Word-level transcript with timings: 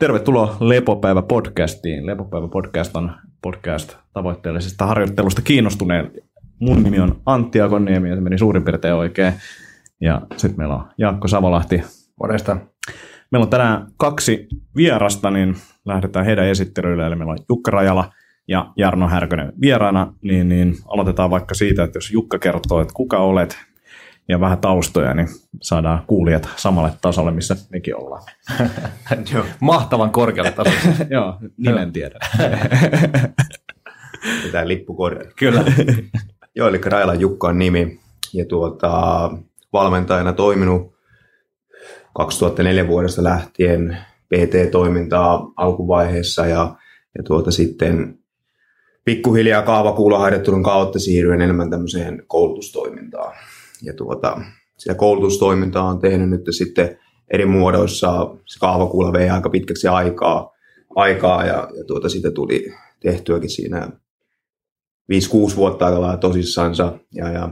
Tervetuloa 0.00 0.56
Lepopäivä 0.60 1.22
podcastiin. 1.22 2.06
Lepopäivä 2.06 2.48
podcast 2.48 2.96
on 2.96 3.12
podcast 3.42 3.96
tavoitteellisesta 4.12 4.86
harjoittelusta 4.86 5.42
kiinnostuneen. 5.42 6.10
Mun 6.60 6.82
nimi 6.82 7.00
on 7.00 7.20
Antti 7.26 7.60
Akoniemi 7.60 8.08
ja 8.08 8.14
se 8.14 8.20
meni 8.20 8.38
suurin 8.38 8.64
piirtein 8.64 8.94
oikein. 8.94 9.32
Ja 10.00 10.22
sitten 10.36 10.58
meillä 10.58 10.74
on 10.74 10.88
Jaakko 10.98 11.28
Savolahti. 11.28 11.82
Morjesta. 12.20 12.56
Meillä 13.32 13.44
on 13.44 13.50
tänään 13.50 13.86
kaksi 13.96 14.48
vierasta, 14.76 15.30
niin 15.30 15.54
lähdetään 15.84 16.26
heidän 16.26 16.46
esittelyille. 16.46 17.06
Eli 17.06 17.16
meillä 17.16 17.32
on 17.32 17.38
Jukka 17.48 17.70
Rajala 17.70 18.12
ja 18.48 18.72
Jarno 18.76 19.08
Härkönen 19.08 19.52
vieraana. 19.60 20.14
Niin, 20.22 20.48
niin 20.48 20.74
aloitetaan 20.88 21.30
vaikka 21.30 21.54
siitä, 21.54 21.84
että 21.84 21.96
jos 21.96 22.10
Jukka 22.10 22.38
kertoo, 22.38 22.80
että 22.80 22.94
kuka 22.94 23.18
olet, 23.18 23.58
ja 24.30 24.40
vähän 24.40 24.58
taustoja, 24.58 25.14
niin 25.14 25.28
saadaan 25.60 26.02
kuulijat 26.06 26.48
samalle 26.56 26.90
tasolle, 27.00 27.30
missä 27.30 27.56
mekin 27.70 27.96
ollaan. 27.96 28.22
Joo, 29.34 29.44
mahtavan 29.60 30.10
korkealle 30.10 30.52
tasolle. 30.52 30.96
Joo, 31.14 31.34
nimen 31.56 31.92
tiedän. 31.92 32.20
Pitää 34.44 34.68
lippu 34.68 34.94
korjata. 34.94 35.30
Kyllä. 35.36 35.64
Joo, 36.54 36.68
eli 36.68 36.80
Raila 36.84 37.14
Jukka 37.14 37.48
on 37.48 37.58
nimi. 37.58 38.00
Ja 38.32 38.44
tuota, 38.44 38.90
valmentajana 39.72 40.32
toiminut 40.32 40.94
2004 42.14 42.88
vuodesta 42.88 43.24
lähtien 43.24 43.98
PT-toimintaa 44.28 45.52
alkuvaiheessa 45.56 46.46
ja, 46.46 46.74
ja 47.18 47.24
tuota 47.24 47.50
sitten 47.50 48.18
pikkuhiljaa 49.04 49.62
kaavakuulaharjoittelun 49.62 50.62
kautta 50.62 50.98
siirryin 50.98 51.40
enemmän 51.40 51.70
tämmöiseen 51.70 52.22
koulutustoimintaan 52.26 53.34
ja 53.82 53.94
tuota, 53.94 54.40
sitä 54.78 54.94
koulutustoimintaa 54.94 55.84
on 55.84 55.98
tehnyt 55.98 56.30
nyt 56.30 56.42
sitten 56.50 56.98
eri 57.30 57.46
muodoissa. 57.46 58.36
Se 58.46 58.58
kaavakuula 58.58 59.12
vei 59.12 59.30
aika 59.30 59.50
pitkäksi 59.50 59.88
aikaa, 59.88 60.50
aikaa 60.96 61.44
ja, 61.44 61.70
ja 61.78 61.84
tuota, 61.86 62.08
siitä 62.08 62.30
tuli 62.30 62.72
tehtyäkin 63.00 63.50
siinä 63.50 63.90
5-6 65.52 65.56
vuotta 65.56 65.86
aika 65.86 66.16
tosissansa. 66.16 66.98
Ja, 67.14 67.32
ja 67.32 67.48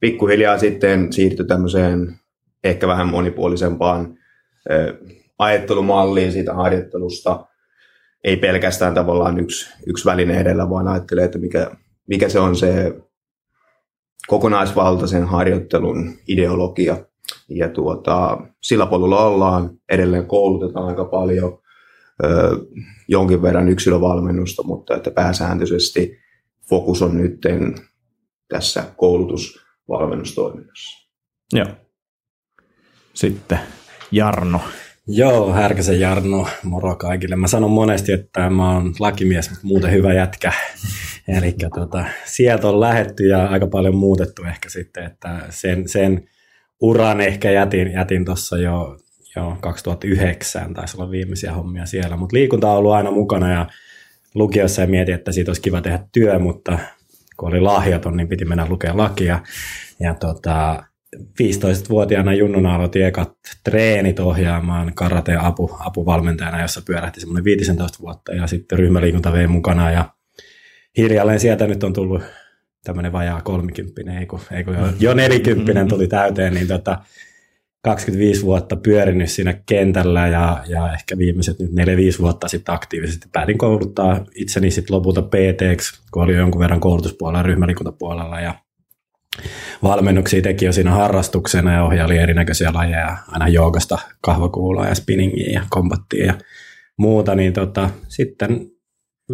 pikkuhiljaa 0.00 0.58
sitten 0.58 1.12
siirtyi 1.12 1.46
tämmöiseen 1.46 2.18
ehkä 2.64 2.86
vähän 2.86 3.08
monipuolisempaan 3.08 4.18
ä, 4.70 4.74
ajattelumalliin 5.38 6.32
siitä 6.32 6.54
harjoittelusta. 6.54 7.46
Ei 8.24 8.36
pelkästään 8.36 8.94
tavallaan 8.94 9.40
yksi, 9.40 9.74
yksi 9.86 10.04
väline 10.04 10.40
edellä, 10.40 10.70
vaan 10.70 10.88
ajattelee, 10.88 11.24
että 11.24 11.38
mikä, 11.38 11.70
mikä 12.08 12.28
se 12.28 12.40
on 12.40 12.56
se 12.56 12.94
kokonaisvaltaisen 14.26 15.24
harjoittelun 15.24 16.14
ideologia. 16.28 16.96
Ja 17.48 17.68
tuota, 17.68 18.38
sillä 18.62 18.86
polulla 18.86 19.26
ollaan, 19.26 19.70
edelleen 19.88 20.26
koulutetaan 20.26 20.86
aika 20.86 21.04
paljon, 21.04 21.58
ö, 22.24 22.58
jonkin 23.08 23.42
verran 23.42 23.68
yksilövalmennusta, 23.68 24.62
mutta 24.62 24.96
että 24.96 25.10
pääsääntöisesti 25.10 26.18
fokus 26.68 27.02
on 27.02 27.16
nyt 27.16 27.40
tässä 28.48 28.84
koulutusvalmennustoiminnassa. 28.96 31.08
Joo. 31.52 31.66
Sitten 33.14 33.58
Jarno. 34.12 34.60
Joo, 35.06 35.52
Härkäsen 35.52 36.00
Jarno, 36.00 36.46
moro 36.62 36.96
kaikille. 36.96 37.36
Mä 37.36 37.46
sanon 37.46 37.70
monesti, 37.70 38.12
että 38.12 38.50
mä 38.50 38.74
oon 38.74 38.94
lakimies, 38.98 39.50
mutta 39.50 39.66
muuten 39.66 39.92
hyvä 39.92 40.14
jätkä. 40.14 40.52
Eli 41.28 41.54
tota, 41.74 42.04
sieltä 42.24 42.68
on 42.68 42.80
lähetty 42.80 43.26
ja 43.26 43.46
aika 43.46 43.66
paljon 43.66 43.94
muutettu 43.94 44.42
ehkä 44.44 44.68
sitten, 44.68 45.04
että 45.04 45.40
sen, 45.50 45.88
sen 45.88 46.28
uran 46.80 47.20
ehkä 47.20 47.50
jätin, 47.50 47.92
jätin 47.92 48.24
tuossa 48.24 48.58
jo, 48.58 48.96
jo 49.36 49.56
2009, 49.60 50.74
taisi 50.74 50.96
olla 50.96 51.10
viimeisiä 51.10 51.52
hommia 51.52 51.86
siellä, 51.86 52.16
mutta 52.16 52.36
liikunta 52.36 52.70
on 52.70 52.78
ollut 52.78 52.92
aina 52.92 53.10
mukana 53.10 53.52
ja 53.52 53.66
lukiossa 54.34 54.80
ja 54.80 54.86
mietin, 54.86 55.14
että 55.14 55.32
siitä 55.32 55.50
olisi 55.50 55.62
kiva 55.62 55.80
tehdä 55.80 55.98
työ, 56.12 56.38
mutta 56.38 56.78
kun 57.36 57.48
oli 57.48 57.60
lahjaton, 57.60 58.16
niin 58.16 58.28
piti 58.28 58.44
mennä 58.44 58.66
lukea 58.68 58.96
lakia. 58.96 59.40
Ja 60.00 60.14
tota, 60.14 60.84
15-vuotiaana 61.16 62.34
junnuna 62.34 62.74
aloitin 62.74 63.06
ekat 63.06 63.32
treenit 63.64 64.20
ohjaamaan 64.20 64.94
karate 64.94 65.36
apu, 65.36 65.76
apuvalmentajana, 65.78 66.62
jossa 66.62 66.82
pyörähti 66.86 67.20
semmoinen 67.20 67.44
15 67.44 67.98
vuotta. 68.00 68.32
Ja 68.32 68.46
sitten 68.46 68.78
ryhmäliikunta 68.78 69.32
vei 69.32 69.46
mukana 69.46 69.90
ja 69.90 70.10
hiljalleen 70.96 71.40
sieltä 71.40 71.66
nyt 71.66 71.84
on 71.84 71.92
tullut 71.92 72.22
tämmöinen 72.84 73.12
vajaa 73.12 73.40
kolmikymppinen, 73.40 74.18
ei 74.18 74.26
kun, 74.26 74.40
ei 74.50 74.64
kun 74.64 74.74
jo, 74.74 74.92
jo 75.00 75.14
nelikymppinen 75.14 75.88
tuli 75.88 76.06
täyteen, 76.08 76.54
niin 76.54 76.68
tota, 76.68 76.98
25 77.82 78.42
vuotta 78.42 78.76
pyörinyt 78.76 79.30
siinä 79.30 79.54
kentällä 79.66 80.28
ja, 80.28 80.64
ja 80.68 80.92
ehkä 80.92 81.18
viimeiset 81.18 81.58
nyt 81.58 81.70
4-5 81.70 81.72
vuotta 82.20 82.48
sitten 82.48 82.74
aktiivisesti 82.74 83.28
päätin 83.32 83.58
kouluttaa 83.58 84.24
itseni 84.34 84.70
sitten 84.70 84.96
lopulta 84.96 85.22
pt 85.22 85.62
kun 86.12 86.22
oli 86.22 86.34
jonkun 86.34 86.60
verran 86.60 86.80
koulutuspuolella, 86.80 87.42
ryhmäliikuntapuolella 87.42 88.40
ja 88.40 88.54
valmennuksia 89.82 90.42
teki 90.42 90.64
jo 90.64 90.72
siinä 90.72 90.90
harrastuksena 90.90 91.72
ja 91.72 91.84
ohjaili 91.84 92.18
erinäköisiä 92.18 92.72
lajeja, 92.72 93.16
aina 93.28 93.48
joogasta 93.48 93.98
kahvakuuloa 94.20 94.86
ja 94.86 94.94
spinningiä 94.94 95.52
ja 95.52 95.62
kombattia 95.70 96.26
ja 96.26 96.34
muuta, 96.96 97.34
niin 97.34 97.52
tota, 97.52 97.90
sitten 98.08 98.70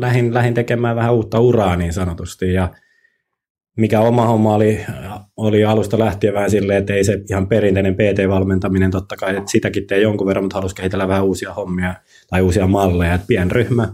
lähin, 0.00 0.34
lähin 0.34 0.54
tekemään 0.54 0.96
vähän 0.96 1.14
uutta 1.14 1.40
uraa 1.40 1.76
niin 1.76 1.92
sanotusti. 1.92 2.52
Ja 2.52 2.68
mikä 3.76 4.00
oma 4.00 4.26
homma 4.26 4.54
oli, 4.54 4.86
oli 5.36 5.64
alusta 5.64 5.98
lähtien 5.98 6.34
vähän 6.34 6.50
silleen, 6.50 6.78
että 6.78 6.94
ei 6.94 7.04
se 7.04 7.22
ihan 7.30 7.48
perinteinen 7.48 7.94
PT-valmentaminen 7.94 8.90
totta 8.90 9.16
kai, 9.16 9.36
että 9.36 9.50
sitäkin 9.50 9.86
tee 9.86 10.00
jonkun 10.00 10.26
verran, 10.26 10.44
mutta 10.44 10.56
halusi 10.56 10.74
kehitellä 10.74 11.08
vähän 11.08 11.24
uusia 11.24 11.54
hommia 11.54 11.94
tai 12.30 12.42
uusia 12.42 12.66
malleja, 12.66 13.14
että 13.14 13.26
pienryhmä 13.26 13.88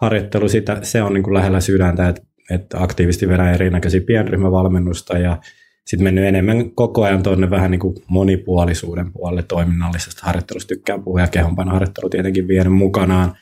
harjoittelu, 0.00 0.48
sitä, 0.48 0.78
se 0.82 1.02
on 1.02 1.14
niin 1.14 1.24
kuin 1.24 1.34
lähellä 1.34 1.60
sydäntä, 1.60 2.08
että, 2.08 2.22
että 2.50 2.82
aktiivisesti 2.82 3.28
vedän 3.28 3.54
erinäköisiä 3.54 4.00
pienryhmävalmennusta 4.00 5.18
ja 5.18 5.38
sitten 5.86 6.04
mennyt 6.04 6.24
enemmän 6.24 6.70
koko 6.70 7.04
ajan 7.04 7.22
tuonne 7.22 7.50
vähän 7.50 7.70
niin 7.70 7.80
kuin 7.80 7.94
monipuolisuuden 8.06 9.12
puolelle 9.12 9.42
toiminnallisesta 9.42 10.26
harjoittelusta. 10.26 10.68
Tykkään 10.68 11.04
puhua 11.04 11.20
ja 11.20 11.26
kehonpainoharjoittelu 11.26 12.10
tietenkin 12.10 12.48
vienyt 12.48 12.72
mukanaan, 12.72 13.36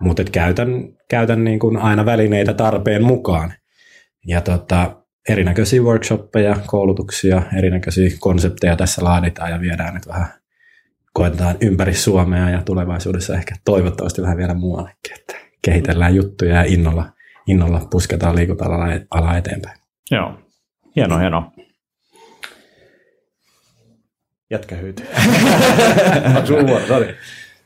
mutta 0.00 0.24
käytän, 0.32 0.88
käytän 1.08 1.44
niin 1.44 1.58
kuin 1.58 1.76
aina 1.76 2.04
välineitä 2.04 2.54
tarpeen 2.54 3.04
mukaan. 3.04 3.52
Ja 4.26 4.40
tota, 4.40 4.96
erinäköisiä 5.28 5.82
workshoppeja, 5.82 6.56
koulutuksia, 6.66 7.42
erinäköisiä 7.58 8.10
konsepteja 8.20 8.76
tässä 8.76 9.04
laaditaan 9.04 9.50
ja 9.50 9.60
viedään 9.60 9.94
nyt 9.94 10.08
vähän, 10.08 10.26
koetetaan 11.12 11.56
ympäri 11.60 11.94
Suomea 11.94 12.50
ja 12.50 12.62
tulevaisuudessa 12.62 13.34
ehkä 13.34 13.54
toivottavasti 13.64 14.22
vähän 14.22 14.36
vielä 14.36 14.54
muuallekin, 14.54 15.18
että 15.20 15.34
kehitellään 15.62 16.14
juttuja 16.14 16.54
ja 16.54 16.64
innolla, 16.64 17.12
innolla 17.46 17.86
pusketaan 17.90 18.36
liikunta-alaa 18.36 19.36
eteenpäin. 19.36 19.80
Joo, 20.10 20.40
hieno, 20.96 21.18
hieno. 21.18 21.52
Sun 26.44 26.66
vuoro? 26.66 26.86
Sori. 26.86 27.16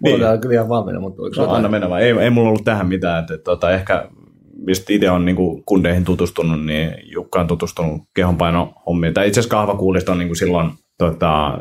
Mulla 0.05 0.19
niin. 0.19 0.33
on 0.33 0.41
kyllä 0.41 0.55
ihan 0.55 0.69
valmiina, 0.69 1.01
mutta 1.01 1.23
onko 1.23 1.43
no, 1.43 1.53
anna 1.53 1.69
mennä 1.69 1.91
vaan. 1.91 2.03
Ei, 2.03 2.11
ei 2.11 2.31
mulla 2.31 2.49
ollut 2.49 2.65
tähän 2.65 2.87
mitään. 2.87 3.21
Että, 3.21 3.39
tota, 3.39 3.71
ehkä 3.71 4.09
mistä 4.57 4.93
itse 4.93 5.11
on 5.11 5.25
niin 5.25 5.37
kuin 5.37 5.65
kundeihin 5.65 6.05
tutustunut, 6.05 6.65
niin 6.65 6.95
Jukka 7.03 7.41
on 7.41 7.47
tutustunut 7.47 8.03
kehonpainohommiin. 8.15 9.15
Tai 9.15 9.29
itse 9.29 9.41
asiassa 9.41 9.57
kahvakuulista 9.57 10.13
on 10.13 10.19
niin 10.19 10.29
kuin 10.29 10.37
silloin 10.37 10.71
tota, 10.99 11.59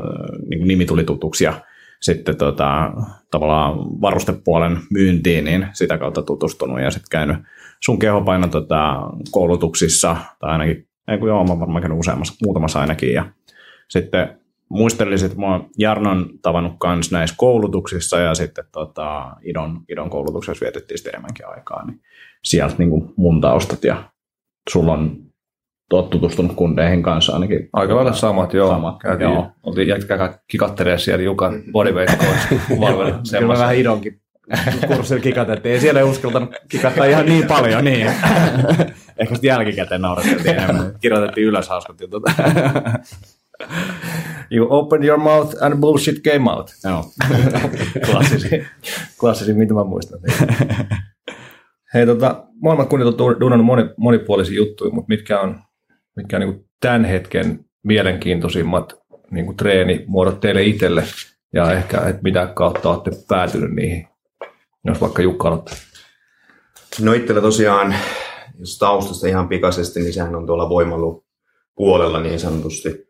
niin 0.50 0.60
kuin 0.60 0.68
nimi 0.68 0.86
tuli 0.86 1.04
tutuksi 1.04 1.44
ja 1.44 1.54
sitten 2.02 2.38
tota, 2.38 2.92
tavallaan 3.32 4.02
varustepuolen 4.02 4.80
myyntiin, 4.92 5.46
niin 5.46 5.68
sitä 5.74 5.98
kautta 5.98 6.22
tutustunut 6.22 6.82
ja 6.82 6.92
sitten 6.92 7.10
käynyt 7.12 7.38
sun 7.84 8.00
kehonpaino 8.00 8.48
tota, 8.48 9.10
koulutuksissa, 9.32 10.18
tai 10.40 10.52
ainakin, 10.52 10.88
ei 11.08 11.18
kun 11.18 11.28
joo, 11.28 11.44
mä 11.44 11.60
varmaan 11.60 11.82
käynyt 11.82 12.00
useammassa, 12.00 12.34
muutamassa 12.46 12.80
ainakin, 12.80 13.14
ja 13.14 13.26
sitten 13.90 14.40
muistelisin, 14.74 15.26
että 15.26 15.40
mä 15.40 15.60
Jarnon 15.78 16.30
tavannut 16.42 16.74
myös 16.86 17.12
näissä 17.12 17.36
koulutuksissa 17.38 18.20
ja 18.20 18.36
sitten 18.36 18.66
tota, 18.72 19.36
Idon, 19.42 19.82
Idon 19.90 20.10
koulutuksessa 20.10 20.64
vietettiin 20.64 20.98
sitten 20.98 21.14
enemmänkin 21.14 21.48
aikaa, 21.48 21.86
niin 21.86 22.02
sieltä 22.44 22.76
niin 22.78 22.90
kuin 22.90 23.14
mun 23.16 23.42
taustat 23.42 23.84
ja 23.84 24.04
sulla 24.70 24.94
on 24.94 25.24
oot 25.94 26.10
tutustunut 26.10 26.54
kundeihin 26.56 27.04
kanssa 27.04 27.34
ainakin. 27.34 27.70
Aika 27.74 27.96
lailla 27.96 28.14
samat, 28.14 28.54
joo. 28.54 28.70
Samat, 28.70 29.00
Käytiin, 29.00 29.30
joo. 29.30 29.52
Oltiin 29.64 29.88
jätkää 29.88 30.40
kikattelee 30.48 30.98
siellä 30.98 31.24
Jukan 31.24 31.64
bodyweight 31.72 32.20
coach 32.20 32.48
Kyllä 33.40 33.54
mä 33.54 33.60
vähän 33.60 33.76
Idonkin 33.76 34.22
kurssilla 34.88 35.22
kikatettiin. 35.22 35.74
Ei 35.74 35.80
siellä 35.80 36.00
ei 36.00 36.06
uskaltanut 36.06 36.56
kikattaa 36.70 37.06
ihan 37.06 37.26
niin 37.26 37.48
paljon, 37.48 37.84
niin. 37.86 38.08
Ehkä 39.18 39.36
sitten 39.36 39.48
jälkikäteen 39.48 40.02
naurettiin 40.02 40.48
enemmän. 40.48 40.96
Kirjoitettiin 41.00 41.48
ylös 41.48 41.70
hauskat 41.70 42.02
jutut. 42.02 42.24
You 44.52 44.68
open 44.70 45.04
your 45.04 45.20
mouth 45.20 45.64
and 45.64 45.80
bullshit 45.80 46.22
came 46.24 46.52
out. 46.52 46.72
Joo. 46.84 47.06
klassisin, 48.12 48.66
klassisin, 49.20 49.58
mitä 49.58 49.74
mä 49.74 49.84
muistan. 49.84 50.20
Hei, 51.94 52.06
tota, 52.06 52.44
molemmat 52.62 52.90
kunnit 52.90 53.08
on 53.08 53.40
duunannut 53.40 53.66
moni, 53.66 53.90
monipuolisia 53.98 54.56
juttuja, 54.56 54.92
mutta 54.92 55.10
mitkä 55.10 55.40
on, 55.40 55.62
mitkä 56.16 56.38
on 56.38 56.42
niin 56.42 56.66
tämän 56.80 57.06
hetken 57.06 57.66
mielenkiintoisimmat 57.84 58.94
niin 59.32 59.46
kuin 59.46 59.58
treenimuodot 59.58 60.40
teille 60.40 60.64
itselle 60.64 61.04
ja 61.54 61.72
ehkä, 61.72 62.02
että 62.02 62.22
mitä 62.24 62.48
kautta 62.56 62.90
olette 62.90 63.12
päätynyt 63.28 63.72
niihin 63.72 64.08
Jos 64.86 65.02
vaikka 65.02 65.22
Jukka 65.22 65.48
aloittaa. 65.48 65.76
No 67.02 67.14
itsellä 67.14 67.42
tosiaan, 67.42 67.96
jos 68.60 68.78
taustasta 68.78 69.28
ihan 69.28 69.50
pikaisesti, 69.50 70.00
niin 70.00 70.14
sehän 70.14 70.36
on 70.36 70.46
tuolla 70.46 70.70
voimalu 70.70 71.26
puolella 71.76 72.20
niin 72.20 72.40
sanotusti 72.40 73.08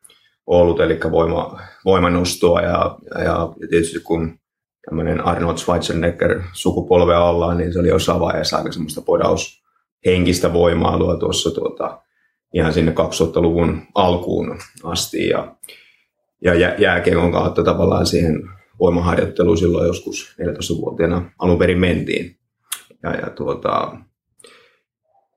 ollut, 0.48 0.80
eli 0.80 1.00
voima, 1.12 1.60
voimanostoa 1.86 2.62
ja, 2.62 2.98
ja, 3.16 3.24
ja 3.24 3.54
tietysti 3.70 4.00
kun 4.00 4.40
tämmöinen 4.86 5.26
Arnold 5.26 5.58
Schwarzenegger 5.58 6.42
sukupolve 6.54 7.18
ollaan, 7.18 7.58
niin 7.58 7.74
se 7.74 7.80
oli 7.80 7.88
jossain 7.88 8.20
vaiheessa 8.20 8.58
aika 8.58 8.72
semmoista 8.72 9.02
podaus 9.02 9.64
henkistä 10.06 10.54
voimaa 10.54 11.18
tuossa 11.20 11.52
tuota, 11.52 12.02
ihan 12.54 12.74
sinne 12.74 12.92
2000-luvun 12.92 13.82
alkuun 13.96 14.58
asti 14.84 15.28
ja, 15.28 15.56
ja 16.42 16.54
jääkiekon 16.78 17.32
kautta 17.32 17.64
tavallaan 17.64 18.06
siihen 18.06 18.50
voimaharjoitteluun 18.80 19.58
silloin 19.58 19.88
joskus 19.88 20.36
14-vuotiaana 20.42 21.32
alun 21.40 21.60
perin 21.60 21.80
mentiin. 21.80 22.38
Ja, 23.04 23.16
ja 23.16 23.30
tuota, 23.30 23.98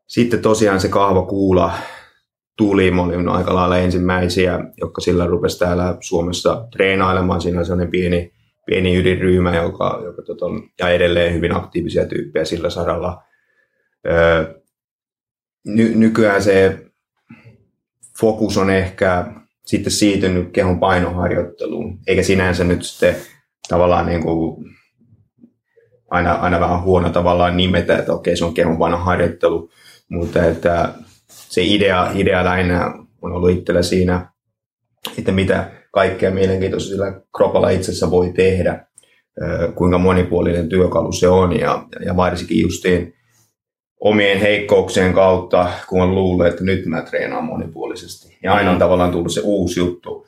sitten 0.07 0.43
tosiaan 0.43 0.81
se 0.81 0.89
kahvakuula 0.89 1.73
tuli, 2.57 2.91
mä 2.91 3.03
olin 3.03 3.29
aika 3.29 3.55
lailla 3.55 3.79
ensimmäisiä, 3.79 4.65
jotka 4.81 5.01
sillä 5.01 5.27
rupesi 5.27 5.59
täällä 5.59 5.97
Suomessa 6.01 6.69
treenailemaan. 6.73 7.41
Siinä 7.41 7.59
oli 7.59 7.67
sellainen 7.67 7.91
pieni, 7.91 8.33
pieni 8.67 8.97
ydinryhmä, 8.97 9.57
joka, 9.57 10.01
joka 10.05 10.23
tota, 10.23 10.47
ja 10.79 10.89
edelleen 10.89 11.35
hyvin 11.35 11.57
aktiivisia 11.57 12.07
tyyppejä 12.07 12.45
sillä 12.45 12.71
saralla. 12.71 13.23
Öö, 14.07 14.55
ny, 15.67 15.95
nykyään 15.95 16.43
se 16.43 16.87
fokus 18.21 18.57
on 18.57 18.71
ehkä 18.71 19.27
sitten 19.67 19.93
siirtynyt 19.93 20.53
kehon 20.53 20.81
painoharjoitteluun, 20.81 21.99
eikä 22.07 22.23
sinänsä 22.23 22.65
nyt 22.65 22.83
sitten 22.83 23.17
tavallaan 23.69 24.07
niin 24.07 24.23
kuin 24.23 24.65
aina, 26.11 26.33
aina 26.33 26.61
vähän 26.61 26.83
huono 26.83 27.11
tavallaan 27.11 27.57
nimetä, 27.57 27.99
että 27.99 28.13
okei, 28.13 28.37
se 28.37 28.45
on 28.45 28.55
kehon 28.55 28.79
painoharjoittelu, 28.79 29.71
mutta 30.09 30.45
että 30.45 30.95
se 31.57 31.63
idea, 31.65 32.11
idea 32.15 32.45
lähinnä 32.45 32.95
on 33.23 33.33
ollut 33.33 33.51
itsellä 33.51 33.83
siinä, 33.83 34.31
että 35.19 35.33
mitä 35.33 35.71
kaikkea 35.93 36.31
mielenkiintoista 36.31 36.89
sillä 36.89 37.21
kropalla 37.37 37.71
itsessä 37.71 38.11
voi 38.11 38.33
tehdä, 38.33 38.87
kuinka 39.75 39.99
monipuolinen 39.99 40.69
työkalu 40.69 41.13
se 41.13 41.29
on 41.29 41.59
ja, 41.61 41.87
ja 42.05 42.17
varsinkin 42.17 42.63
justiin 42.63 43.15
omien 44.01 44.39
heikkouksien 44.39 45.13
kautta, 45.13 45.71
kun 45.89 46.03
on 46.03 46.15
luullut, 46.15 46.47
että 46.47 46.65
nyt 46.65 46.87
mä 46.87 47.03
treenaan 47.03 47.45
monipuolisesti. 47.45 48.39
Ja 48.43 48.55
aina 48.55 48.71
on 48.71 48.79
tavallaan 48.79 49.11
tullut 49.11 49.33
se 49.33 49.41
uusi 49.45 49.81
juttu, 49.81 50.27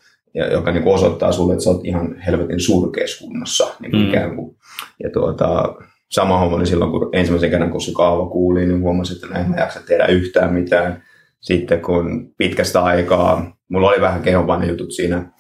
joka 0.52 0.72
niin 0.72 0.88
osoittaa 0.88 1.32
sulle, 1.32 1.52
että 1.52 1.64
sä 1.64 1.70
oot 1.70 1.84
ihan 1.84 2.20
helvetin 2.20 2.60
surkeassa 2.60 3.24
kunnossa. 3.24 3.74
Niin 3.80 3.92
mm. 3.92 4.08
ikään 4.08 4.36
kuin. 4.36 4.56
Ja 5.02 5.10
tuota, 5.10 5.74
sama 6.10 6.38
homma 6.38 6.56
oli 6.56 6.66
silloin, 6.66 6.90
kun 6.90 7.08
ensimmäisen 7.12 7.50
kerran, 7.50 7.70
kun 7.70 7.80
se 7.80 7.92
kaava 7.92 8.26
kuuli, 8.26 8.66
niin 8.66 8.80
huomasin, 8.80 9.16
että 9.16 9.26
näin 9.26 9.50
mä 9.50 9.56
jaksa 9.56 9.80
tehdä 9.86 10.06
yhtään 10.06 10.54
mitään. 10.54 11.07
Sitten 11.40 11.82
kun 11.82 12.34
pitkästä 12.38 12.84
aikaa, 12.84 13.56
mulla 13.68 13.88
oli 13.88 14.00
vähän 14.00 14.68
jutut 14.68 14.92
siinä 14.92 15.32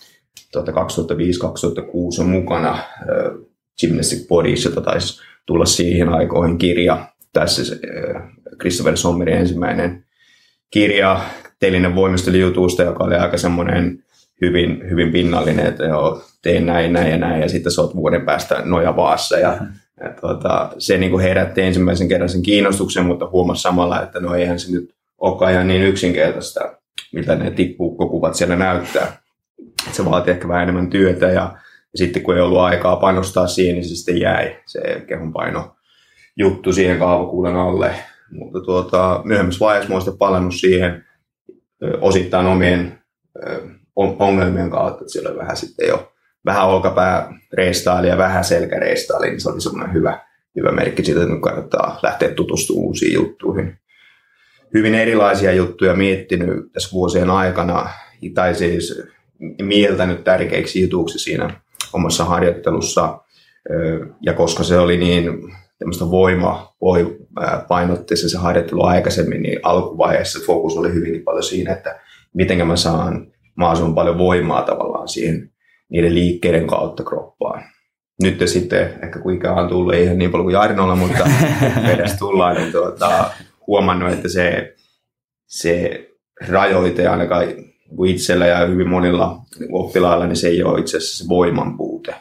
tuota 0.52 0.72
2005-2006 0.72 0.74
on 2.20 2.28
mukana 2.28 2.78
Gymnastic 3.80 4.28
Bodies, 4.28 4.64
jota 4.64 4.80
taisi 4.80 5.22
tulla 5.46 5.64
siihen 5.64 6.08
aikoihin 6.08 6.58
kirja. 6.58 7.08
Tässä 7.32 7.76
Christopher 8.60 8.96
Sommerin 8.96 9.36
ensimmäinen 9.36 10.04
kirja 10.70 11.20
telinen 11.60 11.94
voimistelijutusta, 11.94 12.82
joka 12.82 13.04
oli 13.04 13.14
aika 13.14 13.38
semmoinen 13.38 14.04
hyvin, 14.40 14.90
hyvin 14.90 15.12
pinnallinen, 15.12 15.66
että 15.66 15.84
joo, 15.84 16.22
teen 16.42 16.66
näin, 16.66 16.92
näin 16.92 17.10
ja 17.10 17.16
näin, 17.16 17.42
ja 17.42 17.48
sitten 17.48 17.72
sä 17.72 17.82
oot 17.82 17.96
vuoden 17.96 18.24
päästä 18.24 18.62
nojavaassa. 18.64 19.38
Ja, 19.38 19.58
ja 20.00 20.14
tuota, 20.20 20.72
se 20.78 20.98
niin 20.98 21.10
kuin 21.10 21.22
herätti 21.22 21.62
ensimmäisen 21.62 22.08
kerran 22.08 22.28
sen 22.28 22.42
kiinnostuksen, 22.42 23.06
mutta 23.06 23.28
huomasi 23.28 23.62
samalla, 23.62 24.02
että 24.02 24.20
no 24.20 24.34
eihän 24.34 24.58
se 24.58 24.72
nyt 24.72 24.97
olekaan 25.18 25.52
ihan 25.52 25.68
niin 25.68 25.82
yksinkertaista, 25.82 26.60
mitä 27.12 27.34
ne 27.34 27.50
tippukkokuvat 27.50 28.34
siellä 28.34 28.56
näyttää. 28.56 29.16
Se 29.92 30.04
vaatii 30.04 30.32
ehkä 30.32 30.48
vähän 30.48 30.62
enemmän 30.62 30.90
työtä 30.90 31.26
ja, 31.26 31.32
ja 31.92 31.98
sitten 31.98 32.22
kun 32.22 32.36
ei 32.36 32.42
ollut 32.42 32.58
aikaa 32.58 32.96
panostaa 32.96 33.46
siihen, 33.46 33.74
niin 33.74 33.84
se 33.84 33.94
sitten 33.94 34.20
jäi 34.20 34.56
se 34.66 34.80
kehonpaino 35.06 35.76
juttu 36.36 36.72
siihen 36.72 36.98
kaavakuulen 36.98 37.56
alle. 37.56 37.94
Mutta 38.30 38.60
tuota, 38.60 39.20
myöhemmässä 39.24 39.64
vaiheessa 39.64 39.94
olen 39.94 40.18
palannut 40.18 40.54
siihen 40.54 41.04
osittain 42.00 42.46
omien 42.46 42.98
ongelmien 43.96 44.70
kautta, 44.70 45.00
että 45.00 45.12
siellä 45.12 45.30
oli 45.30 45.38
vähän 45.38 45.56
sitten 45.56 45.88
jo 45.88 46.12
vähän 46.44 46.66
olkapää 46.66 47.32
reistaili 47.52 48.08
ja 48.08 48.18
vähän 48.18 48.44
selkä 48.44 48.76
reistaili, 48.78 49.26
niin 49.26 49.40
se 49.40 49.50
oli 49.50 49.60
semmoinen 49.60 49.94
hyvä, 49.94 50.20
hyvä 50.56 50.72
merkki 50.72 51.04
siitä, 51.04 51.20
että 51.20 51.32
nyt 51.32 51.42
kannattaa 51.42 52.00
lähteä 52.02 52.34
tutustumaan 52.34 52.86
uusiin 52.86 53.14
juttuihin 53.14 53.78
hyvin 54.74 54.94
erilaisia 54.94 55.52
juttuja 55.52 55.94
miettinyt 55.94 56.72
tässä 56.72 56.92
vuosien 56.92 57.30
aikana, 57.30 57.88
tai 58.34 58.54
siis 58.54 59.02
mieltänyt 59.62 60.24
tärkeiksi 60.24 60.80
jutuksi 60.80 61.18
siinä 61.18 61.60
omassa 61.92 62.24
harjoittelussa. 62.24 63.18
Ja 64.20 64.32
koska 64.32 64.64
se 64.64 64.78
oli 64.78 64.96
niin 64.96 65.24
tämmöistä 65.78 66.10
voima, 66.10 66.74
voi 66.80 67.18
painotteessa 67.68 68.28
se 68.28 68.38
harjoittelu 68.38 68.84
aikaisemmin, 68.84 69.42
niin 69.42 69.60
alkuvaiheessa 69.62 70.40
fokus 70.46 70.76
oli 70.76 70.92
hyvinkin 70.92 71.22
paljon 71.24 71.42
siinä, 71.42 71.72
että 71.72 72.00
miten 72.34 72.66
mä 72.66 72.76
saan 72.76 73.26
mahdollisimman 73.54 73.94
paljon 73.94 74.18
voimaa 74.18 74.62
tavallaan 74.62 75.08
siihen 75.08 75.50
niiden 75.88 76.14
liikkeiden 76.14 76.66
kautta 76.66 77.04
kroppaan. 77.04 77.62
Nyt 78.22 78.42
sitten, 78.46 78.94
ehkä 79.02 79.18
kuinka 79.18 79.54
on 79.54 79.68
tullut, 79.68 79.94
ei 79.94 80.04
ihan 80.04 80.18
niin 80.18 80.30
paljon 80.30 80.44
kuin 80.44 80.54
Jarnolla, 80.54 80.96
mutta 80.96 81.24
edes 81.92 82.18
tullaan, 82.18 82.56
niin 82.56 82.72
tuota, 82.72 83.30
huomannut, 83.68 84.12
että 84.12 84.28
se, 84.28 84.74
se 85.46 86.04
rajoite 86.48 87.08
ainakaan 87.08 87.46
itsellä 88.06 88.46
ja 88.46 88.66
hyvin 88.66 88.88
monilla 88.88 89.38
oppilailla, 89.72 90.26
niin 90.26 90.36
se 90.36 90.48
ei 90.48 90.62
ole 90.62 90.80
itse 90.80 90.96
asiassa 90.96 91.24
se 91.24 91.28
voiman 91.28 91.76
puute. 91.76 92.14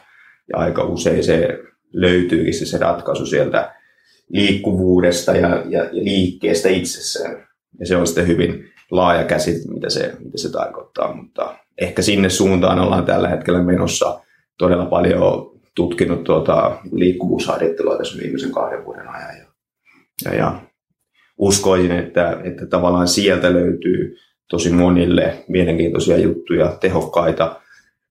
Ja 0.52 0.58
aika 0.58 0.84
usein 0.84 1.24
se 1.24 1.58
löytyykin 1.92 2.54
se, 2.54 2.66
se 2.66 2.78
ratkaisu 2.78 3.26
sieltä 3.26 3.74
liikkuvuudesta 4.28 5.32
ja, 5.32 5.48
ja, 5.48 5.84
ja 5.84 6.04
liikkeestä 6.04 6.68
itsessään. 6.68 7.48
Ja 7.80 7.86
se 7.86 7.96
on 7.96 8.06
sitten 8.06 8.26
hyvin 8.26 8.70
laaja 8.90 9.24
käsite, 9.24 9.72
mitä 9.72 9.90
se, 9.90 10.12
mitä 10.18 10.38
se 10.38 10.52
tarkoittaa, 10.52 11.14
mutta 11.14 11.58
ehkä 11.80 12.02
sinne 12.02 12.30
suuntaan 12.30 12.78
ollaan 12.78 13.04
tällä 13.04 13.28
hetkellä 13.28 13.62
menossa 13.62 14.20
todella 14.58 14.86
paljon 14.86 15.58
tutkinut 15.74 16.24
tuota 16.24 16.78
liikkuvuusharjoittelua 16.92 17.98
tässä 17.98 18.18
viimeisen 18.22 18.52
kahden 18.52 18.84
vuoden 18.84 19.08
ajan. 19.08 19.36
Ja, 19.36 19.44
ja, 20.24 20.34
ja 20.34 20.60
uskoisin, 21.38 21.92
että, 21.92 22.40
että 22.44 22.66
tavallaan 22.66 23.08
sieltä 23.08 23.52
löytyy 23.52 24.16
tosi 24.50 24.70
monille 24.70 25.44
mielenkiintoisia 25.48 26.18
juttuja, 26.18 26.76
tehokkaita 26.80 27.60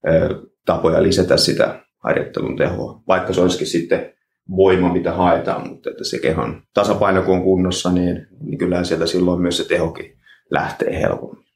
ö, 0.08 0.42
tapoja 0.64 1.02
lisätä 1.02 1.36
sitä 1.36 1.80
harjoittelun 1.98 2.56
tehoa, 2.56 3.02
vaikka 3.08 3.32
se 3.32 3.40
olisikin 3.40 3.66
sitten 3.66 4.12
voima, 4.56 4.92
mitä 4.92 5.12
haetaan, 5.12 5.68
mutta 5.68 5.90
että 5.90 6.04
se 6.04 6.18
kehon 6.18 6.62
tasapaino 6.74 7.22
kun 7.22 7.34
on 7.34 7.42
kunnossa, 7.42 7.92
niin, 7.92 8.26
niin 8.40 8.58
kyllä 8.58 8.84
sieltä 8.84 9.06
silloin 9.06 9.40
myös 9.40 9.56
se 9.56 9.68
tehokin 9.68 10.18
lähtee 10.50 11.00
helpommin. 11.00 11.48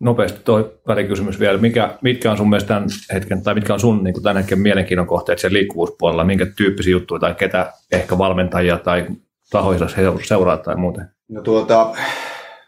Nopeasti 0.00 0.40
tuo 0.44 0.72
välikysymys 0.88 1.40
vielä. 1.40 1.58
Mikä, 1.58 1.98
mitkä 2.02 2.30
on 2.30 2.36
sun 2.36 2.50
mielestä 2.50 2.68
tämän 2.68 2.88
hetken, 3.12 3.42
tai 3.42 3.54
mitkä 3.54 3.74
on 3.74 3.80
sun 3.80 4.04
niin 4.04 4.22
tämän 4.22 4.36
hetken 4.36 4.58
mielenkiinnon 4.58 5.06
kohteet 5.06 5.38
sen 5.38 5.52
liikkuvuuspuolella? 5.52 6.24
Minkä 6.24 6.46
tyyppisiä 6.56 6.92
juttuja 6.92 7.18
tai 7.18 7.34
ketä 7.34 7.72
ehkä 7.92 8.18
valmentajia 8.18 8.78
tai 8.78 9.06
tahoissa 9.52 9.88
seuraa 10.22 10.56
tai 10.56 10.76
muuten? 10.76 11.10
No 11.28 11.42
tuota, 11.42 11.92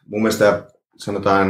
mun 0.07 0.23
mielestä 0.23 0.63
sanotaan, 0.97 1.49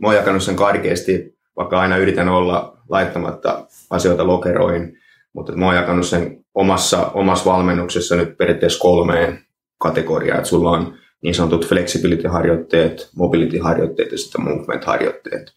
mä 0.00 0.08
oon 0.08 0.16
jakanut 0.16 0.42
sen 0.42 0.56
karkeasti, 0.56 1.38
vaikka 1.56 1.80
aina 1.80 1.96
yritän 1.96 2.28
olla 2.28 2.78
laittamatta 2.88 3.66
asioita 3.90 4.26
lokeroin, 4.26 4.98
mutta 5.32 5.52
mä 5.56 5.66
oon 5.66 5.76
jakanut 5.76 6.06
sen 6.06 6.44
omassa, 6.54 7.10
omassa 7.14 7.50
valmennuksessa 7.50 8.16
nyt 8.16 8.38
periaatteessa 8.38 8.80
kolmeen 8.80 9.38
kategoriaan, 9.78 10.38
että 10.38 10.48
sulla 10.48 10.70
on 10.70 10.94
niin 11.22 11.34
sanotut 11.34 11.68
flexibility-harjoitteet, 11.68 13.10
mobility-harjoitteet 13.16 14.12
ja 14.12 14.18
sitten 14.18 14.44
movement-harjoitteet. 14.44 15.52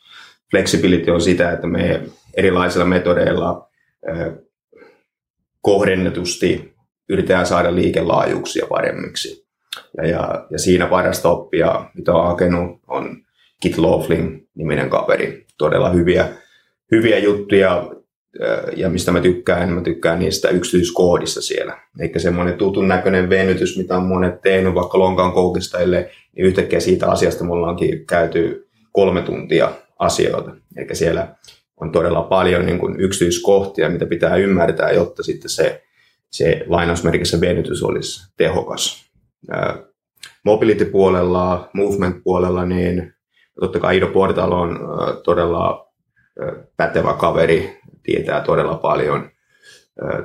Flexibility 0.51 1.11
on 1.11 1.21
sitä, 1.21 1.51
että 1.51 1.67
me 1.67 2.01
erilaisilla 2.37 2.85
metodeilla 2.85 3.69
kohdennetusti 5.61 6.76
yritetään 7.09 7.45
saada 7.45 7.75
liikelaajuuksia 7.75 8.65
paremmiksi. 8.69 9.47
Ja, 9.97 10.07
ja, 10.07 10.47
ja 10.51 10.59
siinä 10.59 10.87
parasta 10.87 11.29
oppia, 11.29 11.85
mitä 11.93 12.13
on 12.13 12.27
hakenut, 12.27 12.81
on 12.87 13.17
Kit 13.61 13.77
Laughlin 13.77 14.47
niminen 14.55 14.89
kaveri. 14.89 15.45
Todella 15.57 15.89
hyviä, 15.89 16.29
hyviä 16.91 17.17
juttuja, 17.17 17.91
ja 18.75 18.89
mistä 18.89 19.11
mä 19.11 19.19
tykkään, 19.21 19.69
mä 19.69 19.81
tykkään 19.81 20.19
niistä 20.19 20.49
yksityiskohdista 20.49 21.41
siellä. 21.41 21.77
Eikä 21.99 22.19
semmoinen 22.19 22.57
tutun 22.57 22.87
näköinen 22.87 23.29
venytys, 23.29 23.77
mitä 23.77 23.97
on 23.97 24.03
monet 24.03 24.41
tehnyt 24.41 24.75
vaikka 24.75 24.99
lonkan 24.99 25.31
koukistajille, 25.31 26.09
niin 26.35 26.45
yhtäkkiä 26.45 26.79
siitä 26.79 27.07
asiasta 27.07 27.43
me 27.43 27.51
ollaankin 27.51 28.05
käyty 28.05 28.67
kolme 28.91 29.21
tuntia 29.21 29.71
asioita. 29.99 30.55
Eikä 30.77 30.95
siellä 30.95 31.27
on 31.81 31.91
todella 31.91 32.21
paljon 32.21 32.65
niin 32.65 32.79
kuin 32.79 32.99
yksityiskohtia, 32.99 33.89
mitä 33.89 34.05
pitää 34.05 34.35
ymmärtää, 34.35 34.91
jotta 34.91 35.23
sitten 35.23 35.49
se 35.49 35.83
se 36.31 36.65
lainausmerkissä 36.67 37.41
venytys 37.41 37.83
olisi 37.83 38.33
tehokas. 38.37 39.11
Mobility-puolella, 40.45 41.69
movement-puolella, 41.73 42.65
niin 42.65 43.13
totta 43.59 43.79
kai 43.79 43.97
Ido 43.97 44.07
Portal 44.07 44.51
on 44.51 44.79
todella 45.23 45.87
pätevä 46.77 47.13
kaveri, 47.13 47.79
tietää 48.03 48.41
todella 48.41 48.75
paljon. 48.75 49.29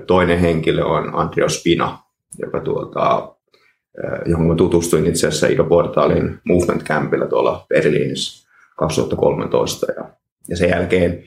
Toinen 0.06 0.38
henkilö 0.38 0.84
on 0.84 1.14
Andrea 1.14 1.48
Spina, 1.48 1.98
joka 2.38 2.60
tuota, 2.60 3.34
johon 4.26 4.56
tutustuin 4.56 5.06
itse 5.06 5.26
asiassa 5.26 5.46
Ido 5.46 5.64
Portalin 5.64 6.40
Movement 6.44 6.82
Campilla 6.82 7.26
tuolla 7.26 7.66
Berliinissä 7.68 8.48
2013. 8.76 9.92
Ja, 9.92 10.04
ja 10.48 10.56
sen 10.56 10.70
jälkeen 10.70 11.24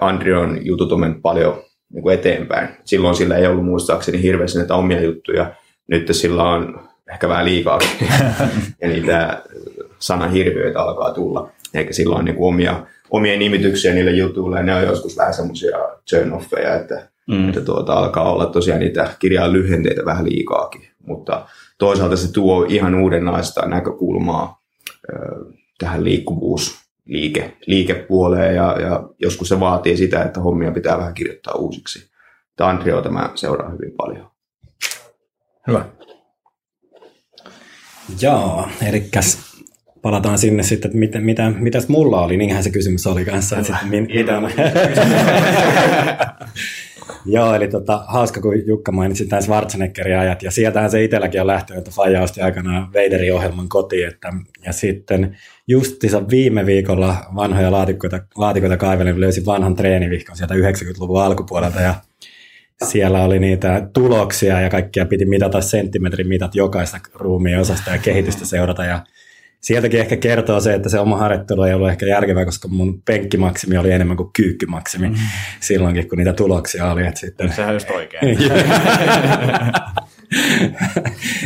Andrion 0.00 0.66
jutut 0.66 0.92
on 0.92 1.00
mennyt 1.00 1.22
paljon 1.22 1.62
niin 1.92 2.02
kuin 2.02 2.14
eteenpäin. 2.14 2.68
Silloin 2.84 3.16
sillä 3.16 3.36
ei 3.36 3.46
ollut 3.46 3.64
muistaakseni 3.64 4.22
hirveästi 4.22 4.58
näitä 4.58 4.74
omia 4.74 5.00
juttuja. 5.00 5.54
Nyt 5.88 6.08
sillä 6.12 6.42
on 6.42 6.88
ehkä 7.12 7.28
vähän 7.28 7.44
liikaa 7.44 7.78
ja 8.82 8.88
niitä 8.88 9.42
sanahirviöitä 9.98 10.80
alkaa 10.80 11.14
tulla. 11.14 11.50
Eikä 11.74 11.92
silloin 11.92 12.24
niin 12.24 12.36
kuin 12.36 12.48
omia, 12.48 12.86
omia 13.10 13.38
nimityksiä 13.38 13.94
niille 13.94 14.10
jutuille. 14.10 14.56
Ja 14.56 14.62
ne 14.62 14.74
on 14.74 14.82
joskus 14.82 15.16
vähän 15.16 15.34
semmoisia 15.34 15.78
turn 16.10 16.32
offeja, 16.32 16.74
että, 16.74 17.08
mm. 17.28 17.48
että 17.48 17.60
tuota, 17.60 17.92
alkaa 17.92 18.32
olla 18.32 18.46
tosiaan 18.46 18.80
niitä 18.80 19.10
kirjaa 19.18 19.52
lyhenteitä 19.52 20.04
vähän 20.04 20.24
liikaakin. 20.24 20.88
Mutta 21.06 21.46
toisaalta 21.78 22.16
se 22.16 22.32
tuo 22.32 22.66
ihan 22.68 22.94
uudenlaista 22.94 23.66
näkökulmaa 23.66 24.62
tähän 25.78 26.04
liikkuvuus 26.04 26.87
liike, 27.08 27.56
liikepuoleen 27.66 28.56
ja, 28.56 28.80
ja 28.80 29.08
joskus 29.18 29.48
se 29.48 29.60
vaatii 29.60 29.96
sitä, 29.96 30.22
että 30.22 30.40
hommia 30.40 30.70
pitää 30.70 30.98
vähän 30.98 31.14
kirjoittaa 31.14 31.54
uusiksi. 31.54 32.10
Andreota 32.60 33.10
mä 33.10 33.30
seuraan 33.34 33.72
hyvin 33.72 33.92
paljon. 33.96 34.30
Hyvä. 35.66 35.84
Joo, 38.20 38.68
eli 38.88 39.10
palataan 40.02 40.38
sinne 40.38 40.62
sitten, 40.62 40.88
että 40.88 40.98
mitä, 40.98 41.20
mitä, 41.20 41.50
mitäs 41.50 41.88
mulla 41.88 42.20
oli, 42.20 42.36
niinhän 42.36 42.64
se 42.64 42.70
kysymys 42.70 43.06
oli 43.06 43.24
kanssa. 43.24 43.58
Että 43.58 43.72
sitten, 43.72 43.88
min, 43.88 44.08
mitä. 44.14 44.42
Joo, 47.26 47.54
eli 47.54 47.68
tota, 47.68 48.04
hauska, 48.08 48.40
kun 48.40 48.66
Jukka 48.66 48.92
mainitsi 48.92 49.26
tämän 49.26 49.42
Schwarzeneggerin 49.42 50.18
ajat, 50.18 50.42
ja 50.42 50.50
sieltähän 50.50 50.90
se 50.90 51.04
itselläkin 51.04 51.40
on 51.40 51.46
lähtenyt, 51.46 51.78
että 51.78 51.90
Faija 51.90 52.22
osti 52.22 52.40
aikanaan 52.40 52.92
Vaderin 52.92 53.34
ohjelman 53.34 53.68
kotiin, 53.68 54.08
että, 54.08 54.32
ja 54.66 54.72
sitten 54.72 55.36
justissa 55.68 56.28
viime 56.28 56.66
viikolla 56.66 57.16
vanhoja 57.34 57.72
laatikoita, 57.72 58.20
laatikoita 58.36 58.76
kaivelen, 58.76 59.20
löysin 59.20 59.46
vanhan 59.46 59.76
treenivihkon 59.76 60.36
sieltä 60.36 60.54
90-luvun 60.54 61.22
alkupuolelta, 61.22 61.80
ja 61.80 61.94
siellä 62.84 63.22
oli 63.22 63.38
niitä 63.38 63.88
tuloksia 63.92 64.60
ja 64.60 64.70
kaikkia 64.70 65.06
piti 65.06 65.24
mitata 65.24 65.60
senttimetrin 65.60 66.28
mitat 66.28 66.54
jokaista 66.54 66.98
ruumiin 67.14 67.58
osasta 67.58 67.90
ja 67.90 67.98
kehitystä 67.98 68.44
seurata, 68.44 68.84
ja 68.84 69.00
sieltäkin 69.60 70.00
ehkä 70.00 70.16
kertoo 70.16 70.60
se, 70.60 70.74
että 70.74 70.88
se 70.88 70.98
oma 70.98 71.16
harjoittelu 71.16 71.62
ei 71.62 71.74
ollut 71.74 71.90
ehkä 71.90 72.06
järkevää, 72.06 72.44
koska 72.44 72.68
mun 72.68 73.02
penkkimaksimi 73.02 73.78
oli 73.78 73.90
enemmän 73.90 74.16
kuin 74.16 74.32
kyykkymaksimi 74.32 75.08
mm. 75.08 75.16
silloinkin, 75.60 76.08
kun 76.08 76.18
niitä 76.18 76.32
tuloksia 76.32 76.92
oli. 76.92 77.06
Että 77.06 77.20
sitten... 77.20 77.52
Sehän 77.52 77.74
just 77.74 77.90
oikein. 77.90 78.38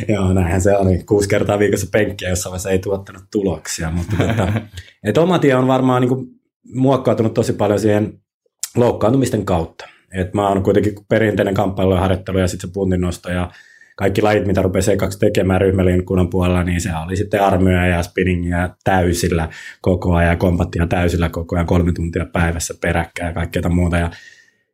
Joo, 0.08 0.32
näinhän 0.32 0.60
se 0.60 0.76
oli. 0.76 0.98
Kuusi 0.98 1.28
kertaa 1.28 1.58
viikossa 1.58 1.86
penkkiä, 1.92 2.28
jossa 2.28 2.58
se 2.58 2.70
ei 2.70 2.78
tuottanut 2.78 3.24
tuloksia. 3.30 3.90
Mutta 3.90 4.16
että, 4.30 4.52
et 5.08 5.18
oma 5.18 5.38
tie 5.38 5.54
on 5.54 5.66
varmaan 5.66 6.02
niin 6.02 6.08
kuin, 6.08 6.26
muokkautunut 6.74 7.34
tosi 7.34 7.52
paljon 7.52 7.80
siihen 7.80 8.20
loukkaantumisten 8.76 9.44
kautta. 9.44 9.88
Et 10.14 10.34
mä 10.34 10.48
oon 10.48 10.62
kuitenkin 10.62 10.94
perinteinen 11.08 11.54
kamppailu 11.54 11.94
ja 11.94 12.00
harjoittelu 12.00 12.38
ja 12.38 12.48
sitten 12.48 12.70
se 12.70 12.72
puntin 12.74 13.00
nosto 13.00 13.30
ja 13.30 13.50
kaikki 13.96 14.22
lajit, 14.22 14.46
mitä 14.46 14.62
rupesi 14.62 14.92
ekaksi 14.92 15.18
tekemään 15.18 15.60
ryhmäliikunnan 15.60 16.30
puolella, 16.30 16.64
niin 16.64 16.80
se 16.80 16.90
oli 17.06 17.16
sitten 17.16 17.42
armyä 17.42 17.86
ja 17.86 18.02
spinningiä 18.02 18.70
täysillä 18.84 19.48
koko 19.80 20.14
ajan, 20.14 20.38
kompattia 20.38 20.86
täysillä 20.86 21.28
koko 21.28 21.56
ajan 21.56 21.66
kolme 21.66 21.92
tuntia 21.92 22.26
päivässä 22.32 22.74
peräkkäin 22.80 23.26
ja 23.26 23.32
kaikkea 23.32 23.68
muuta. 23.68 23.96
Ja 23.96 24.10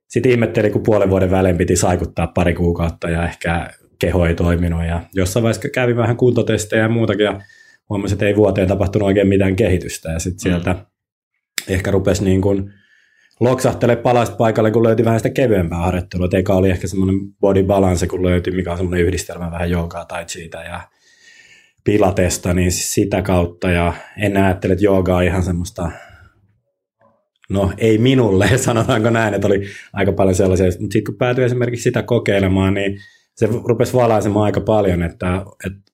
sitten 0.08 0.32
ihmetteli, 0.32 0.70
kun 0.70 0.82
puolen 0.82 1.10
vuoden 1.10 1.30
välein 1.30 1.56
piti 1.56 1.76
saikuttaa 1.76 2.26
pari 2.26 2.54
kuukautta 2.54 3.10
ja 3.10 3.24
ehkä 3.24 3.70
keho 3.98 4.26
ei 4.26 4.34
toiminut. 4.34 4.84
Ja 4.84 5.00
jossain 5.14 5.42
vaiheessa 5.42 5.68
kävi 5.68 5.96
vähän 5.96 6.16
kuntotestejä 6.16 6.82
ja 6.82 6.88
muutakin 6.88 7.24
ja 7.24 7.40
huomasin, 7.88 8.14
että 8.14 8.26
ei 8.26 8.36
vuoteen 8.36 8.68
tapahtunut 8.68 9.06
oikein 9.06 9.28
mitään 9.28 9.56
kehitystä. 9.56 10.10
Ja 10.10 10.18
sitten 10.18 10.40
sieltä 10.40 10.72
mm. 10.72 10.80
ehkä 11.68 11.90
rupesi 11.90 12.24
niin 12.24 12.40
kuin 12.40 12.72
loksahtele 13.40 13.96
palasta 13.96 14.36
paikalle, 14.36 14.70
kun 14.70 14.82
löytyi 14.82 15.04
vähän 15.04 15.20
sitä 15.20 15.30
kevyempää 15.30 15.78
harjoittelua. 15.78 16.28
Eka 16.32 16.54
oli 16.54 16.70
ehkä 16.70 16.88
semmoinen 16.88 17.20
body 17.40 17.62
balance, 17.62 18.06
kun 18.06 18.22
löytyi, 18.22 18.52
mikä 18.52 18.70
on 18.70 18.76
semmoinen 18.76 19.06
yhdistelmä 19.06 19.50
vähän 19.50 19.70
joogaa 19.70 20.04
tai 20.04 20.24
siitä 20.26 20.62
ja 20.62 20.80
pilatesta, 21.84 22.54
niin 22.54 22.72
sitä 22.72 23.22
kautta. 23.22 23.70
Ja 23.70 23.94
en 24.18 24.36
ajattele, 24.36 24.72
että 24.72 24.84
jooga 24.84 25.16
on 25.16 25.24
ihan 25.24 25.42
semmoista, 25.42 25.90
no 27.50 27.72
ei 27.78 27.98
minulle, 27.98 28.48
sanotaanko 28.58 29.10
näin, 29.10 29.34
että 29.34 29.46
oli 29.46 29.66
aika 29.92 30.12
paljon 30.12 30.34
sellaisia. 30.34 30.66
Mutta 30.66 30.78
sitten 30.80 31.04
kun 31.04 31.18
päätyi 31.18 31.44
esimerkiksi 31.44 31.82
sitä 31.82 32.02
kokeilemaan, 32.02 32.74
niin 32.74 32.98
se 33.34 33.48
rupesi 33.64 33.92
valaisemaan 33.92 34.44
aika 34.44 34.60
paljon, 34.60 35.02
että, 35.02 35.42
että 35.66 35.87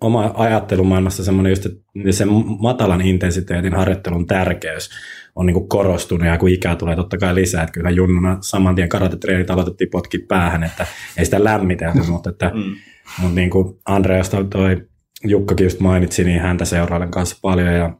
oma 0.00 0.30
ajattelumaailmassa 0.34 1.24
semmoinen 1.24 1.50
just, 1.50 1.66
että 1.66 1.78
sen 2.10 2.28
matalan 2.60 3.00
intensiteetin 3.00 3.74
harjoittelun 3.74 4.26
tärkeys 4.26 4.90
on 5.36 5.46
niin 5.46 5.68
korostunut 5.68 6.26
ja 6.26 6.38
kun 6.38 6.48
ikää 6.48 6.76
tulee 6.76 6.96
totta 6.96 7.18
kai 7.18 7.34
lisää, 7.34 7.62
että 7.62 7.72
kyllä 7.72 7.90
junnuna 7.90 8.38
saman 8.40 8.74
tien 8.74 8.88
karatetreenit 8.88 9.50
aloitettiin 9.50 9.90
potki 9.90 10.18
päähän, 10.18 10.64
että 10.64 10.86
ei 11.16 11.24
sitä 11.24 11.44
lämmitelty, 11.44 12.02
mutta 12.10 12.30
että 12.30 12.50
mm. 12.54 12.76
mutta 13.22 13.34
niin 13.34 13.50
kuin 13.50 13.78
Andreasta 13.86 14.44
toi 14.44 14.86
Jukkakin 15.24 15.64
just 15.64 15.80
mainitsi, 15.80 16.24
niin 16.24 16.40
häntä 16.40 16.64
seurailen 16.64 17.10
kanssa 17.10 17.38
paljon 17.42 17.74
ja 17.74 17.96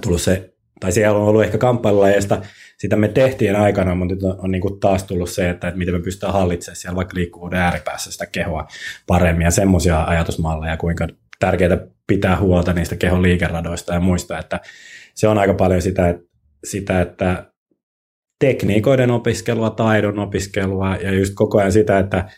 tullut 0.00 0.22
se, 0.22 0.54
tai 0.80 0.92
siellä 0.92 1.18
on 1.18 1.28
ollut 1.28 1.42
ehkä 1.42 1.58
kamppailulajeista, 1.58 2.42
sitä 2.78 2.96
me 2.96 3.08
tehtiin 3.08 3.56
aikana, 3.56 3.94
mutta 3.94 4.14
nyt 4.14 4.22
on, 4.22 4.36
on 4.38 4.50
niin 4.50 4.62
kuin 4.62 4.80
taas 4.80 5.04
tullut 5.04 5.30
se, 5.30 5.50
että, 5.50 5.68
että 5.68 5.78
miten 5.78 5.94
me 5.94 6.00
pystytään 6.00 6.32
hallitsemaan 6.32 6.76
siellä 6.76 6.96
vaikka 6.96 7.16
liikkuvuuden 7.16 7.58
ääripäässä 7.58 8.12
sitä 8.12 8.26
kehoa 8.26 8.66
paremmin 9.06 9.44
ja 9.44 9.50
semmoisia 9.50 10.04
ajatusmalleja, 10.04 10.76
kuinka 10.76 11.08
tärkeää 11.40 11.86
pitää 12.06 12.40
huolta 12.40 12.72
niistä 12.72 12.96
kehon 12.96 13.22
liikeradoista 13.22 13.94
ja 13.94 14.00
muista, 14.00 14.38
että 14.38 14.60
se 15.14 15.28
on 15.28 15.38
aika 15.38 15.54
paljon 15.54 15.82
sitä, 15.82 16.08
että, 16.08 16.22
sitä, 16.64 17.00
että 17.00 17.50
tekniikoiden 18.40 19.10
opiskelua, 19.10 19.70
taidon 19.70 20.18
opiskelua 20.18 20.96
ja 20.96 21.12
just 21.12 21.32
koko 21.34 21.58
ajan 21.58 21.72
sitä, 21.72 21.98
että 21.98 22.28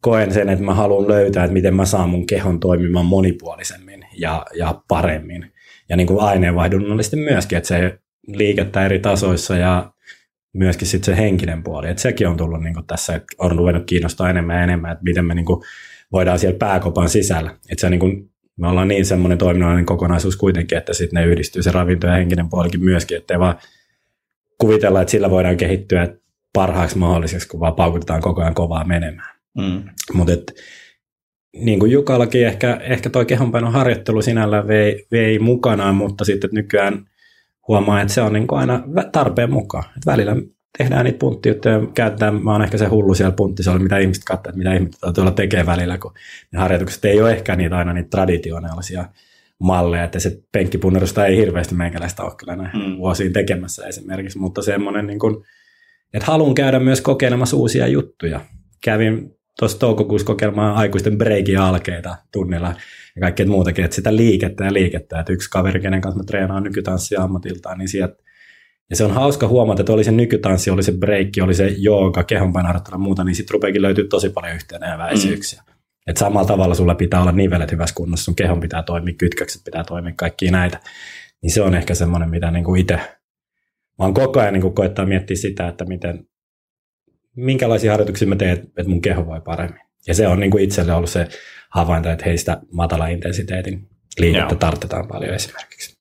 koen 0.00 0.32
sen, 0.32 0.48
että 0.48 0.64
mä 0.64 0.74
haluan 0.74 1.08
löytää, 1.08 1.44
että 1.44 1.52
miten 1.52 1.74
mä 1.74 1.84
saan 1.84 2.10
mun 2.10 2.26
kehon 2.26 2.60
toimimaan 2.60 3.06
monipuolisemmin 3.06 4.06
ja, 4.18 4.46
ja 4.54 4.82
paremmin. 4.88 5.52
Ja 5.88 5.96
niin 5.96 6.06
kuin 6.06 6.20
aineenvaihdunnallisesti 6.20 7.16
myöskin, 7.16 7.58
että 7.58 7.68
se 7.68 7.98
liikettä 8.26 8.84
eri 8.84 8.98
tasoissa 8.98 9.56
ja 9.56 9.93
myöskin 10.54 10.88
sitten 10.88 11.14
se 11.14 11.22
henkinen 11.22 11.62
puoli. 11.62 11.88
Että 11.88 12.02
sekin 12.02 12.28
on 12.28 12.36
tullut 12.36 12.62
niin 12.62 12.74
tässä, 12.86 13.14
että 13.14 13.26
on 13.38 13.52
ruvennut 13.52 13.84
kiinnostaa 13.86 14.30
enemmän 14.30 14.56
ja 14.56 14.62
enemmän, 14.62 14.92
että 14.92 15.04
miten 15.04 15.24
me 15.24 15.34
niin 15.34 15.46
voidaan 16.12 16.38
siellä 16.38 16.58
pääkopan 16.58 17.08
sisällä. 17.08 17.50
Että 17.50 17.80
se 17.80 17.90
niin 17.90 18.00
kuin, 18.00 18.30
me 18.56 18.68
ollaan 18.68 18.88
niin 18.88 19.06
semmoinen 19.06 19.38
toiminnallinen 19.38 19.86
kokonaisuus 19.86 20.36
kuitenkin, 20.36 20.78
että 20.78 20.94
sitten 20.94 21.20
ne 21.20 21.26
yhdistyy 21.26 21.62
se 21.62 21.70
ravinto 21.70 22.06
ja 22.06 22.12
henkinen 22.12 22.48
puolikin 22.48 22.84
myöskin, 22.84 23.16
ettei 23.16 23.38
vaan 23.38 23.58
kuvitella, 24.58 25.00
että 25.00 25.10
sillä 25.10 25.30
voidaan 25.30 25.56
kehittyä 25.56 26.16
parhaaksi 26.52 26.98
mahdolliseksi, 26.98 27.48
kun 27.48 27.60
vaan 27.60 27.74
paukutetaan 27.74 28.20
koko 28.20 28.40
ajan 28.40 28.54
kovaa 28.54 28.84
menemään. 28.84 29.34
Mm. 29.58 29.82
Mutta 30.12 30.32
niin 31.56 31.78
kuin 31.78 31.92
Jukallakin 31.92 32.46
ehkä, 32.46 32.80
ehkä 32.82 33.10
toi 33.10 33.26
kehonpainon 33.26 33.72
harjoittelu 33.72 34.22
sinällä 34.22 34.68
vei, 34.68 35.06
vei 35.12 35.38
mukanaan, 35.38 35.94
mutta 35.94 36.24
sitten 36.24 36.50
nykyään 36.52 37.06
huomaa, 37.68 38.00
että 38.00 38.14
se 38.14 38.22
on 38.22 38.32
niin 38.32 38.46
kuin 38.46 38.58
aina 38.58 38.82
tarpeen 39.12 39.52
mukaan. 39.52 39.84
Et 39.84 40.06
välillä 40.06 40.36
tehdään 40.78 41.04
niitä 41.04 41.18
punttijuttuja, 41.18 41.80
käytetään, 41.94 42.44
mä 42.44 42.52
oon 42.52 42.62
ehkä 42.62 42.78
se 42.78 42.86
hullu 42.86 43.14
siellä 43.14 43.34
punttisalilla, 43.36 43.82
mitä 43.82 43.98
ihmiset 43.98 44.24
katsoo, 44.24 44.50
että 44.50 44.58
mitä 44.58 44.74
ihmiset 44.74 45.00
tuolla 45.14 45.30
tekee 45.30 45.66
välillä, 45.66 45.98
kun 45.98 46.14
ne 46.52 46.58
harjoitukset 46.58 47.04
ei 47.04 47.20
ole 47.20 47.32
ehkä 47.32 47.56
niitä 47.56 47.76
aina 47.76 47.92
niitä 47.92 48.08
traditionaalisia 48.10 49.04
malleja, 49.58 50.04
että 50.04 50.18
se 50.18 50.38
penkkipunnerusta 50.52 51.26
ei 51.26 51.36
hirveästi 51.36 51.74
meikäläistä 51.74 52.22
ole 52.22 52.32
kyllä 52.36 52.56
näin 52.56 52.76
mm. 52.76 52.96
vuosiin 52.96 53.32
tekemässä 53.32 53.86
esimerkiksi, 53.86 54.38
mutta 54.38 54.62
semmoinen, 54.62 55.06
niin 55.06 55.18
kuin, 55.18 55.44
että 56.14 56.26
haluan 56.26 56.54
käydä 56.54 56.78
myös 56.78 57.00
kokeilemassa 57.00 57.56
uusia 57.56 57.86
juttuja. 57.86 58.40
Kävin 58.84 59.30
tuossa 59.58 59.78
toukokuussa 59.78 60.26
kokeilemaan 60.26 60.76
aikuisten 60.76 61.18
breikin 61.18 61.58
alkeita 61.58 62.16
tunnilla 62.32 62.74
ja 63.16 63.20
kaikkea 63.20 63.46
muutakin, 63.46 63.84
että 63.84 63.94
sitä 63.94 64.16
liikettä 64.16 64.64
ja 64.64 64.72
liikettä, 64.72 65.20
että 65.20 65.32
yksi 65.32 65.50
kaveri, 65.50 65.80
kenen 65.80 66.00
kanssa 66.00 66.18
mä 66.18 66.24
treenaan 66.24 66.62
nykytanssia 66.62 67.22
ammatiltaan, 67.22 67.78
niin 67.78 67.88
sieltä 67.88 68.24
ja 68.90 68.96
se 68.96 69.04
on 69.04 69.10
hauska 69.10 69.48
huomata, 69.48 69.82
että 69.82 69.92
oli 69.92 70.04
se 70.04 70.12
nykytanssi, 70.12 70.70
oli 70.70 70.82
se 70.82 70.92
breikki, 70.92 71.40
oli 71.40 71.54
se 71.54 71.74
jooga, 71.78 72.24
kehonpainoharjoittelu 72.24 72.94
ja 72.94 72.98
muuta, 72.98 73.24
niin 73.24 73.34
sitten 73.34 73.54
rupeakin 73.54 73.82
löytyy 73.82 74.08
tosi 74.08 74.30
paljon 74.30 74.54
yhteneväisyyksiä. 74.54 75.62
Mm. 75.66 75.74
Että 76.06 76.20
samalla 76.20 76.46
tavalla 76.46 76.74
sulla 76.74 76.94
pitää 76.94 77.20
olla 77.20 77.32
nivelet 77.32 77.72
hyvässä 77.72 77.94
kunnossa, 77.94 78.24
sun 78.24 78.34
kehon 78.34 78.60
pitää 78.60 78.82
toimia, 78.82 79.14
kytkökset 79.18 79.64
pitää 79.64 79.84
toimia, 79.84 80.12
kaikki 80.16 80.50
näitä. 80.50 80.80
Niin 81.42 81.50
se 81.50 81.62
on 81.62 81.74
ehkä 81.74 81.94
semmoinen, 81.94 82.30
mitä 82.30 82.50
niinku 82.50 82.74
itse, 82.74 82.94
mä 83.98 84.04
oon 84.04 84.14
koko 84.14 84.40
ajan 84.40 84.52
niinku 84.52 84.70
koettaa 84.70 85.06
miettiä 85.06 85.36
sitä, 85.36 85.68
että 85.68 85.84
miten, 85.84 86.26
minkälaisia 87.36 87.90
harjoituksia 87.90 88.28
mä 88.28 88.36
teen, 88.36 88.52
että 88.52 88.88
mun 88.88 89.02
keho 89.02 89.26
voi 89.26 89.40
paremmin. 89.40 89.80
Ja 90.06 90.14
se 90.14 90.28
on 90.28 90.40
niin 90.40 90.50
kuin 90.50 90.64
itselle 90.64 90.92
ollut 90.92 91.10
se 91.10 91.28
havainto, 91.74 92.10
että 92.10 92.24
heistä 92.24 92.60
matala 92.72 93.06
intensiteetin 93.06 93.88
liikettä 94.18 94.54
tartetaan 94.54 95.08
paljon 95.08 95.34
esimerkiksi. 95.34 95.94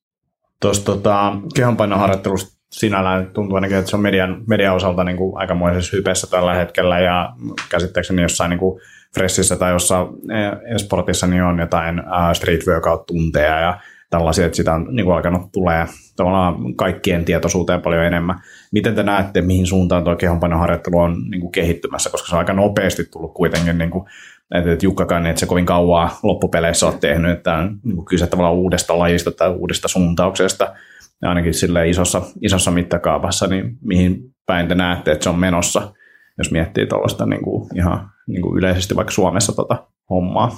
Tuosta 0.61 0.85
tota, 0.85 1.35
kehonpainoharjoittelusta 1.55 2.53
sinällään 2.71 3.31
tuntuu 3.33 3.55
ainakin, 3.55 3.77
että 3.77 3.89
se 3.89 3.95
on 3.95 4.01
median, 4.01 4.43
median 4.47 4.75
osalta 4.75 5.03
niin 5.03 5.17
kuin 5.17 5.37
aikamoisessa 5.37 5.97
hypessä 5.97 6.27
tällä 6.27 6.53
hetkellä 6.53 6.99
ja 6.99 7.33
käsittääkseni 7.69 8.21
jossain 8.21 8.49
niin 8.49 8.59
kuin 8.59 8.81
Fressissä 9.13 9.55
tai 9.55 9.71
jossain 9.71 10.07
eh, 10.07 10.75
esportissa 10.75 11.27
niin 11.27 11.43
on 11.43 11.59
jotain 11.59 12.03
street 12.33 12.67
workout-tunteja 12.67 13.59
ja 13.59 13.79
tällaisia, 14.09 14.45
että 14.45 14.55
sitä 14.55 14.73
on 14.73 14.87
niin 14.91 15.05
kuin 15.05 15.15
alkanut 15.15 15.51
tulee 15.51 15.85
tavallaan 16.15 16.75
kaikkien 16.75 17.25
tietoisuuteen 17.25 17.81
paljon 17.81 18.05
enemmän. 18.05 18.39
Miten 18.71 18.95
te 18.95 19.03
näette, 19.03 19.41
mihin 19.41 19.65
suuntaan 19.65 20.03
tuo 20.03 20.15
kehonpainoharjoittelu 20.15 20.99
on 20.99 21.29
niin 21.29 21.41
kuin 21.41 21.51
kehittymässä, 21.51 22.09
koska 22.09 22.27
se 22.27 22.35
on 22.35 22.39
aika 22.39 22.53
nopeasti 22.53 23.03
tullut 23.03 23.33
kuitenkin, 23.33 23.77
niin 23.77 23.89
kuin, 23.89 24.05
että 24.53 24.85
Jukkakaan 24.85 25.25
et 25.25 25.37
se 25.37 25.45
kovin 25.45 25.65
kauaa 25.65 26.19
loppupeleissä 26.23 26.85
ole 26.85 26.95
tehnyt, 26.99 27.31
että 27.31 27.53
on 27.53 27.79
niin 27.83 28.05
kyse 28.05 28.27
tavallaan 28.27 28.55
uudesta 28.55 28.99
lajista 28.99 29.31
tai 29.31 29.49
uudesta 29.49 29.87
suuntauksesta, 29.87 30.75
ja 31.21 31.29
ainakin 31.29 31.53
sille 31.53 31.89
isossa, 31.89 32.21
isossa 32.41 32.71
mittakaavassa, 32.71 33.47
niin 33.47 33.77
mihin 33.81 34.33
päin 34.45 34.67
te 34.67 34.75
näette, 34.75 35.11
että 35.11 35.23
se 35.23 35.29
on 35.29 35.39
menossa, 35.39 35.93
jos 36.37 36.51
miettii 36.51 36.87
tuollaista 36.87 37.25
niin 37.25 37.43
kuin 37.43 37.77
ihan 37.77 38.09
niin 38.27 38.41
kuin 38.41 38.57
yleisesti 38.57 38.95
vaikka 38.95 39.11
Suomessa 39.11 39.55
tota 39.55 39.87
hommaa? 40.09 40.57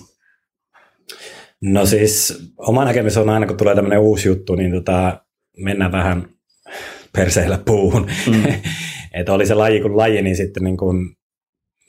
No 1.62 1.86
siis 1.86 2.44
oma 2.58 2.86
näkemys 2.86 3.18
on 3.18 3.30
aina, 3.30 3.48
kun 3.48 3.58
tulee 3.58 3.76
tämmöinen 3.76 4.00
uusi 4.00 4.28
juttu, 4.28 4.56
niin 4.56 4.72
tota, 4.72 5.22
mennään 5.58 5.92
vähän 5.92 6.28
perseillä 7.18 7.60
puuhun. 7.66 8.08
Mm. 8.28 8.44
että 9.20 9.34
oli 9.34 9.46
se 9.46 9.54
laji 9.54 9.82
kuin 9.82 9.98
laji, 9.98 10.22
niin 10.22 10.36
sitten 10.36 10.64
niin 10.64 10.78
kuin 10.78 11.16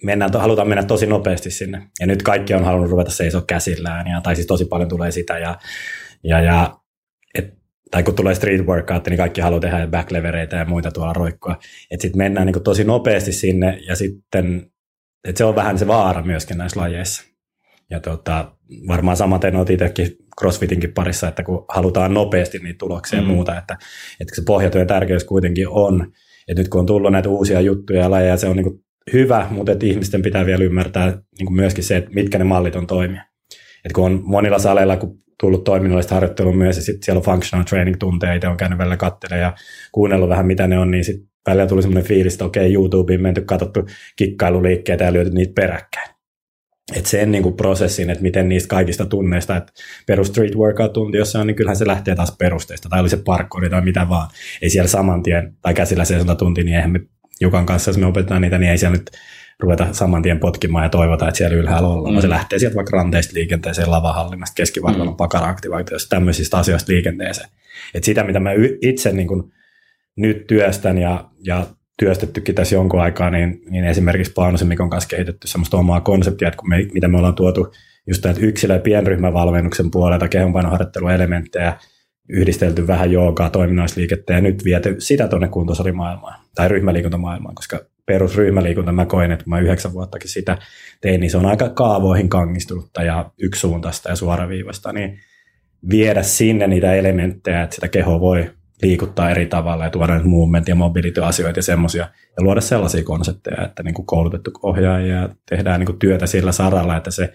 mennään, 0.02 0.30
halutaan 0.34 0.68
mennä 0.68 0.84
tosi 0.84 1.06
nopeasti 1.06 1.50
sinne. 1.50 1.82
Ja 2.00 2.06
nyt 2.06 2.22
kaikki 2.22 2.54
on 2.54 2.64
halunnut 2.64 2.90
ruveta 2.90 3.10
seisoa 3.10 3.42
käsillään, 3.46 4.06
ja, 4.06 4.20
tai 4.20 4.34
siis 4.34 4.46
tosi 4.46 4.64
paljon 4.64 4.88
tulee 4.88 5.10
sitä. 5.10 5.38
Ja, 5.38 5.58
ja, 6.24 6.40
ja 6.40 6.78
et, 7.34 7.54
tai 7.90 8.02
kun 8.02 8.14
tulee 8.14 8.34
street 8.34 8.66
workout, 8.66 9.06
niin 9.06 9.16
kaikki 9.16 9.40
haluaa 9.40 9.60
tehdä 9.60 9.86
backlevereitä 9.86 10.56
ja 10.56 10.64
muita 10.64 10.90
tuolla 10.90 11.12
roikkoa. 11.12 11.56
Että 11.90 12.02
sitten 12.02 12.18
mennään 12.18 12.46
niin 12.46 12.62
tosi 12.62 12.84
nopeasti 12.84 13.32
sinne, 13.32 13.78
ja 13.86 13.96
sitten 13.96 14.70
et 15.28 15.36
se 15.36 15.44
on 15.44 15.54
vähän 15.54 15.78
se 15.78 15.86
vaara 15.86 16.22
myöskin 16.22 16.58
näissä 16.58 16.80
lajeissa. 16.80 17.24
Ja 17.90 18.00
tota, 18.00 18.52
varmaan 18.88 19.16
samaten 19.16 19.56
olet 19.56 19.70
itsekin 19.70 20.16
CrossFitinkin 20.40 20.92
parissa, 20.92 21.28
että 21.28 21.42
kun 21.42 21.64
halutaan 21.68 22.14
nopeasti 22.14 22.58
niitä 22.58 22.78
tuloksia 22.78 23.20
mm. 23.20 23.28
ja 23.28 23.34
muuta, 23.34 23.58
että, 23.58 23.76
että 24.20 24.34
se 24.34 24.42
pohjatyön 24.46 24.86
tärkeys 24.86 25.24
kuitenkin 25.24 25.68
on, 25.68 26.12
että 26.48 26.62
nyt 26.62 26.68
kun 26.68 26.80
on 26.80 26.86
tullut 26.86 27.12
näitä 27.12 27.28
uusia 27.28 27.60
juttuja 27.60 28.00
ja 28.00 28.10
lajeja, 28.10 28.36
se 28.36 28.48
on 28.48 28.56
niin 28.56 28.85
hyvä, 29.12 29.46
mutta 29.50 29.72
että 29.72 29.86
ihmisten 29.86 30.22
pitää 30.22 30.46
vielä 30.46 30.64
ymmärtää 30.64 31.18
niin 31.38 31.54
myöskin 31.54 31.84
se, 31.84 31.96
että 31.96 32.10
mitkä 32.14 32.38
ne 32.38 32.44
mallit 32.44 32.76
on 32.76 32.86
toimia. 32.86 33.22
Et 33.84 33.92
kun 33.92 34.04
on 34.04 34.22
monilla 34.24 34.58
saleilla 34.58 34.96
kun 34.96 35.18
tullut 35.40 35.64
toiminnallista 35.64 36.14
harjoittelua 36.14 36.52
myös, 36.52 36.76
ja 36.76 36.82
sitten 36.82 37.02
siellä 37.02 37.18
on 37.18 37.24
functional 37.24 37.64
training 37.64 37.96
tunteja, 37.98 38.34
itse 38.34 38.48
on 38.48 38.56
käynyt 38.56 38.78
välillä 38.78 38.96
katselemaan 38.96 39.42
ja 39.42 39.54
kuunnellut 39.92 40.28
vähän, 40.28 40.46
mitä 40.46 40.66
ne 40.66 40.78
on, 40.78 40.90
niin 40.90 41.04
sitten 41.04 41.28
välillä 41.46 41.66
tuli 41.66 41.82
semmoinen 41.82 42.08
fiilis, 42.08 42.34
että 42.34 42.44
okei, 42.44 42.74
YouTubeen 42.74 43.22
menty, 43.22 43.40
katsottu 43.40 43.86
kikkailuliikkeitä 44.16 45.04
ja 45.04 45.12
lyöty 45.12 45.30
niitä 45.30 45.52
peräkkäin. 45.54 46.16
Että 46.96 47.10
sen 47.10 47.32
niin 47.32 47.42
kuin 47.42 47.56
prosessin, 47.56 48.10
että 48.10 48.22
miten 48.22 48.48
niistä 48.48 48.68
kaikista 48.68 49.06
tunneista, 49.06 49.56
että 49.56 49.72
perus 50.06 50.28
street 50.28 50.54
workout-tunti, 50.54 51.18
jos 51.18 51.32
se 51.32 51.38
on, 51.38 51.46
niin 51.46 51.54
kyllähän 51.54 51.76
se 51.76 51.86
lähtee 51.86 52.14
taas 52.14 52.36
perusteista, 52.38 52.88
tai 52.88 53.00
oli 53.00 53.08
se 53.08 53.16
parkouri 53.16 53.70
tai 53.70 53.80
mitä 53.80 54.08
vaan. 54.08 54.30
Ei 54.62 54.70
siellä 54.70 54.88
saman 54.88 55.22
tien, 55.22 55.56
tai 55.62 55.74
käsillä 55.74 56.04
se 56.04 56.18
tunti, 56.38 56.64
niin 56.64 56.76
eihän 56.76 56.90
me 56.90 57.00
Jukan 57.40 57.66
kanssa, 57.66 57.88
jos 57.88 57.98
me 57.98 58.06
opetetaan 58.06 58.42
niitä, 58.42 58.58
niin 58.58 58.70
ei 58.70 58.78
siellä 58.78 58.96
nyt 58.96 59.10
ruveta 59.60 59.86
saman 59.92 60.22
tien 60.22 60.40
potkimaan 60.40 60.84
ja 60.84 60.88
toivota, 60.88 61.28
että 61.28 61.38
siellä 61.38 61.56
ylhäällä 61.56 61.88
ollaan. 61.88 62.14
Mm. 62.14 62.20
Se 62.20 62.28
lähtee 62.28 62.58
sieltä 62.58 62.76
vaikka 62.76 62.96
ranteista 62.96 63.34
liikenteeseen, 63.34 63.90
lavahallinnasta, 63.90 64.54
keskivartalon 64.54 65.14
mm. 65.14 65.16
pakara-aktivaatiosta, 65.16 66.08
tämmöisistä 66.08 66.58
asioista 66.58 66.92
liikenteeseen. 66.92 67.48
Et 67.94 68.04
sitä, 68.04 68.24
mitä 68.24 68.40
mä 68.40 68.50
itse 68.82 69.12
niin 69.12 69.28
kuin 69.28 69.52
nyt 70.16 70.46
työstän 70.46 70.98
ja, 70.98 71.30
ja 71.40 71.66
työstettykin 71.98 72.54
tässä 72.54 72.74
jonkun 72.74 73.00
aikaa, 73.00 73.30
niin, 73.30 73.62
niin 73.70 73.84
esimerkiksi 73.84 74.32
Paunosen 74.32 74.68
Mikon 74.68 74.90
kanssa 74.90 75.08
kehitetty 75.08 75.48
semmoista 75.48 75.76
omaa 75.76 76.00
konseptia, 76.00 76.48
että 76.48 76.58
kun 76.58 76.68
me, 76.68 76.86
mitä 76.92 77.08
me 77.08 77.16
ollaan 77.16 77.34
tuotu 77.34 77.72
just 78.06 78.24
näitä 78.24 78.40
yksilö- 78.40 78.74
ja 78.74 78.80
pienryhmävalmennuksen 78.80 79.90
puolelta 79.90 80.28
kehonpainoharjoitteluelementtejä, 80.28 81.76
yhdistelty 82.28 82.86
vähän 82.86 83.12
joogaa, 83.12 83.50
toiminnallisliikettä 83.50 84.32
ja 84.32 84.40
nyt 84.40 84.64
viety 84.64 84.96
sitä 84.98 85.28
tuonne 85.28 85.48
kuntosalimaailmaan 85.48 86.40
tai 86.54 86.68
ryhmäliikuntamaailmaan, 86.68 87.54
koska 87.54 87.80
perusryhmäliikunta 88.06 88.92
mä 88.92 89.06
koin, 89.06 89.32
että 89.32 89.44
kun 89.44 89.50
mä 89.50 89.60
yhdeksän 89.60 89.92
vuottakin 89.92 90.30
sitä 90.30 90.58
tein, 91.00 91.20
niin 91.20 91.30
se 91.30 91.36
on 91.36 91.46
aika 91.46 91.68
kaavoihin 91.68 92.28
kangistunutta 92.28 93.02
ja 93.02 93.30
yksisuuntaista 93.38 94.08
ja 94.08 94.16
suoraviivasta, 94.16 94.92
niin 94.92 95.18
viedä 95.90 96.22
sinne 96.22 96.66
niitä 96.66 96.94
elementtejä, 96.94 97.62
että 97.62 97.74
sitä 97.74 97.88
keho 97.88 98.20
voi 98.20 98.50
liikuttaa 98.82 99.30
eri 99.30 99.46
tavalla 99.46 99.84
ja 99.84 99.90
tuoda 99.90 100.18
movement- 100.18 100.68
ja 100.68 100.74
mobility-asioita 100.74 101.58
ja 101.58 101.62
semmoisia, 101.62 102.08
ja 102.36 102.42
luoda 102.42 102.60
sellaisia 102.60 103.04
konsepteja, 103.04 103.64
että 103.64 103.82
niin 103.82 103.94
kuin 103.94 104.06
koulutettu 104.06 104.50
ohjaaja 104.62 105.06
ja 105.06 105.28
tehdään 105.48 105.80
niin 105.80 105.86
kuin 105.86 105.98
työtä 105.98 106.26
sillä 106.26 106.52
saralla, 106.52 106.96
että 106.96 107.10
se 107.10 107.32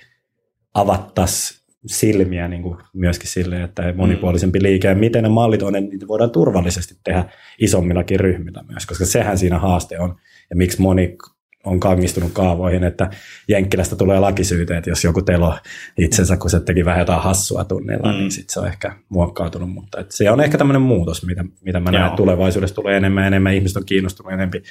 avattaisi 0.74 1.61
silmiä 1.86 2.48
niin 2.48 2.62
kuin 2.62 2.78
myöskin 2.94 3.30
sille, 3.30 3.64
että 3.64 3.94
monipuolisempi 3.96 4.64
liike 4.64 4.88
ja 4.88 4.96
miten 4.96 5.24
ne 5.24 5.30
mallit 5.30 5.62
on, 5.62 5.74
niin 5.74 5.90
niitä 5.90 6.08
voidaan 6.08 6.32
turvallisesti 6.32 6.96
tehdä 7.04 7.26
isommillakin 7.60 8.20
ryhmillä 8.20 8.64
myös, 8.70 8.86
koska 8.86 9.06
sehän 9.06 9.38
siinä 9.38 9.60
haaste 9.60 10.00
on 10.00 10.16
ja 10.50 10.56
miksi 10.56 10.82
moni 10.82 11.18
on 11.64 11.80
kangistunut 11.80 12.32
kaavoihin, 12.34 12.84
että 12.84 13.10
Jenkkilästä 13.48 13.96
tulee 13.96 14.20
lakisyyteet, 14.20 14.88
jos 14.88 15.04
joku 15.04 15.22
telo 15.22 15.58
itsensä, 15.98 16.38
kun 16.38 16.50
se 16.50 16.60
teki 16.60 16.86
vähän 16.86 17.00
jotain 17.00 17.22
hassua 17.22 17.64
tunnilla, 17.64 18.08
niin 18.08 18.16
mm. 18.16 18.22
niin 18.22 18.32
sitten 18.32 18.54
se 18.54 18.60
on 18.60 18.68
ehkä 18.68 18.96
muokkautunut. 19.10 19.70
Mutta 19.70 20.00
et 20.00 20.12
se 20.12 20.32
on 20.32 20.42
ehkä 20.42 20.58
tämmöinen 20.58 20.82
muutos, 20.82 21.26
mitä, 21.26 21.46
mitä 21.62 21.80
mä 21.80 21.92
näen, 21.92 22.06
että 22.06 22.18
tulevaisuudessa 22.18 22.76
tulee 22.76 22.98
enemmän 22.98 23.24
ja 23.24 23.28
enemmän. 23.28 23.54
Ihmiset 23.54 23.78
on 23.78 23.86
kiinnostunut 23.86 24.34
enemmän 24.34 24.62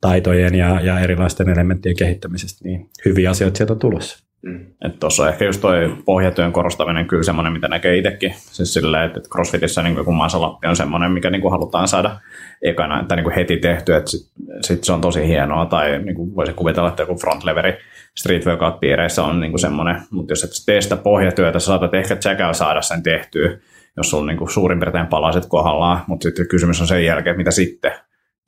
taitojen 0.00 0.54
ja, 0.54 0.80
ja 0.80 1.00
erilaisten 1.00 1.48
elementtien 1.48 1.96
kehittämisestä, 1.96 2.64
niin 2.64 2.88
hyviä 3.04 3.30
asioita 3.30 3.56
sieltä 3.56 3.72
on 3.72 3.78
tulossa. 3.78 4.24
Mm. 4.44 4.66
Tuossa 5.00 5.22
on 5.22 5.28
ehkä 5.28 5.44
just 5.44 5.60
toi 5.60 5.96
pohjatyön 6.04 6.52
korostaminen 6.52 7.06
kyllä 7.06 7.22
semmoinen, 7.22 7.52
mitä 7.52 7.68
näkee 7.68 7.98
itsekin. 7.98 8.34
Siis 8.36 8.74
silleen, 8.74 9.06
että 9.06 9.20
CrossFitissä 9.20 9.82
niin 9.82 9.96
joku 9.96 10.12
masalappi 10.12 10.66
on 10.66 10.76
semmoinen, 10.76 11.12
mikä 11.12 11.30
niin 11.30 11.42
kuin 11.42 11.50
halutaan 11.50 11.88
saada 11.88 12.20
ekana, 12.62 13.04
tai 13.08 13.16
niin 13.16 13.24
kuin 13.24 13.34
heti 13.34 13.56
tehty, 13.56 13.94
että 13.94 14.10
sit, 14.10 14.32
sit 14.60 14.84
se 14.84 14.92
on 14.92 15.00
tosi 15.00 15.26
hienoa. 15.26 15.66
Tai 15.66 15.98
niin 15.98 16.16
kuin 16.16 16.36
voisi 16.36 16.52
kuvitella, 16.52 16.88
että 16.88 17.02
joku 17.02 17.16
frontleveri 17.16 17.74
street 18.18 18.46
workout-piireissä 18.46 19.22
on 19.22 19.40
niin 19.40 19.52
kuin 19.52 19.60
semmoinen. 19.60 19.96
Mutta 20.10 20.32
jos 20.32 20.44
et 20.44 20.50
tee 20.66 20.80
sitä 20.80 20.96
pohjatyötä, 20.96 21.58
sä 21.58 21.66
saatat 21.66 21.94
ehkä 21.94 22.16
tsekää 22.16 22.52
saada 22.52 22.82
sen 22.82 23.02
tehtyä, 23.02 23.58
jos 23.96 24.10
sulla 24.10 24.26
niin 24.26 24.38
kuin 24.38 24.50
suurin 24.50 24.80
piirtein 24.80 25.06
palaset 25.06 25.46
kohdallaan. 25.46 26.04
Mutta 26.06 26.22
sitten 26.22 26.48
kysymys 26.48 26.80
on 26.80 26.86
sen 26.86 27.04
jälkeen, 27.04 27.32
että 27.32 27.38
mitä 27.38 27.50
sitten. 27.50 27.92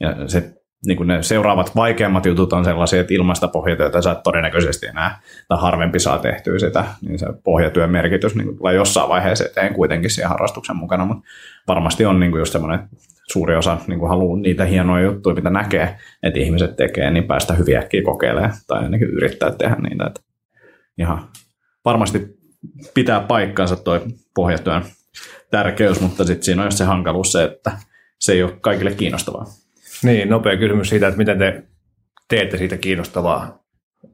Ja 0.01 0.29
se 0.29 0.55
niin 0.87 0.97
kuin 0.97 1.07
ne 1.07 1.23
seuraavat 1.23 1.77
vaikeammat 1.77 2.27
jutut 2.27 2.53
on 2.53 2.65
sellaisia, 2.65 3.01
että 3.01 3.15
ilmaista 3.15 3.49
pohjatyötä 3.49 4.03
sä 4.03 4.13
et 4.13 4.23
todennäköisesti 4.23 4.87
enää, 4.87 5.21
tai 5.49 5.59
harvempi 5.61 5.99
saa 5.99 6.19
tehtyä 6.19 6.59
sitä, 6.59 6.85
niin 7.03 7.19
se 7.19 7.27
pohjatyön 7.45 7.91
merkitys 7.91 8.35
niin 8.35 8.57
tulee 8.57 8.75
jossain 8.75 9.09
vaiheessa 9.09 9.45
eteen 9.45 9.75
kuitenkin 9.75 10.11
siihen 10.11 10.29
harrastuksen 10.29 10.77
mukana, 10.77 11.05
mutta 11.05 11.25
varmasti 11.69 12.07
on 12.07 12.21
niin 12.21 12.31
kuin 12.31 12.39
just 12.39 12.53
semmoinen 12.53 12.89
suuri 13.33 13.57
osa 13.57 13.79
niin 13.87 13.99
kuin 13.99 14.09
haluaa 14.09 14.41
niitä 14.41 14.65
hienoja 14.65 15.05
juttuja, 15.05 15.35
mitä 15.35 15.51
näkee, 15.51 15.99
että 16.23 16.41
ihmiset 16.41 16.77
tekee, 16.77 17.11
niin 17.11 17.25
päästä 17.25 17.55
hyviäkin 17.55 18.05
kokeilemaan 18.05 18.53
tai 18.67 18.83
ainakin 18.83 19.09
yrittää 19.09 19.51
tehdä 19.51 19.77
niitä. 19.77 20.05
Että 20.07 20.21
ihan 20.99 21.29
varmasti 21.85 22.37
pitää 22.95 23.21
paikkansa 23.21 23.77
tuo 23.77 24.01
pohjatyön 24.35 24.83
tärkeys, 25.51 26.01
mutta 26.01 26.25
sitten 26.25 26.43
siinä 26.43 26.63
on 26.63 26.67
just 26.67 26.79
se 26.79 26.85
hankaluus 26.85 27.33
se, 27.33 27.45
että 27.45 27.73
se 28.21 28.33
ei 28.33 28.43
ole 28.43 28.57
kaikille 28.61 28.91
kiinnostavaa. 28.91 29.45
Niin, 30.03 30.29
nopea 30.29 30.57
kysymys 30.57 30.89
siitä, 30.89 31.07
että 31.09 31.19
miten 31.19 31.39
te 31.39 31.63
teette 32.29 32.59
siitä 32.59 32.77
kiinnostavaa 32.77 33.65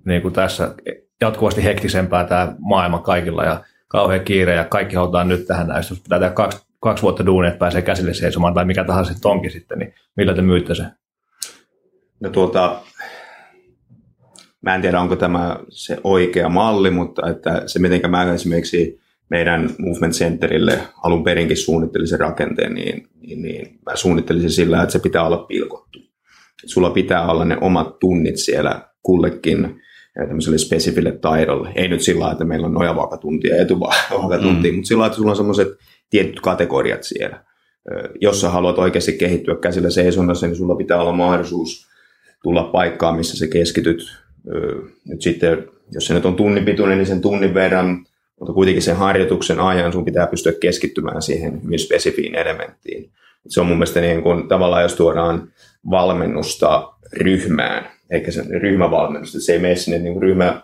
niin 0.05 0.23
kuin 0.23 0.35
tässä 0.35 0.75
jatkuvasti 1.21 1.64
hektisempää 1.64 2.25
tämä 2.25 2.55
maailma 2.59 2.99
kaikilla 2.99 3.45
ja 3.45 3.64
kauhean 3.88 4.25
kiire 4.25 4.55
ja 4.55 4.64
kaikki 4.64 4.97
halutaan 4.97 5.29
nyt 5.29 5.47
tähän 5.47 5.68
näistä. 5.68 5.92
Jos 5.92 6.01
pitää 6.01 6.18
tehdä 6.18 6.35
kaksi, 6.35 6.66
kaksi 6.81 7.03
vuotta 7.03 7.27
duunia, 7.27 7.49
että 7.49 7.59
pääsee 7.59 7.83
käsille 7.83 8.14
seisomaan 8.14 8.55
tai 8.55 8.64
mikä 8.64 8.85
tahansa 8.85 9.12
sitten 9.12 9.31
onkin 9.31 9.51
sitten, 9.51 9.79
niin 9.79 9.95
millä 10.16 10.35
te 10.35 10.42
myytte 10.42 10.75
se? 10.75 10.85
No 12.21 12.31
tuota, 12.31 12.81
mä 14.61 14.75
en 14.75 14.83
tiedä 14.83 15.01
onko 15.01 15.16
tämä 15.16 15.57
se 15.68 15.99
oikea 16.05 16.49
malli, 16.49 16.90
mutta 16.90 17.31
että 17.31 17.62
se 17.66 17.79
miten 17.79 18.11
mä 18.11 18.33
esimerkiksi 18.33 19.02
meidän 19.33 19.71
Movement 19.79 20.14
Centerille 20.14 20.79
alun 21.03 21.25
perinkin 21.25 21.57
suunnittelin 21.57 22.09
sen 22.09 22.21
rakenteen, 22.21 22.75
niin, 22.75 23.09
niin, 23.21 23.42
niin 23.42 23.79
mä 23.87 23.97
suunnittelisin 23.97 24.51
sillä, 24.51 24.83
että 24.83 24.92
se 24.92 24.99
pitää 24.99 25.27
olla 25.27 25.38
pilkottu. 25.38 25.99
Sulla 26.66 26.90
pitää 26.90 27.31
olla 27.31 27.45
ne 27.45 27.57
omat 27.61 27.99
tunnit 27.99 28.37
siellä 28.37 28.81
kullekin 29.03 29.81
tämmöiselle 30.14 30.59
spesifille 30.59 31.12
taidolle. 31.12 31.73
Ei 31.75 31.88
nyt 31.88 32.01
sillä 32.01 32.33
että 32.33 32.45
meillä 32.45 32.66
on 32.66 32.75
nojavaakatunti 32.75 33.49
ja 33.49 33.62
etuvaakatunti, 33.62 34.71
mm. 34.71 34.75
mutta 34.75 34.88
sillä 34.88 35.07
että 35.07 35.16
sulla 35.16 35.31
on 35.31 35.37
semmoiset 35.37 35.68
tietyt 36.11 36.40
kategoriat 36.40 37.03
siellä. 37.03 37.45
Jos 38.21 38.40
sä 38.40 38.51
haluat 38.51 38.79
oikeasti 38.79 39.12
kehittyä 39.12 39.57
käsillä 39.57 39.90
seisonnassa, 39.90 40.47
niin 40.47 40.57
sulla 40.57 40.75
pitää 40.75 41.01
olla 41.01 41.12
mahdollisuus 41.12 41.87
tulla 42.42 42.64
paikkaan, 42.64 43.16
missä 43.16 43.37
sä 43.37 43.47
keskityt. 43.47 44.18
Nyt 45.09 45.23
sitten, 45.23 45.64
jos 45.92 46.07
se 46.07 46.14
nyt 46.14 46.27
on 46.27 46.37
tunnin 46.37 46.64
pituinen, 46.64 46.99
niin 46.99 47.07
sen 47.07 47.21
tunnin 47.21 47.55
verran, 47.55 48.07
mutta 48.40 48.53
kuitenkin 48.53 48.83
sen 48.83 48.97
harjoituksen 48.97 49.61
ajan 49.61 49.92
sun 49.92 50.05
pitää 50.05 50.27
pystyä 50.27 50.53
keskittymään 50.61 51.23
siihen 51.23 51.62
hyvin 51.64 51.79
spesifiin 51.79 52.35
elementtiin. 52.35 53.11
Se 53.49 53.61
on 53.61 53.66
mun 53.66 53.77
mielestä 53.77 54.01
niin 54.01 54.23
kuin, 54.23 54.49
tavallaan, 54.49 54.83
jos 54.83 54.95
tuodaan 54.95 55.49
valmennusta 55.90 56.92
ryhmään, 57.12 57.90
eikä 58.11 58.31
se 58.31 58.45
ryhmävalmennusta, 58.59 59.40
se 59.40 59.53
ei 59.53 59.59
mene 59.59 59.77
sinne 59.77 59.99
niin 59.99 60.12
kuin 60.12 60.23
ryhmä, 60.23 60.62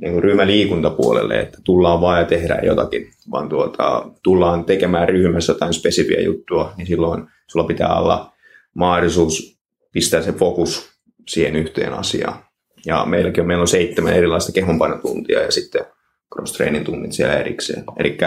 niin 0.00 0.12
kuin 0.12 0.22
ryhmäliikuntapuolelle, 0.22 1.40
että 1.40 1.58
tullaan 1.64 2.00
vaan 2.00 2.18
ja 2.18 2.24
tehdään 2.24 2.66
jotakin, 2.66 3.10
vaan 3.30 3.48
tuota, 3.48 4.10
tullaan 4.22 4.64
tekemään 4.64 5.08
ryhmässä 5.08 5.52
jotain 5.52 5.72
spesifiä 5.72 6.20
juttua, 6.20 6.72
niin 6.76 6.86
silloin 6.86 7.24
sulla 7.46 7.66
pitää 7.66 7.98
olla 7.98 8.32
mahdollisuus 8.74 9.58
pistää 9.92 10.22
se 10.22 10.32
fokus 10.32 10.90
siihen 11.28 11.56
yhteen 11.56 11.92
asiaan. 11.92 12.38
Ja 12.86 13.04
meilläkin 13.04 13.40
on, 13.40 13.46
meillä 13.46 13.62
on 13.62 13.68
seitsemän 13.68 14.12
erilaista 14.12 14.52
kehonpainotuntia 14.52 15.42
ja 15.42 15.52
sitten 15.52 15.84
cross-training 16.34 16.84
tunnit 16.84 17.12
siellä 17.12 17.34
erikseen. 17.34 17.84
Eli 17.96 18.18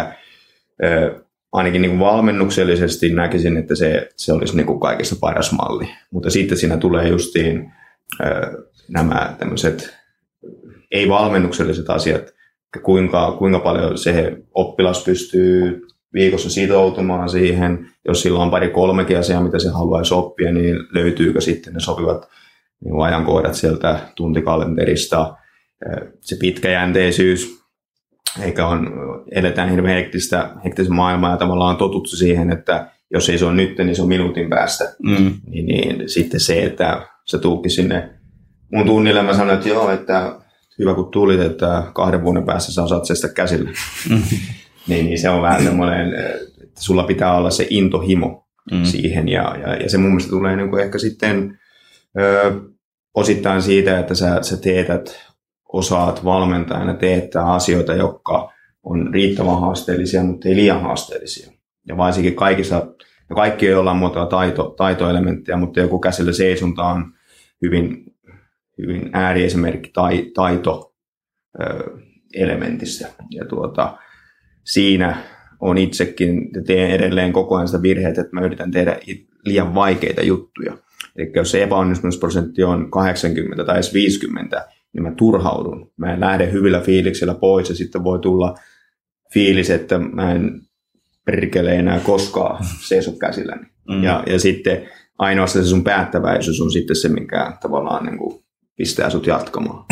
ainakin 1.52 1.82
niin 1.82 1.90
kuin 1.92 2.00
valmennuksellisesti 2.00 3.10
näkisin, 3.10 3.58
että 3.58 3.76
se, 3.76 4.10
se 4.16 4.34
olisi 4.34 4.56
niin 4.56 4.68
kuin 4.68 4.80
kaikista 4.80 5.16
paras 5.20 5.52
malli. 5.52 5.90
Mutta 6.12 6.30
sitten 6.30 6.58
siinä 6.58 6.78
tulee 6.78 7.08
justiin 7.08 7.72
nämä 8.90 9.36
tämmöiset 9.40 9.98
ei-valmennukselliset 10.92 11.90
asiat, 11.90 12.34
kuinka, 12.84 13.36
kuinka 13.40 13.60
paljon 13.60 13.98
se 13.98 14.38
oppilas 14.54 15.04
pystyy 15.04 15.82
viikossa 16.14 16.50
sitoutumaan 16.50 17.30
siihen, 17.30 17.90
jos 18.08 18.22
sillä 18.22 18.40
on 18.40 18.52
pari 18.52 18.70
kolmekin 18.70 19.20
asiaa, 19.20 19.44
mitä 19.44 19.60
se 19.60 19.70
haluaisi 19.70 20.14
oppia, 20.14 20.52
niin 20.52 20.76
löytyykö 20.92 21.42
sitten 21.42 21.74
ne 21.74 21.80
sopivat 21.80 22.30
niin 22.86 23.02
ajankohdat 23.02 23.54
sieltä 23.54 24.00
tuntikalenterista, 24.16 25.36
se 26.22 26.36
pitkäjänteisyys, 26.40 27.63
eikä 28.42 28.68
on, 28.68 28.88
eletään 29.32 29.70
hirveän 29.70 29.96
hektistä, 29.96 30.50
hektistä 30.66 30.94
maailmaa 30.94 31.32
ja 31.32 31.38
tavallaan 31.38 31.70
on 31.70 31.78
totuttu 31.78 32.10
siihen, 32.10 32.52
että 32.52 32.88
jos 33.12 33.30
ei 33.30 33.38
se 33.38 33.46
ole 33.46 33.54
nyt, 33.54 33.78
niin 33.78 33.96
se 33.96 34.02
on 34.02 34.08
minuutin 34.08 34.50
päästä. 34.50 34.96
Mm. 35.04 35.34
Niin, 35.48 35.66
niin, 35.66 36.10
sitten 36.10 36.40
se, 36.40 36.64
että 36.64 37.08
se 37.26 37.38
tuukin 37.38 37.72
sinne 37.72 38.10
mun 38.72 38.86
tunnille, 38.86 39.22
mä 39.22 39.34
sanoin, 39.34 39.58
että 39.58 39.70
joo, 39.70 39.92
että 39.92 40.36
hyvä 40.80 40.94
kun 40.94 41.12
tulit, 41.12 41.40
että 41.40 41.84
kahden 41.94 42.24
vuoden 42.24 42.46
päässä 42.46 42.74
saa 42.74 42.86
osaat 42.86 43.06
sitä 43.06 43.30
käsillä. 43.30 43.70
Mm. 44.10 44.22
niin, 44.88 45.06
niin 45.06 45.20
se 45.20 45.30
on 45.30 45.42
vähän 45.42 45.64
semmoinen, 45.64 46.14
että 46.64 46.82
sulla 46.82 47.04
pitää 47.04 47.38
olla 47.38 47.50
se 47.50 47.68
intohimo 47.70 48.48
mm. 48.72 48.84
siihen 48.84 49.30
ja, 49.30 49.56
ja, 49.62 49.76
ja 49.76 49.90
se 49.90 49.98
mun 49.98 50.10
mielestä 50.10 50.30
tulee 50.30 50.56
niin 50.56 50.70
kuin 50.70 50.84
ehkä 50.84 50.98
sitten 50.98 51.60
ö, 52.20 52.54
osittain 53.14 53.62
siitä, 53.62 54.00
että 54.00 54.16
sä, 54.16 54.40
sä 54.42 54.58
teetät, 54.58 55.33
osaat 55.74 56.26
valmentajana 56.26 56.94
teettää 56.94 57.54
asioita, 57.54 57.94
jotka 57.94 58.52
on 58.84 59.14
riittävän 59.14 59.60
haasteellisia, 59.60 60.24
mutta 60.24 60.50
ei 60.50 60.56
liian 60.56 60.82
haasteellisia. 60.82 61.52
Ja 61.88 61.98
varsinkin 61.98 62.36
kaikissa, 62.36 62.76
ja 63.30 63.36
kaikki 63.36 63.68
ei 63.68 63.74
olla 63.74 63.94
muuta 63.94 64.26
taito, 64.26 64.74
taitoelementtejä, 64.78 65.58
mutta 65.58 65.80
joku 65.80 66.00
käsillä 66.00 66.34
seisonta 66.34 66.84
on 66.84 67.14
hyvin, 67.62 68.06
hyvin 68.78 69.10
ääriesimerkki 69.14 69.90
tai, 69.94 70.32
taito 70.34 70.94
elementistä. 72.34 73.08
Ja 73.30 73.46
tuota, 73.46 73.98
siinä 74.64 75.18
on 75.60 75.78
itsekin, 75.78 76.50
teen 76.68 76.92
edelleen 76.92 77.34
koko 77.34 77.56
ajan 77.56 77.68
sitä 77.68 77.82
virheitä, 77.82 78.22
että 78.22 78.36
mä 78.36 78.46
yritän 78.46 78.72
tehdä 78.72 79.00
liian 79.46 79.76
vaikeita 79.76 80.24
juttuja. 80.24 80.78
Eli 81.16 81.32
jos 81.36 81.52
se 81.52 81.64
epäonnistumisprosentti 81.64 82.64
on 82.64 82.92
80 82.92 83.66
tai 83.66 83.76
edes 83.76 83.94
50, 83.94 84.68
niin 84.94 85.04
mä 85.04 85.12
turhaudun. 85.18 85.92
Mä 85.98 86.14
en 86.14 86.20
lähde 86.20 86.52
hyvillä 86.52 86.80
fiiliksillä 86.82 87.34
pois 87.34 87.70
ja 87.70 87.76
sitten 87.76 88.04
voi 88.04 88.20
tulla 88.20 88.56
fiilis, 89.34 89.70
että 89.70 90.00
mä 90.00 90.32
en 90.32 90.62
perkele 91.26 91.76
enää 91.76 92.00
koskaan 92.00 92.66
seiso 92.88 93.12
käsilläni. 93.12 93.66
Mm. 93.90 94.04
Ja, 94.04 94.24
ja 94.28 94.40
sitten 94.40 94.90
ainoastaan 95.18 95.66
se 95.66 95.70
sun 95.70 95.84
päättäväisyys 95.84 96.62
on 96.62 96.72
sitten 96.72 96.96
se, 96.96 97.10
mikä 97.10 97.58
tavallaan 97.62 98.06
niin 98.06 98.18
kuin 98.18 98.44
pistää 98.76 99.10
sut 99.10 99.28
jatkamaan. 99.28 99.86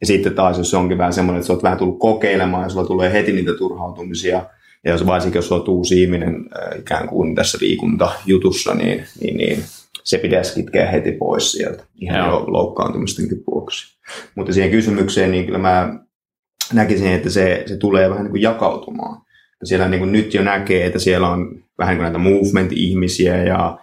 Ja 0.00 0.06
sitten 0.06 0.34
taas, 0.34 0.58
jos 0.58 0.70
se 0.70 0.76
onkin 0.76 0.98
vähän 0.98 1.12
semmoinen, 1.12 1.38
että 1.38 1.46
sä 1.46 1.52
oot 1.52 1.62
vähän 1.62 1.78
tullut 1.78 1.98
kokeilemaan 1.98 2.62
ja 2.62 2.68
sulla 2.68 2.86
tulee 2.86 3.12
heti 3.12 3.32
niitä 3.32 3.54
turhautumisia, 3.54 4.46
ja 4.84 4.90
jos, 4.90 5.06
varsinkin 5.06 5.38
jos 5.38 5.52
olet 5.52 5.68
uusi 5.68 6.02
ihminen 6.02 6.34
äh, 6.34 6.78
ikään 6.78 7.08
kuin 7.08 7.34
tässä 7.34 7.58
liikuntajutussa, 7.60 8.74
niin, 8.74 9.04
niin, 9.20 9.36
niin 9.36 9.64
se 10.08 10.18
pitäisi 10.18 10.54
kitkeä 10.54 10.90
heti 10.90 11.12
pois 11.12 11.52
sieltä 11.52 11.84
ihan 12.00 12.18
Joo. 12.18 12.28
jo 12.30 12.44
loukkaantumistenkin 12.46 13.42
vuoksi. 13.46 13.98
Mutta 14.34 14.52
siihen 14.52 14.70
kysymykseen, 14.70 15.30
niin 15.30 15.46
kyllä 15.46 15.58
mä 15.58 15.98
näkisin, 16.72 17.12
että 17.12 17.30
se, 17.30 17.62
se 17.66 17.76
tulee 17.76 18.10
vähän 18.10 18.24
niin 18.24 18.30
kuin 18.30 18.42
jakautumaan. 18.42 19.22
Siellä 19.64 19.88
niin 19.88 19.98
kuin 19.98 20.12
nyt 20.12 20.34
jo 20.34 20.42
näkee, 20.42 20.86
että 20.86 20.98
siellä 20.98 21.28
on 21.28 21.62
vähän 21.78 21.92
niin 21.92 21.98
kuin 21.98 22.04
näitä 22.04 22.18
movement-ihmisiä 22.18 23.44
ja 23.44 23.78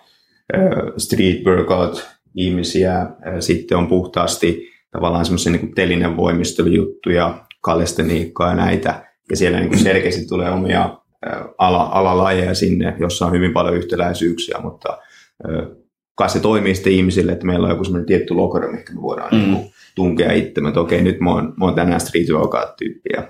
street 0.97 1.45
workout-ihmisiä. 1.45 3.07
Sitten 3.39 3.77
on 3.77 3.87
puhtaasti 3.87 4.69
tavallaan 4.91 5.25
semmoisia 5.25 5.51
niin 5.51 5.75
telinen 5.75 6.17
voimistelujuttuja, 6.17 7.45
kalesteniikkaa 7.61 8.49
ja 8.49 8.55
näitä. 8.55 9.05
Ja 9.29 9.37
siellä 9.37 9.59
niin 9.59 9.69
kuin 9.69 9.79
selkeästi 9.79 10.27
tulee 10.27 10.51
omia 10.51 10.97
ala, 11.57 11.83
alalajeja 11.83 12.55
sinne, 12.55 12.95
jossa 12.99 13.25
on 13.25 13.31
hyvin 13.31 13.53
paljon 13.53 13.77
yhtäläisyyksiä, 13.77 14.57
mutta 14.63 14.97
kai 16.15 16.29
se 16.29 16.39
toimii 16.39 16.75
sitten 16.75 16.93
ihmisille, 16.93 17.31
että 17.31 17.45
meillä 17.45 17.65
on 17.65 17.71
joku 17.71 17.83
semmoinen 17.83 18.05
tietty 18.05 18.33
lokero, 18.33 18.71
mihin 18.71 18.85
me 18.93 19.01
voidaan 19.01 19.29
mm. 19.31 19.37
niin 19.37 19.53
kuin, 19.53 19.71
tunkea 19.95 20.31
itse, 20.31 20.61
että 20.67 20.79
okei, 20.79 21.01
nyt 21.01 21.19
mä 21.19 21.33
oon, 21.33 21.53
mä 21.57 21.65
oon 21.65 21.75
tänään 21.75 22.01
street 22.01 22.29
workout-tyyppi 22.29 23.09
ja 23.13 23.27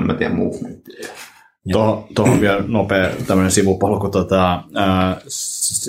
mä 0.00 0.14
teen 0.14 0.34
movementia. 0.34 1.08
Tuohon, 1.72 2.04
tuohon 2.14 2.40
vielä 2.40 2.64
nopea 2.66 3.10
tämmöinen 3.26 3.50
sivupolku. 3.50 4.08
Tota, 4.08 4.62
ää, 4.74 5.16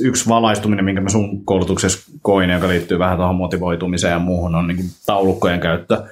yksi 0.02 0.30
valaistuminen, 0.30 0.86
minkä 0.86 1.02
mä 1.02 1.10
sun 1.10 1.46
koulutuksessa 1.46 2.12
koin, 2.22 2.50
joka 2.50 2.68
liittyy 2.68 3.00
vähän 3.00 3.18
tuohon 3.18 3.36
motivoitumiseen 3.36 4.12
ja 4.12 4.20
muuhun, 4.20 4.56
on 4.56 4.68
niin 4.68 4.90
taulukkojen 5.06 5.60
käyttö 5.60 6.04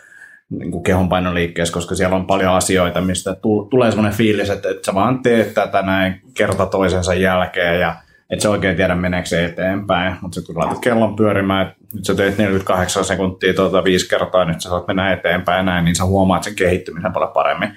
niin 0.49 0.71
kuin 0.71 0.83
kehonpainoliikkeessä, 0.83 1.73
koska 1.73 1.95
siellä 1.95 2.15
on 2.15 2.25
paljon 2.25 2.53
asioita, 2.53 3.01
mistä 3.01 3.35
tulee 3.69 3.91
semmoinen 3.91 4.17
fiilis, 4.17 4.49
että, 4.49 4.69
että 4.69 4.85
sä 4.85 4.93
vaan 4.93 5.19
teet 5.19 5.53
tätä 5.53 5.81
näin 5.81 6.21
kerta 6.33 6.65
toisensa 6.65 7.13
jälkeen 7.13 7.79
ja 7.79 7.95
et 8.33 8.41
sä 8.41 8.49
oikein 8.49 8.75
tiedä 8.75 8.95
meneekö 8.95 9.27
se 9.27 9.45
eteenpäin, 9.45 10.15
mutta 10.21 10.35
sitten 10.35 10.55
kun 10.55 10.63
laitat 10.63 10.83
kellon 10.83 11.15
pyörimään, 11.15 11.67
että 11.67 11.75
nyt 11.93 12.05
sä 12.05 12.15
teet 12.15 12.37
48 12.37 13.05
sekuntia 13.05 13.53
tuota 13.53 13.83
viisi 13.83 14.09
kertaa, 14.09 14.45
nyt 14.45 14.61
sä 14.61 14.69
saat 14.69 14.87
mennä 14.87 15.13
eteenpäin 15.13 15.65
näin, 15.65 15.85
niin 15.85 15.95
sä 15.95 16.05
huomaat 16.05 16.43
sen 16.43 16.55
kehittymisen 16.55 17.13
paljon 17.13 17.31
paremmin. 17.31 17.69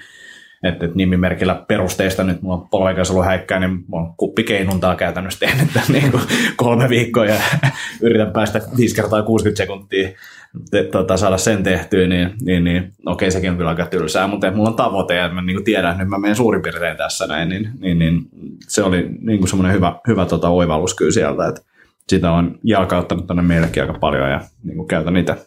Että 0.63 0.85
et 0.85 0.95
nimimerkillä 0.95 1.63
perusteista 1.67 2.23
nyt 2.23 2.41
mulla 2.41 2.55
on 2.55 2.69
polveikas 2.69 3.11
ollut 3.11 3.25
häikkää, 3.25 3.59
niin 3.59 3.83
mulla 3.87 4.07
on 4.07 4.13
kuppikeinuntaa 4.17 4.95
käytännössä 4.95 5.39
tehnyt 5.39 5.73
tämän 5.73 5.91
niin 5.91 6.11
kuin 6.11 6.23
kolme 6.55 6.89
viikkoa 6.89 7.25
ja 7.25 7.35
yritän 8.01 8.31
päästä 8.31 8.61
5 8.77 8.95
kertaa 8.95 9.21
60 9.21 9.57
sekuntia 9.57 10.09
te, 10.71 10.83
tota, 10.83 11.17
saada 11.17 11.37
sen 11.37 11.63
tehtyä, 11.63 12.07
niin, 12.07 12.33
niin, 12.41 12.63
niin 12.63 12.91
okei, 13.05 13.31
sekin 13.31 13.51
on 13.51 13.57
kyllä 13.57 13.69
aika 13.69 13.85
tylsää, 13.85 14.27
mutta 14.27 14.51
mulla 14.51 14.69
on 14.69 14.75
tavoite 14.75 15.15
ja 15.15 15.29
mä 15.29 15.41
niin 15.41 15.63
tiedän, 15.63 15.91
että 15.91 16.03
nyt 16.03 16.09
mä 16.09 16.17
menen 16.17 16.35
suurin 16.35 16.61
piirtein 16.61 16.97
tässä 16.97 17.27
näin, 17.27 17.49
niin, 17.49 17.69
niin, 17.79 17.99
niin 17.99 18.21
se 18.67 18.83
oli 18.83 19.09
niin 19.19 19.39
kuin 19.39 19.49
semmoinen 19.49 19.75
hyvä, 19.75 19.95
hyvä 20.07 20.25
tota, 20.25 20.49
oivallus 20.49 20.95
kyllä 20.95 21.11
sieltä, 21.11 21.47
että 21.47 21.61
sitä 22.09 22.31
on 22.31 22.59
jalkauttanut 22.63 23.27
tänne 23.27 23.43
meillekin 23.43 23.83
aika 23.83 23.99
paljon 23.99 24.29
ja 24.29 24.41
niin 24.63 24.77
kuin 24.77 24.87
käytän 24.87 25.13
niitä 25.13 25.37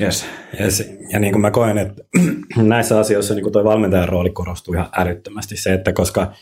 Yes. 0.00 0.26
yes. 0.60 0.92
Ja 1.12 1.18
niin 1.18 1.32
kuin 1.32 1.42
mä 1.42 1.50
koen, 1.50 1.78
että 1.78 2.02
näissä 2.56 2.98
asioissa 2.98 3.34
niin 3.34 3.52
tuo 3.52 3.64
valmentajan 3.64 4.08
rooli 4.08 4.30
korostuu 4.30 4.74
ihan 4.74 4.88
älyttömästi. 4.96 5.56
Se, 5.56 5.72
että 5.72 5.92
koska 5.92 6.32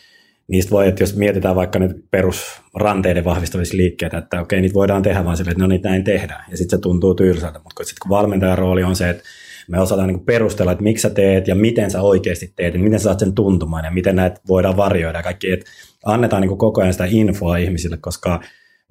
niistä 0.49 0.71
voi, 0.71 0.89
että 0.89 1.03
jos 1.03 1.17
mietitään 1.17 1.57
vaikka 1.57 1.79
nyt 1.79 2.05
perusranteiden 2.11 3.25
vahvistamisliikkeitä, 3.25 4.19
että 4.19 4.41
okei, 4.41 4.61
niitä 4.61 4.75
voidaan 4.75 5.03
tehdä 5.03 5.25
vaan 5.25 5.37
sille, 5.37 5.51
että 5.51 5.63
no 5.63 5.67
niitä 5.67 5.89
näin 5.89 6.05
tehdään. 6.05 6.45
Ja 6.51 6.57
sitten 6.57 6.79
se 6.79 6.83
tuntuu 6.83 7.15
tylsältä, 7.15 7.59
mutta 7.59 7.85
sitten 7.85 8.01
kun 8.03 8.09
valmentajan 8.09 8.59
rooli 8.59 8.83
on 8.83 8.97
se, 8.97 9.11
että 9.11 9.23
me 9.69 9.81
osataan 9.81 10.09
niin 10.09 10.25
perustella, 10.25 10.73
että 10.73 10.85
miksi 10.85 11.03
sä 11.03 11.11
teet 11.11 11.49
ja 11.49 11.55
miten 11.55 11.91
sä 11.91 12.03
oikeasti 12.03 12.53
teet, 12.57 12.75
ja 12.75 12.81
miten 12.81 13.01
sä 13.01 13.05
saat 13.05 13.19
sen 13.19 13.35
tuntumaan 13.35 13.85
ja 13.85 13.91
miten 13.91 14.17
näitä 14.17 14.41
voidaan 14.49 14.77
varjoida 14.77 15.19
ja 15.19 15.23
kaikki, 15.23 15.51
että 15.51 15.71
annetaan 16.05 16.43
niin 16.43 16.59
koko 16.59 16.81
ajan 16.81 16.93
sitä 16.93 17.07
infoa 17.09 17.57
ihmisille, 17.57 17.97
koska 17.97 18.41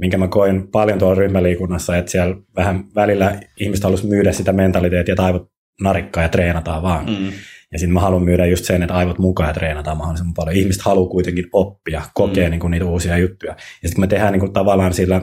minkä 0.02 0.18
mä 0.18 0.28
koin 0.28 0.68
paljon 0.72 1.00
tuolla 1.00 1.16
ryhmäliikunnassa, 1.16 1.98
että 1.98 2.12
siellä 2.12 2.36
vähän 2.56 2.86
välillä 2.96 3.40
ihmiset 3.60 3.84
haluaisi 3.84 4.08
myydä 4.08 4.32
sitä 4.32 4.54
mentaliteettia, 4.54 5.14
että 5.14 5.26
aivot 5.26 5.52
narikkaa 5.82 6.24
ja 6.24 6.30
treenataan 6.30 6.84
vaan. 6.84 7.06
Mm. 7.06 7.32
Ja 7.72 7.80
sitten 7.80 7.94
mä 7.94 8.00
haluan 8.00 8.24
myydä 8.24 8.46
just 8.46 8.66
sen, 8.66 8.84
että 8.84 8.94
aivot 8.94 9.20
mukaan 9.20 9.50
ja 9.50 9.54
treenataan 9.54 9.98
mahdollisimman 9.98 10.34
paljon. 10.34 10.56
Ihmiset 10.56 10.82
haluaa 10.82 11.10
kuitenkin 11.10 11.46
oppia, 11.54 12.02
kokea 12.14 12.48
mm. 12.48 12.52
niin 12.52 12.60
kuin 12.60 12.72
niitä 12.72 12.86
uusia 12.86 13.18
juttuja. 13.18 13.52
Ja 13.84 13.90
sitten 13.90 14.02
me 14.02 14.08
tehdään 14.08 14.32
niin 14.32 14.40
kuin 14.40 14.54
tavallaan 14.54 14.94
sillä 14.94 15.22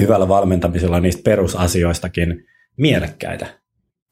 hyvällä 0.00 0.28
valmentamisella 0.28 1.00
niistä 1.00 1.22
perusasioistakin 1.24 2.44
mielekkäitä. 2.76 3.46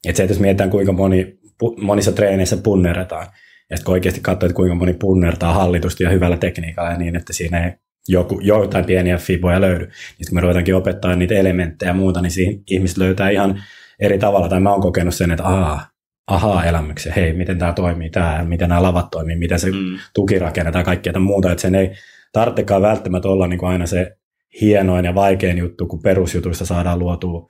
Että 0.07 0.17
se, 0.17 0.23
että 0.23 0.33
jos 0.33 0.39
mietitään 0.39 0.69
kuinka 0.69 0.91
moni, 0.91 1.37
monissa 1.81 2.11
treeneissä 2.11 2.57
punnerretaan, 2.57 3.27
ja 3.69 3.77
sitten 3.77 3.85
kun 3.85 3.93
oikeasti 3.93 4.21
katsoo, 4.21 4.47
että 4.47 4.55
kuinka 4.55 4.75
moni 4.75 4.93
punnertaa 4.93 5.53
hallitusti 5.53 6.03
ja 6.03 6.09
hyvällä 6.09 6.37
tekniikalla 6.37 6.91
ja 6.91 6.97
niin, 6.97 7.15
että 7.15 7.33
siinä 7.33 7.65
ei 7.65 7.71
joku, 8.07 8.39
jotain 8.39 8.85
pieniä 8.85 9.17
fiboja 9.17 9.61
löydy. 9.61 9.85
Niin 9.85 10.27
kun 10.29 10.35
me 10.35 10.41
ruvetaankin 10.41 10.75
opettaa 10.75 11.15
niitä 11.15 11.35
elementtejä 11.35 11.89
ja 11.89 11.93
muuta, 11.93 12.21
niin 12.21 12.31
siihen 12.31 12.63
ihmiset 12.69 12.97
löytää 12.97 13.29
ihan 13.29 13.63
eri 13.99 14.19
tavalla. 14.19 14.49
Tai 14.49 14.59
mä 14.59 14.71
oon 14.71 14.81
kokenut 14.81 15.15
sen, 15.15 15.31
että 15.31 15.47
ahaa, 15.47 15.87
ahaa 16.27 16.65
elämyksiä, 16.65 17.13
hei, 17.15 17.33
miten 17.33 17.59
tämä 17.59 17.73
toimii, 17.73 18.09
tämä, 18.09 18.45
miten 18.47 18.69
nämä 18.69 18.83
lavat 18.83 19.11
toimii, 19.11 19.35
miten 19.35 19.59
se 19.59 19.71
mm. 19.71 19.99
tuki 20.15 20.39
rakennetaan 20.39 20.81
ja 20.81 20.85
kaikkea 20.85 21.19
muuta. 21.19 21.51
Että 21.51 21.61
sen 21.61 21.75
ei 21.75 21.91
tarvitsekaan 22.31 22.81
välttämättä 22.81 23.27
olla 23.27 23.47
niin 23.47 23.59
kuin 23.59 23.69
aina 23.69 23.85
se 23.85 24.17
hienoin 24.61 25.05
ja 25.05 25.15
vaikein 25.15 25.57
juttu, 25.57 25.87
kun 25.87 26.01
perusjutuista 26.01 26.65
saadaan 26.65 26.99
luotua, 26.99 27.47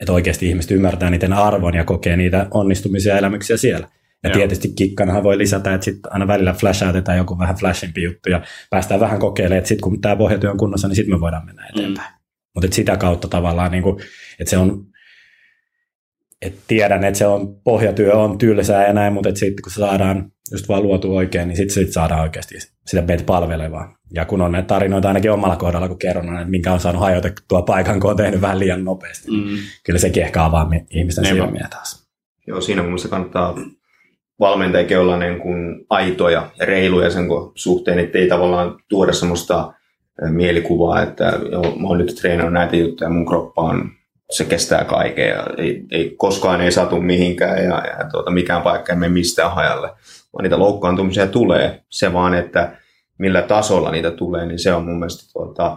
että 0.00 0.12
oikeasti 0.12 0.48
ihmiset 0.48 0.70
ymmärtää 0.70 1.10
niiden 1.10 1.32
arvon 1.32 1.74
ja 1.74 1.84
kokee 1.84 2.16
niitä 2.16 2.46
onnistumisia 2.50 3.12
ja 3.12 3.18
elämyksiä 3.18 3.56
siellä. 3.56 3.88
Ja 4.24 4.30
Joo. 4.30 4.36
tietysti 4.36 4.68
kikkanahan 4.68 5.22
voi 5.22 5.38
lisätä, 5.38 5.74
että 5.74 5.84
sitten 5.84 6.12
aina 6.12 6.26
välillä 6.26 6.52
flashautetaan 6.52 7.18
joku 7.18 7.38
vähän 7.38 7.56
flashimpi 7.56 8.02
juttu 8.02 8.30
ja 8.30 8.42
päästään 8.70 9.00
vähän 9.00 9.18
kokeilemaan, 9.18 9.58
että 9.58 9.68
sitten 9.68 9.82
kun 9.82 10.00
tämä 10.00 10.16
pohjatyö 10.16 10.50
on 10.50 10.56
kunnossa, 10.56 10.88
niin 10.88 10.96
sitten 10.96 11.14
me 11.14 11.20
voidaan 11.20 11.46
mennä 11.46 11.66
eteenpäin. 11.66 12.12
Mm. 12.12 12.18
Mutta 12.54 12.74
sitä 12.74 12.96
kautta 12.96 13.28
tavallaan, 13.28 13.70
niin 13.70 13.82
kuin, 13.82 14.00
että 14.40 14.50
se 14.50 14.56
on, 14.56 14.86
että 16.42 16.60
tiedän, 16.66 17.04
että 17.04 17.18
se 17.18 17.26
on, 17.26 17.60
pohjatyö 17.64 18.14
on 18.14 18.38
tylsää 18.38 18.86
ja 18.86 18.92
näin, 18.92 19.12
mutta 19.12 19.34
sitten 19.34 19.62
kun 19.62 19.72
se 19.72 19.80
saadaan 19.80 20.32
just 20.52 20.68
vaan 20.68 20.82
luotu 20.82 21.16
oikein, 21.16 21.48
niin 21.48 21.56
sitten 21.56 21.74
sit 21.74 21.92
saadaan 21.92 22.20
oikeasti 22.20 22.54
sitä 22.86 23.02
meitä 23.02 23.24
palvelevaa. 23.24 23.98
Ja 24.14 24.24
kun 24.24 24.40
on 24.40 24.52
näitä 24.52 24.66
tarinoita 24.66 25.08
ainakin 25.08 25.32
omalla 25.32 25.56
kohdalla, 25.56 25.88
kun 25.88 25.98
kerron, 25.98 26.36
että 26.36 26.50
minkä 26.50 26.72
on 26.72 26.80
saanut 26.80 27.02
hajotettua 27.02 27.62
paikan, 27.62 28.00
kun 28.00 28.10
on 28.10 28.16
tehnyt 28.16 28.40
vähän 28.40 28.58
liian 28.58 28.84
nopeasti. 28.84 29.30
Mm. 29.30 29.56
Kyllä 29.84 29.98
sekin 29.98 30.22
ehkä 30.22 30.44
avaa 30.44 30.70
ihmisten 30.90 31.24
silmiä 31.24 31.68
taas. 31.70 32.08
Joo, 32.46 32.60
siinä 32.60 32.82
mun 32.82 32.90
mielestä 32.90 33.08
kannattaa 33.08 33.54
valmentajakin 34.40 34.98
olla 34.98 35.18
niin 35.18 35.40
kuin 35.40 35.86
aitoja 35.90 36.50
ja 36.58 36.66
reiluja 36.66 37.10
sen 37.10 37.24
suhteen, 37.54 37.98
että 37.98 38.18
ei 38.18 38.28
tavallaan 38.28 38.78
tuoda 38.88 39.12
semmoista 39.12 39.72
mielikuvaa, 40.30 41.02
että 41.02 41.38
joo, 41.52 41.62
mä 41.62 41.88
oon 41.88 41.98
nyt 41.98 42.14
treenannut 42.14 42.52
näitä 42.52 42.76
juttuja, 42.76 43.10
mun 43.10 43.26
kroppa 43.26 43.62
on, 43.62 43.90
se 44.30 44.44
kestää 44.44 44.84
kaiken 44.84 45.28
ja 45.28 45.46
ei, 45.58 45.84
ei 45.90 46.14
koskaan 46.16 46.60
ei 46.60 46.72
satu 46.72 47.00
mihinkään 47.00 47.64
ja, 47.64 47.82
ja 47.98 48.10
tuota, 48.10 48.30
mikään 48.30 48.62
paikka 48.62 48.92
ei 48.92 48.98
mene 48.98 49.12
mistään 49.12 49.54
hajalle, 49.54 49.88
vaan 50.32 50.42
niitä 50.42 50.58
loukkaantumisia 50.58 51.26
tulee. 51.26 51.82
Se 51.88 52.12
vaan, 52.12 52.34
että 52.34 52.72
millä 53.18 53.42
tasolla 53.42 53.90
niitä 53.90 54.10
tulee, 54.10 54.46
niin 54.46 54.58
se 54.58 54.72
on 54.72 54.84
mun 54.84 54.98
mielestä 54.98 55.32
tuota, 55.32 55.76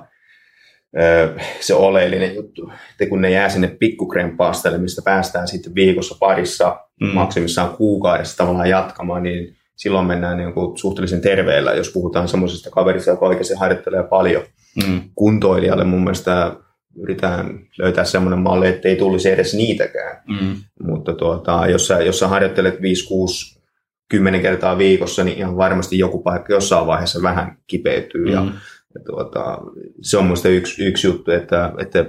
se 1.59 1.73
oleellinen 1.73 2.35
juttu. 2.35 2.71
Että 2.91 3.09
kun 3.09 3.21
ne 3.21 3.29
jää 3.29 3.49
sinne 3.49 3.67
pikkukrempaastalle, 3.67 4.77
mistä 4.77 5.01
päästään 5.05 5.47
sitten 5.47 5.75
viikossa 5.75 6.15
parissa, 6.19 6.79
mm. 7.01 7.07
maksimissaan 7.07 7.69
kuukaudessa 7.69 8.37
tavallaan 8.37 8.69
jatkamaan, 8.69 9.23
niin 9.23 9.55
silloin 9.75 10.07
mennään 10.07 10.37
niin 10.37 10.53
kuin 10.53 10.77
suhteellisen 10.77 11.21
terveellä, 11.21 11.73
jos 11.73 11.89
puhutaan 11.89 12.27
semmoisesta 12.27 12.69
kaverista, 12.69 13.09
joka 13.09 13.25
oikeasti 13.25 13.53
harjoittelee 13.53 14.03
paljon. 14.03 14.43
Mm. 14.87 15.01
Kuntoilijalle 15.15 15.83
mun 15.83 16.03
mielestä 16.03 16.55
yritetään 16.99 17.59
löytää 17.77 18.03
semmoinen 18.03 18.39
malli, 18.39 18.67
että 18.67 18.87
ei 18.87 18.95
tulisi 18.95 19.29
edes 19.29 19.53
niitäkään. 19.53 20.23
Mm. 20.27 20.55
Mutta 20.83 21.13
tuota, 21.13 21.67
jos, 21.67 21.87
sä, 21.87 22.01
jos 22.01 22.19
sä 22.19 22.27
harjoittelet 22.27 22.81
5, 22.81 23.07
6, 23.07 23.61
10 24.09 24.41
kertaa 24.41 24.77
viikossa, 24.77 25.23
niin 25.23 25.37
ihan 25.37 25.57
varmasti 25.57 25.97
joku 25.97 26.19
paikka 26.19 26.53
jossain 26.53 26.87
vaiheessa 26.87 27.21
vähän 27.21 27.57
kipeytyy. 27.67 28.25
Mm. 28.25 28.31
Ja 28.31 28.45
ja 28.95 29.01
tuota, 29.05 29.57
se 30.01 30.17
on 30.17 30.23
minusta 30.23 30.49
yksi, 30.49 30.85
yksi 30.85 31.07
juttu, 31.07 31.31
että, 31.31 31.73
että 31.77 32.05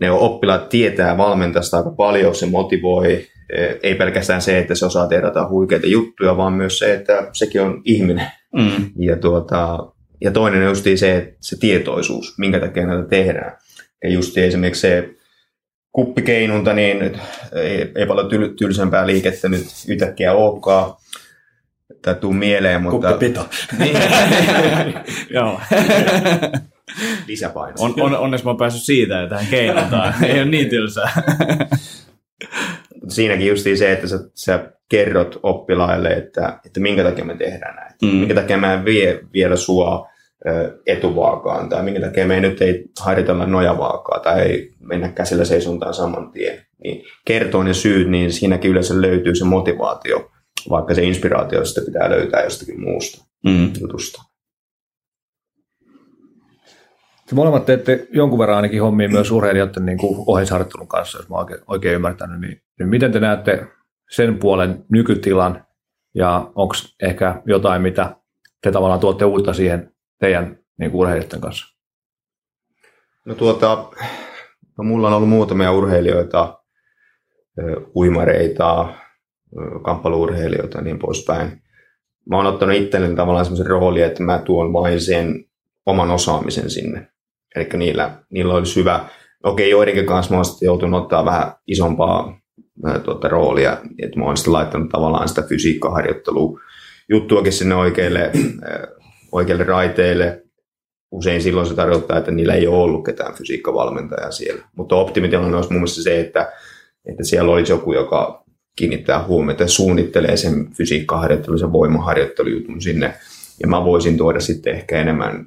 ne 0.00 0.10
oppilaat 0.10 0.68
tietää 0.68 1.16
valmentajasta 1.16 1.76
aika 1.76 1.90
paljon, 1.90 2.34
se 2.34 2.46
motivoi, 2.46 3.26
e, 3.50 3.66
ei 3.82 3.94
pelkästään 3.94 4.42
se, 4.42 4.58
että 4.58 4.74
se 4.74 4.86
osaa 4.86 5.08
tehdä 5.08 5.26
jotain 5.26 5.48
huikeita 5.48 5.86
juttuja, 5.86 6.36
vaan 6.36 6.52
myös 6.52 6.78
se, 6.78 6.94
että 6.94 7.28
sekin 7.32 7.62
on 7.62 7.82
ihminen. 7.84 8.26
Mm. 8.56 8.90
Ja, 8.98 9.16
tuota, 9.16 9.78
ja 10.20 10.30
toinen 10.30 10.62
on 10.62 10.68
just 10.68 10.86
se, 10.96 11.16
että 11.16 11.36
se 11.40 11.58
tietoisuus, 11.58 12.38
minkä 12.38 12.60
takia 12.60 12.86
näitä 12.86 13.08
tehdään. 13.08 13.56
Ja 14.04 14.10
just 14.10 14.38
esimerkiksi 14.38 14.80
se 14.80 15.10
kuppikeinunta, 15.92 16.72
niin 16.72 17.02
ei, 17.52 17.92
ei 17.94 18.06
paljon 18.06 18.28
tyl, 18.28 18.48
tylsempää 18.48 19.06
liikettä 19.06 19.48
nyt 19.48 19.66
yhtäkkiä 19.88 20.32
olekaan 20.32 20.94
tai 22.02 22.14
tuu 22.14 22.32
mieleen, 22.32 22.82
mutta... 22.82 23.08
Kuppipito. 23.08 23.48
niin. 23.78 23.96
Joo. 25.34 25.60
Lisäpaino. 27.26 27.74
On, 27.78 27.94
on, 28.00 28.16
onneksi 28.16 28.44
mä 28.44 28.50
oon 28.50 28.58
päässyt 28.58 28.82
siitä 28.82 29.14
ja 29.14 29.28
tähän 29.28 29.46
keinotaan. 29.46 30.14
Ei 30.24 30.32
ole 30.32 30.44
niin 30.44 30.68
tylsää. 30.68 31.22
Siinäkin 33.08 33.46
justiin 33.46 33.78
se, 33.78 33.92
että 33.92 34.08
sä, 34.08 34.18
sä 34.34 34.72
kerrot 34.88 35.40
oppilaille, 35.42 36.08
että, 36.08 36.60
että 36.66 36.80
minkä 36.80 37.02
takia 37.02 37.24
me 37.24 37.36
tehdään 37.36 37.76
näin. 37.76 37.94
Mm. 38.02 38.08
Minkä 38.08 38.34
takia 38.34 38.58
mä 38.58 38.74
en 38.74 38.84
vie 38.84 39.20
vielä 39.32 39.56
sua 39.56 40.08
etuvaakaan, 40.86 41.68
tai 41.68 41.82
minkä 41.82 42.00
takia 42.00 42.26
me 42.26 42.34
ei 42.34 42.40
nyt 42.40 42.62
ei 42.62 42.84
harjoitella 43.00 43.46
nojavaakaa, 43.46 44.20
tai 44.20 44.42
ei 44.42 44.72
mennä 44.80 45.08
käsillä 45.08 45.44
seisontaan 45.44 45.94
saman 45.94 46.32
tien. 46.32 46.66
Niin 46.84 47.04
kertoo 47.24 47.62
ne 47.62 47.74
syyt, 47.74 48.10
niin 48.10 48.32
siinäkin 48.32 48.70
yleensä 48.70 49.00
löytyy 49.02 49.34
se 49.34 49.44
motivaatio 49.44 50.30
vaikka 50.70 50.94
se 50.94 51.02
inspiraatio 51.02 51.64
sitten 51.64 51.84
pitää 51.84 52.10
löytää 52.10 52.42
jostakin 52.42 52.80
muusta 52.80 53.24
mm. 53.44 53.72
jutusta. 53.80 54.22
Te 57.28 57.34
molemmat 57.34 57.66
teette 57.66 58.06
jonkun 58.10 58.38
verran 58.38 58.56
ainakin 58.56 58.82
hommia 58.82 59.08
myös 59.08 59.30
urheilijoiden 59.30 59.86
niin 59.86 59.98
kuin 59.98 60.88
kanssa, 60.88 61.18
jos 61.18 61.28
mä 61.28 61.36
oikein, 61.36 61.60
oikein 61.66 61.94
ymmärtänyt. 61.94 62.40
Niin, 62.40 62.62
niin 62.78 62.88
miten 62.88 63.12
te 63.12 63.20
näette 63.20 63.66
sen 64.10 64.38
puolen 64.38 64.84
nykytilan 64.88 65.66
ja 66.14 66.52
onko 66.54 66.74
ehkä 67.02 67.42
jotain, 67.46 67.82
mitä 67.82 68.16
te 68.62 68.72
tavallaan 68.72 69.00
tuotte 69.00 69.24
uutta 69.24 69.52
siihen 69.52 69.94
teidän 70.20 70.58
niin 70.78 70.90
kuin 70.90 71.00
urheilijoiden 71.00 71.40
kanssa? 71.40 71.76
No 73.24 73.34
tuota, 73.34 73.90
no 74.78 74.84
mulla 74.84 75.08
on 75.08 75.14
ollut 75.14 75.28
muutamia 75.28 75.72
urheilijoita, 75.72 76.62
uimareita, 77.94 78.94
kamppaluurheilijoita 79.84 80.78
ja 80.78 80.84
niin 80.84 80.98
poispäin. 80.98 81.62
Mä 82.30 82.36
oon 82.36 82.46
ottanut 82.46 82.76
itselleni 82.76 83.16
tavallaan 83.16 83.44
semmoisen 83.44 83.66
roolin, 83.66 84.04
että 84.04 84.22
mä 84.22 84.38
tuon 84.38 84.72
vain 84.72 85.00
sen 85.00 85.44
oman 85.86 86.10
osaamisen 86.10 86.70
sinne. 86.70 87.08
Eli 87.56 87.68
niillä, 87.76 88.10
niillä 88.30 88.54
olisi 88.54 88.80
hyvä, 88.80 89.04
okei 89.44 89.70
joidenkin 89.70 90.06
kanssa 90.06 90.36
mä 90.36 90.44
sitten 90.44 90.66
joutunut 90.66 91.02
ottaa 91.02 91.24
vähän 91.24 91.52
isompaa 91.66 92.38
tuota, 93.04 93.28
roolia, 93.28 93.78
että 94.02 94.18
mä 94.18 94.24
oon 94.24 94.36
sitten 94.36 94.52
laittanut 94.52 94.88
tavallaan 94.88 95.28
sitä 95.28 95.42
fysiikkaharjoittelua 95.42 96.60
juttuakin 97.08 97.52
sinne 97.52 97.74
oikeille, 97.74 98.30
oikeille 99.32 99.64
raiteille. 99.64 100.42
Usein 101.10 101.42
silloin 101.42 101.66
se 101.66 101.74
tarkoittaa, 101.74 102.18
että 102.18 102.30
niillä 102.30 102.54
ei 102.54 102.66
ole 102.66 102.82
ollut 102.82 103.04
ketään 103.04 103.34
fysiikkavalmentajaa 103.34 104.30
siellä. 104.30 104.62
Mutta 104.76 104.96
optimitilanne 104.96 105.56
olisi 105.56 105.70
mun 105.70 105.80
mielestä 105.80 106.02
se, 106.02 106.20
että, 106.20 106.52
että 107.06 107.24
siellä 107.24 107.52
olisi 107.52 107.72
joku, 107.72 107.92
joka 107.92 108.44
kiinnittää 108.76 109.24
huomiota 109.24 109.62
ja 109.62 109.68
suunnittelee 109.68 110.36
sen 110.36 110.72
fysiikkaharjoittelun, 110.72 111.58
sen 111.58 111.72
voimaharjoittelujutun 111.72 112.80
sinne. 112.80 113.14
Ja 113.60 113.68
mä 113.68 113.84
voisin 113.84 114.16
tuoda 114.16 114.40
sitten 114.40 114.74
ehkä 114.74 115.00
enemmän 115.00 115.46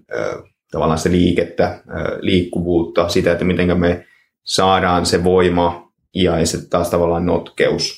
tavallaan 0.71 0.99
se 0.99 1.12
liikettä, 1.12 1.82
liikkuvuutta, 2.21 3.10
sitä, 3.10 3.32
että 3.32 3.45
miten 3.45 3.79
me 3.79 4.05
saadaan 4.43 5.05
se 5.05 5.23
voima 5.23 5.91
ja 6.15 6.45
sitten 6.45 6.69
taas 6.69 6.89
tavallaan 6.89 7.25
notkeus 7.25 7.97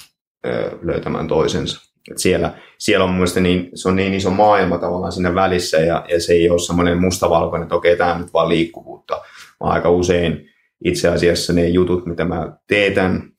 löytämään 0.82 1.28
toisensa. 1.28 1.92
Et 2.12 2.18
siellä, 2.18 2.54
siellä 2.78 3.04
on 3.04 3.10
mun 3.10 3.18
mielestä 3.18 3.40
niin, 3.40 3.70
se 3.74 3.90
on 3.90 3.96
niin 3.96 4.14
iso 4.14 4.30
maailma 4.30 4.78
tavallaan 4.78 5.12
siinä 5.12 5.36
välissä 5.36 5.78
ja, 5.78 6.06
ja 6.10 6.22
se 6.22 6.34
ei 6.34 6.50
ole 6.50 6.60
semmoinen 6.60 7.02
mustavalkoinen, 7.02 7.64
että 7.64 7.76
okei, 7.76 7.98
tämä 7.98 8.18
nyt 8.18 8.34
vaan 8.34 8.50
liikkuvuutta, 8.50 9.22
vaan 9.60 9.74
aika 9.74 9.90
usein 9.90 10.50
itse 10.86 11.08
asiassa 11.08 11.54
ne 11.54 11.68
jutut, 11.68 12.06
mitä 12.06 12.26
mä 12.26 12.58
teetän, 12.68 13.32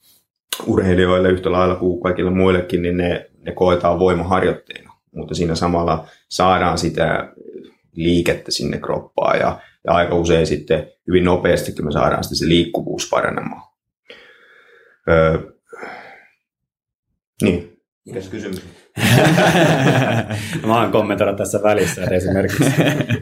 urheilijoille 0.66 1.28
yhtä 1.28 1.52
lailla 1.52 1.74
kuin 1.74 2.02
kaikille 2.02 2.30
muillekin, 2.30 2.82
niin 2.82 2.96
ne, 2.96 3.30
ne 3.38 3.52
koetaan 3.52 3.98
voimaharjoitteena. 3.98 4.92
Mutta 5.14 5.34
siinä 5.34 5.54
samalla 5.54 6.06
saadaan 6.28 6.78
sitä 6.78 7.32
liikettä 7.94 8.50
sinne 8.50 8.78
kroppaan 8.78 9.38
ja, 9.38 9.60
ja 9.86 9.92
aika 9.92 10.14
usein 10.14 10.46
sitten 10.46 10.86
hyvin 11.06 11.24
nopeastikin 11.24 11.84
me 11.84 11.92
saadaan 11.92 12.24
sitten 12.24 12.38
se 12.38 12.48
liikkuvuus 12.48 13.08
paranemaan. 13.10 13.62
Öö, 15.08 15.38
niin, 17.42 17.80
mikä 18.06 18.20
se 18.20 18.30
kysymys 18.30 18.62
Mä 20.66 20.80
oon 20.80 20.92
kommentoida 20.92 21.34
tässä 21.34 21.62
välissä, 21.62 22.02
että 22.02 22.14
esimerkiksi 22.14 22.64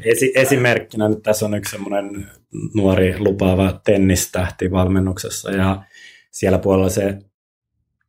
esi- 0.05 0.33
esimerkkinä 0.35 1.09
nyt 1.09 1.23
tässä 1.23 1.47
on 1.47 1.55
yksi 1.55 1.71
semmoinen 1.71 2.27
nuori 2.75 3.19
lupaava 3.19 3.81
tennistähti 3.85 4.71
valmennuksessa 4.71 5.51
ja 5.51 5.83
siellä 6.31 6.59
puolella 6.59 6.89
se, 6.89 7.19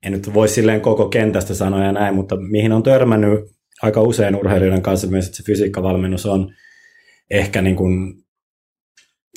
en 0.03 0.11
nyt 0.11 0.33
voi 0.33 0.47
silleen 0.47 0.81
koko 0.81 1.09
kentästä 1.09 1.53
sanoa 1.53 1.83
ja 1.83 1.91
näin, 1.91 2.15
mutta 2.15 2.35
mihin 2.35 2.71
on 2.71 2.83
törmännyt 2.83 3.39
aika 3.81 4.01
usein 4.01 4.35
urheilijoiden 4.35 4.81
kanssa 4.81 5.07
myös, 5.07 5.25
että 5.25 5.37
se 5.37 5.43
fysiikkavalmennus 5.43 6.25
on 6.25 6.53
ehkä 7.29 7.61
niin 7.61 7.75
kuin, 7.75 8.13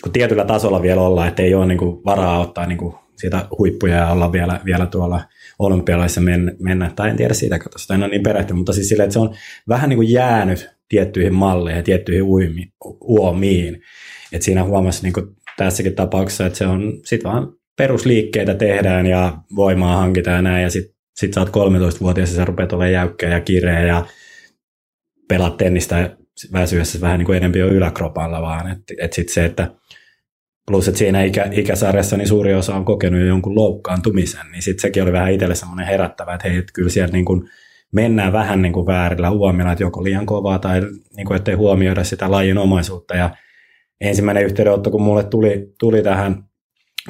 kun 0.03 0.13
tietyllä 0.13 0.45
tasolla 0.45 0.83
vielä 0.83 1.01
olla, 1.01 1.27
että 1.27 1.43
ei 1.43 1.55
ole 1.55 1.67
niin 1.67 1.79
kuin 1.79 2.05
varaa 2.05 2.41
ottaa 2.41 2.67
niin 2.67 2.79
kuin 2.79 2.95
siitä 3.17 3.49
huippuja 3.59 3.97
ja 3.97 4.11
olla 4.11 4.33
vielä, 4.33 4.61
vielä 4.65 4.87
tuolla 4.87 5.21
olympialaisissa 5.59 6.21
mennä, 6.61 6.93
tai 6.97 7.11
en 7.11 7.17
tiedä 7.17 7.35
siitä, 7.35 7.59
katsotaan, 7.59 8.01
en 8.01 8.05
ole 8.05 8.11
niin 8.11 8.23
perehtynyt, 8.23 8.59
mutta 8.59 8.73
siis 8.73 8.89
silleen, 8.89 9.05
että 9.05 9.13
se 9.13 9.19
on 9.19 9.35
vähän 9.69 9.89
niin 9.89 9.97
kuin 9.97 10.11
jäänyt 10.11 10.71
tiettyihin 10.89 11.35
malleihin, 11.35 11.85
tiettyihin 11.85 12.23
uimi, 12.23 12.73
uomiin. 13.01 13.83
Et 14.33 14.43
siinä 14.43 14.65
huomasi 14.65 15.03
niin 15.03 15.13
kuin 15.13 15.27
tässäkin 15.57 15.95
tapauksessa, 15.95 16.47
että 16.47 16.59
se 16.59 16.67
on 16.67 16.93
sitten 17.05 17.33
vaan 17.33 17.53
perusliikkeitä 17.77 18.55
tehdään 18.55 19.07
ja 19.07 19.39
voimaa 19.57 19.97
hankitaan 19.97 20.37
ja 20.37 20.43
näin, 20.43 20.63
ja 20.63 20.71
sitten 20.71 20.95
sit 21.17 21.35
sä 21.35 21.41
oot 21.41 21.49
13-vuotias 21.49 22.31
ja 22.31 22.37
sä 22.37 22.45
rupeat 22.45 22.73
olemaan 22.73 22.93
jäykkä 22.93 23.29
ja 23.29 23.41
kireä 23.41 23.87
ja 23.87 24.07
pelaat 25.29 25.57
tennistä 25.57 26.17
väsyessä 26.53 27.01
vähän 27.01 27.19
niin 27.19 27.27
kuin 27.27 27.37
enemmän 27.37 27.61
jo 27.61 27.69
yläkropalla 27.69 28.43
vaan. 28.43 28.71
Että 28.71 28.95
et 29.01 29.13
sitten 29.13 29.35
se, 29.35 29.45
että 29.45 29.71
plus 30.67 30.89
että 30.89 30.99
siinä 30.99 31.23
ikä, 31.23 31.49
ikäsarjassa 31.53 32.17
niin 32.17 32.29
suuri 32.29 32.55
osa 32.55 32.75
on 32.75 32.85
kokenut 32.85 33.21
jo 33.21 33.27
jonkun 33.27 33.55
loukkaantumisen, 33.55 34.47
niin 34.53 34.63
sitten 34.63 34.83
sekin 34.83 35.03
oli 35.03 35.13
vähän 35.13 35.33
itselle 35.33 35.55
semmoinen 35.55 35.87
herättävä, 35.87 36.35
että 36.35 36.49
hei, 36.49 36.59
että 36.59 36.73
kyllä 36.73 36.91
siellä 36.91 37.13
niin 37.13 37.25
kuin 37.25 37.49
mennään 37.93 38.33
vähän 38.33 38.63
niin 38.63 38.73
kuin 38.73 38.87
väärillä 38.87 39.31
huomioilla, 39.31 39.73
että 39.73 39.85
joko 39.85 40.05
liian 40.05 40.27
kovaa 40.27 40.59
tai 40.59 40.81
niin 41.17 41.27
kuin, 41.27 41.37
ettei 41.37 41.55
huomioida 41.55 42.05
sitä 42.05 42.31
lajin 42.31 42.59
omaisuutta. 42.59 43.17
Ja 43.17 43.31
ensimmäinen 44.01 44.45
yhteydenotto, 44.45 44.91
kun 44.91 45.03
mulle 45.03 45.25
tuli, 45.25 45.75
tuli 45.79 46.03
tähän 46.03 46.45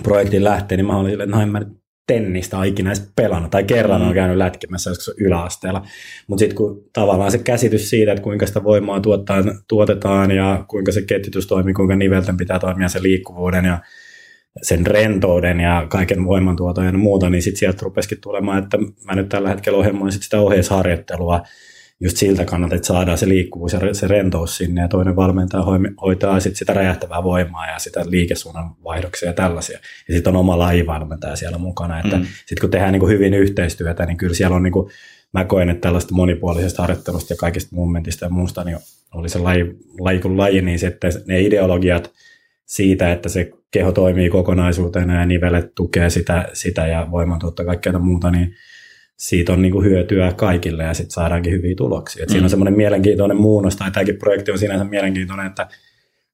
projektin 0.02 0.44
lähteen, 0.44 0.76
niin 0.78 0.86
mä 0.86 0.96
olin 0.96 1.20
että 1.20 1.26
no 1.26 1.42
en 1.42 1.48
mä 1.48 1.60
tennistä 2.06 2.58
ole 2.58 2.68
ikinä 2.68 2.90
edes 2.90 3.12
pelannut, 3.16 3.50
tai 3.50 3.64
kerran 3.64 4.00
mm. 4.00 4.08
on 4.08 4.14
käynyt 4.14 4.36
lätkimässä 4.36 4.90
joskus 4.90 5.14
yläasteella. 5.18 5.86
Mutta 6.26 6.40
sitten 6.40 6.56
kun 6.56 6.84
tavallaan 6.92 7.30
se 7.30 7.38
käsitys 7.38 7.90
siitä, 7.90 8.12
että 8.12 8.22
kuinka 8.22 8.46
sitä 8.46 8.64
voimaa 8.64 9.00
tuottaa, 9.00 9.44
tuotetaan 9.68 10.30
ja 10.30 10.64
kuinka 10.68 10.92
se 10.92 11.02
ketjutys 11.02 11.46
toimii, 11.46 11.74
kuinka 11.74 11.96
nivelten 11.96 12.36
pitää 12.36 12.58
toimia 12.58 12.88
sen 12.88 13.02
liikkuvuuden 13.02 13.64
ja 13.64 13.78
sen 14.62 14.86
rentouden 14.86 15.60
ja 15.60 15.86
kaiken 15.88 16.24
voimantuoton 16.24 16.84
ja 16.84 16.92
muuta, 16.92 17.30
niin 17.30 17.42
sitten 17.42 17.58
sieltä 17.58 17.78
rupesikin 17.82 18.20
tulemaan, 18.20 18.62
että 18.62 18.78
mä 19.04 19.14
nyt 19.14 19.28
tällä 19.28 19.48
hetkellä 19.48 19.78
ohjelmoin 19.78 20.12
sit 20.12 20.22
sitä 20.22 20.40
ohjeisharjoittelua 20.40 21.42
just 22.04 22.16
siltä 22.16 22.44
kannalta, 22.44 22.74
että 22.74 22.86
saadaan 22.86 23.18
se 23.18 23.28
liikkuvuus 23.28 23.72
ja 23.72 23.80
se 23.94 24.08
rentous 24.08 24.56
sinne 24.56 24.80
ja 24.80 24.88
toinen 24.88 25.16
valmentaja 25.16 25.64
hoitaa 26.02 26.40
sit 26.40 26.56
sitä 26.56 26.72
räjähtävää 26.72 27.22
voimaa 27.22 27.66
ja 27.66 27.78
sitä 27.78 28.04
liikesuunnan 28.06 28.70
vaihdoksia 28.84 29.28
ja 29.28 29.32
tällaisia. 29.32 29.78
Ja 30.08 30.14
sitten 30.14 30.30
on 30.30 30.40
oma 30.40 30.58
lajivalmentaja 30.58 31.36
siellä 31.36 31.58
mukana, 31.58 32.00
että 32.00 32.16
mm. 32.16 32.24
sitten 32.24 32.60
kun 32.60 32.70
tehdään 32.70 32.92
niin 32.92 33.08
hyvin 33.08 33.34
yhteistyötä, 33.34 34.06
niin 34.06 34.16
kyllä 34.16 34.34
siellä 34.34 34.56
on 34.56 34.62
niin 34.62 34.72
kuin, 34.72 34.90
mä 35.32 35.44
koen, 35.44 35.68
että 35.68 35.80
tällaista 35.80 36.14
monipuolisesta 36.14 36.82
harjoittelusta 36.82 37.32
ja 37.32 37.36
kaikista 37.36 37.76
momentista 37.76 38.24
ja 38.24 38.30
muusta, 38.30 38.64
niin 38.64 38.78
oli 39.14 39.28
se 39.28 39.38
laji, 39.38 39.64
laji 40.00 40.18
kuin 40.18 40.38
laji, 40.38 40.62
niin 40.62 40.78
sitten 40.78 41.12
ne 41.26 41.40
ideologiat 41.40 42.12
siitä, 42.66 43.12
että 43.12 43.28
se 43.28 43.50
keho 43.70 43.92
toimii 43.92 44.30
kokonaisuutena 44.30 45.20
ja 45.20 45.26
nivelet 45.26 45.74
tukee 45.74 46.10
sitä, 46.10 46.48
sitä 46.52 46.86
ja 46.86 47.06
voimantuotta 47.10 47.64
kaikkea 47.64 47.98
muuta, 47.98 48.30
niin 48.30 48.54
siitä 49.18 49.52
on 49.52 49.62
niin 49.62 49.72
kuin 49.72 49.84
hyötyä 49.84 50.32
kaikille 50.32 50.82
ja 50.82 50.94
sitten 50.94 51.10
saadaankin 51.10 51.52
hyviä 51.52 51.74
tuloksia. 51.74 52.22
Et 52.22 52.28
mm. 52.28 52.32
Siinä 52.32 52.44
on 52.44 52.48
mm. 52.48 52.50
semmoinen 52.50 52.76
mielenkiintoinen 52.76 53.36
muunnos, 53.36 53.76
tai 53.76 53.90
tämäkin 53.90 54.18
projekti 54.18 54.50
on 54.50 54.58
sinänsä 54.58 54.84
mielenkiintoinen, 54.84 55.46
että 55.46 55.68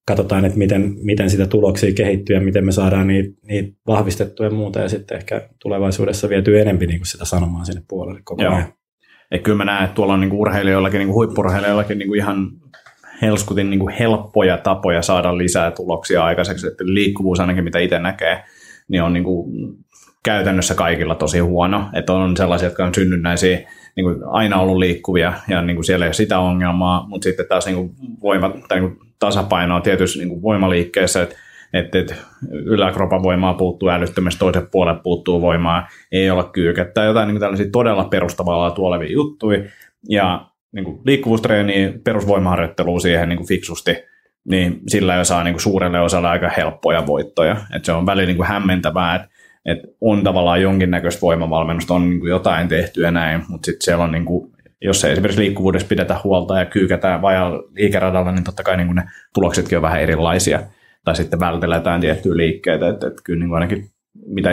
katsotaan, 0.06 0.44
että 0.44 0.58
miten, 0.58 0.94
miten 1.02 1.30
sitä 1.30 1.46
tuloksia 1.46 1.92
kehittyy 1.92 2.36
ja 2.36 2.42
miten 2.42 2.64
me 2.64 2.72
saadaan 2.72 3.06
niitä, 3.06 3.40
niitä 3.48 3.78
vahvistettua 3.86 4.46
ja 4.46 4.52
muuta, 4.52 4.80
ja 4.80 4.88
sitten 4.88 5.16
ehkä 5.16 5.48
tulevaisuudessa 5.62 6.28
vietyy 6.28 6.60
enemmän 6.60 6.88
niin 6.88 7.00
kuin 7.00 7.06
sitä 7.06 7.24
sanomaa 7.24 7.64
sinne 7.64 7.82
puolelle 7.88 8.20
koko 8.24 8.42
Joo. 8.42 8.54
ajan. 8.54 8.72
Et 9.30 9.42
kyllä 9.42 9.56
mä 9.56 9.64
näen, 9.64 9.84
että 9.84 9.94
tuolla 9.94 10.12
on 10.12 10.20
niin 10.20 10.32
urheilijoillakin, 10.32 10.98
niin 10.98 11.12
huippurheilijoillakin 11.12 11.98
niin 11.98 12.16
ihan 12.16 12.50
helskutin 13.22 13.70
niin 13.70 13.80
kuin 13.80 13.94
helppoja 13.94 14.58
tapoja 14.58 15.02
saada 15.02 15.38
lisää 15.38 15.70
tuloksia 15.70 16.24
aikaiseksi, 16.24 16.66
että 16.66 16.84
liikkuvuus 16.86 17.40
ainakin 17.40 17.64
mitä 17.64 17.78
itse 17.78 17.98
näkee, 17.98 18.44
niin 18.88 19.02
on 19.02 19.12
niin 19.12 19.24
kuin 19.24 19.52
käytännössä 20.24 20.74
kaikilla 20.74 21.14
tosi 21.14 21.38
huono. 21.38 21.88
Että 21.92 22.12
on 22.12 22.36
sellaisia, 22.36 22.66
jotka 22.66 22.84
on 22.84 22.94
synnynnäisiä, 22.94 23.56
niin 23.96 24.04
kuin 24.04 24.16
aina 24.26 24.60
ollut 24.60 24.76
liikkuvia 24.76 25.32
ja 25.48 25.62
niin 25.62 25.76
kuin 25.76 25.84
siellä 25.84 26.04
ei 26.04 26.08
ole 26.08 26.14
sitä 26.14 26.38
ongelmaa, 26.38 27.06
mutta 27.08 27.24
sitten 27.24 27.46
taas 27.48 27.66
niin 27.66 27.76
kuin 27.76 27.90
voima, 28.22 28.50
tai 28.68 28.80
niin 28.80 28.96
kuin 28.96 29.08
tasapainoa 29.18 29.80
tietysti 29.80 30.18
niin 30.18 30.28
kuin 30.28 30.42
voimaliikkeessä, 30.42 31.22
että 31.22 31.36
että 31.72 31.98
et 31.98 32.14
yläkropan 32.52 33.22
voimaa 33.22 33.54
puuttuu 33.54 33.88
älyttömästi, 33.88 34.38
toisen 34.38 34.68
puolen 34.72 35.00
puuttuu 35.00 35.40
voimaa, 35.40 35.88
ei 36.12 36.30
olla 36.30 36.44
kyykettä, 36.44 37.04
jotain 37.04 37.28
niin 37.28 37.40
tällaisia 37.40 37.66
todella 37.72 38.04
perustavaa 38.04 38.70
tuolevia 38.70 39.12
juttuja, 39.12 39.64
ja 40.08 40.46
niin 40.72 40.84
kuin 40.84 41.00
liikkuvuustreeni, 41.06 41.94
perusvoimaharjoittelua 42.04 43.00
siihen 43.00 43.28
niin 43.28 43.36
kuin 43.36 43.48
fiksusti, 43.48 43.96
niin 44.44 44.80
sillä 44.86 45.14
jo 45.14 45.24
saa 45.24 45.44
niin 45.44 45.54
kuin 45.54 45.62
suurelle 45.62 46.00
osalle 46.00 46.28
aika 46.28 46.48
helppoja 46.56 47.06
voittoja. 47.06 47.56
Et 47.76 47.84
se 47.84 47.92
on 47.92 48.06
välillä 48.06 48.26
niin 48.26 48.36
kuin 48.36 48.48
hämmentävää, 48.48 49.14
että 49.14 49.28
että 49.66 49.88
on 50.00 50.24
tavallaan 50.24 50.62
jonkinnäköistä 50.62 51.20
voimavalmennusta, 51.20 51.94
on 51.94 52.10
niin 52.10 52.20
kuin 52.20 52.30
jotain 52.30 52.68
tehty 52.68 53.02
ja 53.02 53.10
näin, 53.10 53.42
mutta 53.48 53.66
sitten 53.66 53.84
siellä 53.84 54.04
on, 54.04 54.12
niin 54.12 54.24
kuin, 54.24 54.52
jos 54.82 55.04
ei 55.04 55.12
esimerkiksi 55.12 55.40
liikkuvuudessa 55.40 55.88
pidetä 55.88 56.16
huolta 56.24 56.58
ja 56.58 56.64
kyykätään 56.64 57.22
vajaa 57.22 57.50
liikeradalla, 57.72 58.32
niin 58.32 58.44
totta 58.44 58.62
kai 58.62 58.76
niin 58.76 58.86
kuin 58.86 58.96
ne 58.96 59.02
tuloksetkin 59.34 59.78
on 59.78 59.82
vähän 59.82 60.00
erilaisia. 60.00 60.60
Tai 61.04 61.16
sitten 61.16 61.40
vältellään 61.40 62.00
tiettyjä 62.00 62.36
liikkeitä, 62.36 62.88
että, 62.88 63.06
että 63.06 63.22
kyllä 63.24 63.38
niin 63.38 63.48
kuin 63.48 63.62
ainakin 63.62 63.90
mitä 64.26 64.50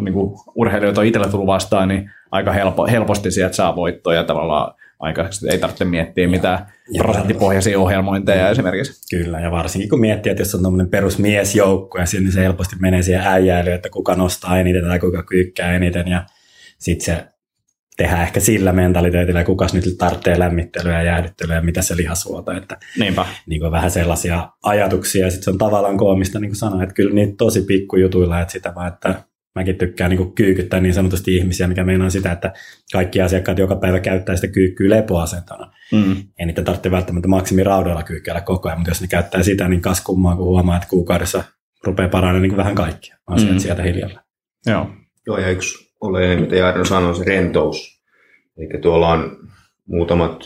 niin 0.00 0.12
kuin 0.12 0.38
urheilijoita 0.54 1.00
on 1.00 1.06
itsellä 1.06 1.28
tullut 1.28 1.46
vastaan, 1.46 1.88
niin 1.88 2.10
aika 2.30 2.52
helpo, 2.52 2.86
helposti 2.86 3.30
sieltä 3.30 3.54
saa 3.54 3.76
voittoja 3.76 4.24
tavallaan 4.24 4.74
aikaiseksi. 5.00 5.50
Ei 5.50 5.58
tarvitse 5.58 5.84
miettiä 5.84 6.28
mitään 6.28 6.66
ja 6.92 7.02
prosenttipohjaisia 7.04 7.80
ohjelmointeja 7.80 8.44
mm. 8.44 8.52
esimerkiksi. 8.52 9.16
Kyllä, 9.16 9.40
ja 9.40 9.50
varsinkin 9.50 9.90
kun 9.90 10.00
miettii, 10.00 10.30
että 10.30 10.40
jos 10.40 10.54
on 10.54 10.62
tämmöinen 10.62 10.90
perusmiesjoukko, 10.90 11.98
ja 11.98 12.04
niin 12.12 12.32
se 12.32 12.40
helposti 12.40 12.76
menee 12.80 13.02
siihen 13.02 13.26
äijäilyyn, 13.26 13.76
että 13.76 13.90
kuka 13.90 14.14
nostaa 14.14 14.58
eniten 14.58 14.84
tai 14.84 14.98
kuka 14.98 15.22
kyykkää 15.22 15.76
eniten, 15.76 16.08
ja 16.08 16.24
sitten 16.78 17.04
se 17.04 17.24
tehdään 17.96 18.22
ehkä 18.22 18.40
sillä 18.40 18.72
mentaliteetillä, 18.72 19.44
kuka 19.44 19.66
nyt 19.72 19.84
tarvitsee 19.98 20.38
lämmittelyä 20.38 20.94
ja 20.94 21.02
jäädyttelyä 21.02 21.54
ja 21.54 21.62
mitä 21.62 21.82
se 21.82 21.96
lihasuota. 21.96 22.56
Että 22.56 22.78
Niinpä. 22.98 23.26
Niin 23.46 23.60
kuin 23.60 23.72
vähän 23.72 23.90
sellaisia 23.90 24.48
ajatuksia 24.62 25.24
ja 25.24 25.30
sitten 25.30 25.44
se 25.44 25.50
on 25.50 25.58
tavallaan 25.58 25.96
koomista, 25.96 26.38
niin 26.38 26.50
kuin 26.50 26.56
sanoin, 26.56 26.82
että 26.82 26.94
kyllä 26.94 27.14
niitä 27.14 27.34
tosi 27.38 27.62
pikkujutuilla, 27.62 28.40
että 28.40 28.52
sitä 28.52 28.74
vaan, 28.74 28.88
että 28.88 29.22
mäkin 29.54 29.78
tykkään 29.78 30.10
niin 30.10 30.34
kyykyttää 30.34 30.80
niin 30.80 30.94
sanotusti 30.94 31.36
ihmisiä, 31.36 31.68
mikä 31.68 31.84
meinaa 31.84 32.10
sitä, 32.10 32.32
että 32.32 32.52
kaikki 32.92 33.20
asiakkaat 33.20 33.58
joka 33.58 33.76
päivä 33.76 34.00
käyttää 34.00 34.36
sitä 34.36 34.52
kyykkyä 34.52 34.90
lepoasentona. 34.90 35.72
Mm. 35.92 36.16
Ei 36.38 36.46
niitä 36.46 36.62
tarvitse 36.62 36.90
välttämättä 36.90 37.28
maksimiraudalla 37.28 38.02
kyykkäillä 38.02 38.40
koko 38.40 38.68
ajan, 38.68 38.78
mutta 38.78 38.90
jos 38.90 39.00
ne 39.00 39.06
käyttää 39.06 39.42
sitä, 39.42 39.68
niin 39.68 39.80
kas 39.80 40.00
kummaa, 40.00 40.36
kun 40.36 40.46
huomaa, 40.46 40.76
että 40.76 40.88
kuukaudessa 40.88 41.44
rupeaa 41.84 42.08
paranemaan 42.08 42.42
niin 42.42 42.56
vähän 42.56 42.74
kaikkia 42.74 43.16
asiat 43.26 43.52
mm. 43.52 43.58
sieltä 43.58 43.82
hiljalla. 43.82 44.20
Joo. 44.66 44.90
Joo, 45.26 45.38
ja 45.38 45.50
yksi 45.50 45.92
oleellinen, 46.00 46.40
mitä 46.40 46.56
Jarno 46.56 46.84
sanoi, 46.84 47.14
se 47.14 47.24
rentous. 47.24 48.02
Eli 48.58 48.80
tuolla 48.80 49.08
on 49.08 49.36
muutamat 49.86 50.44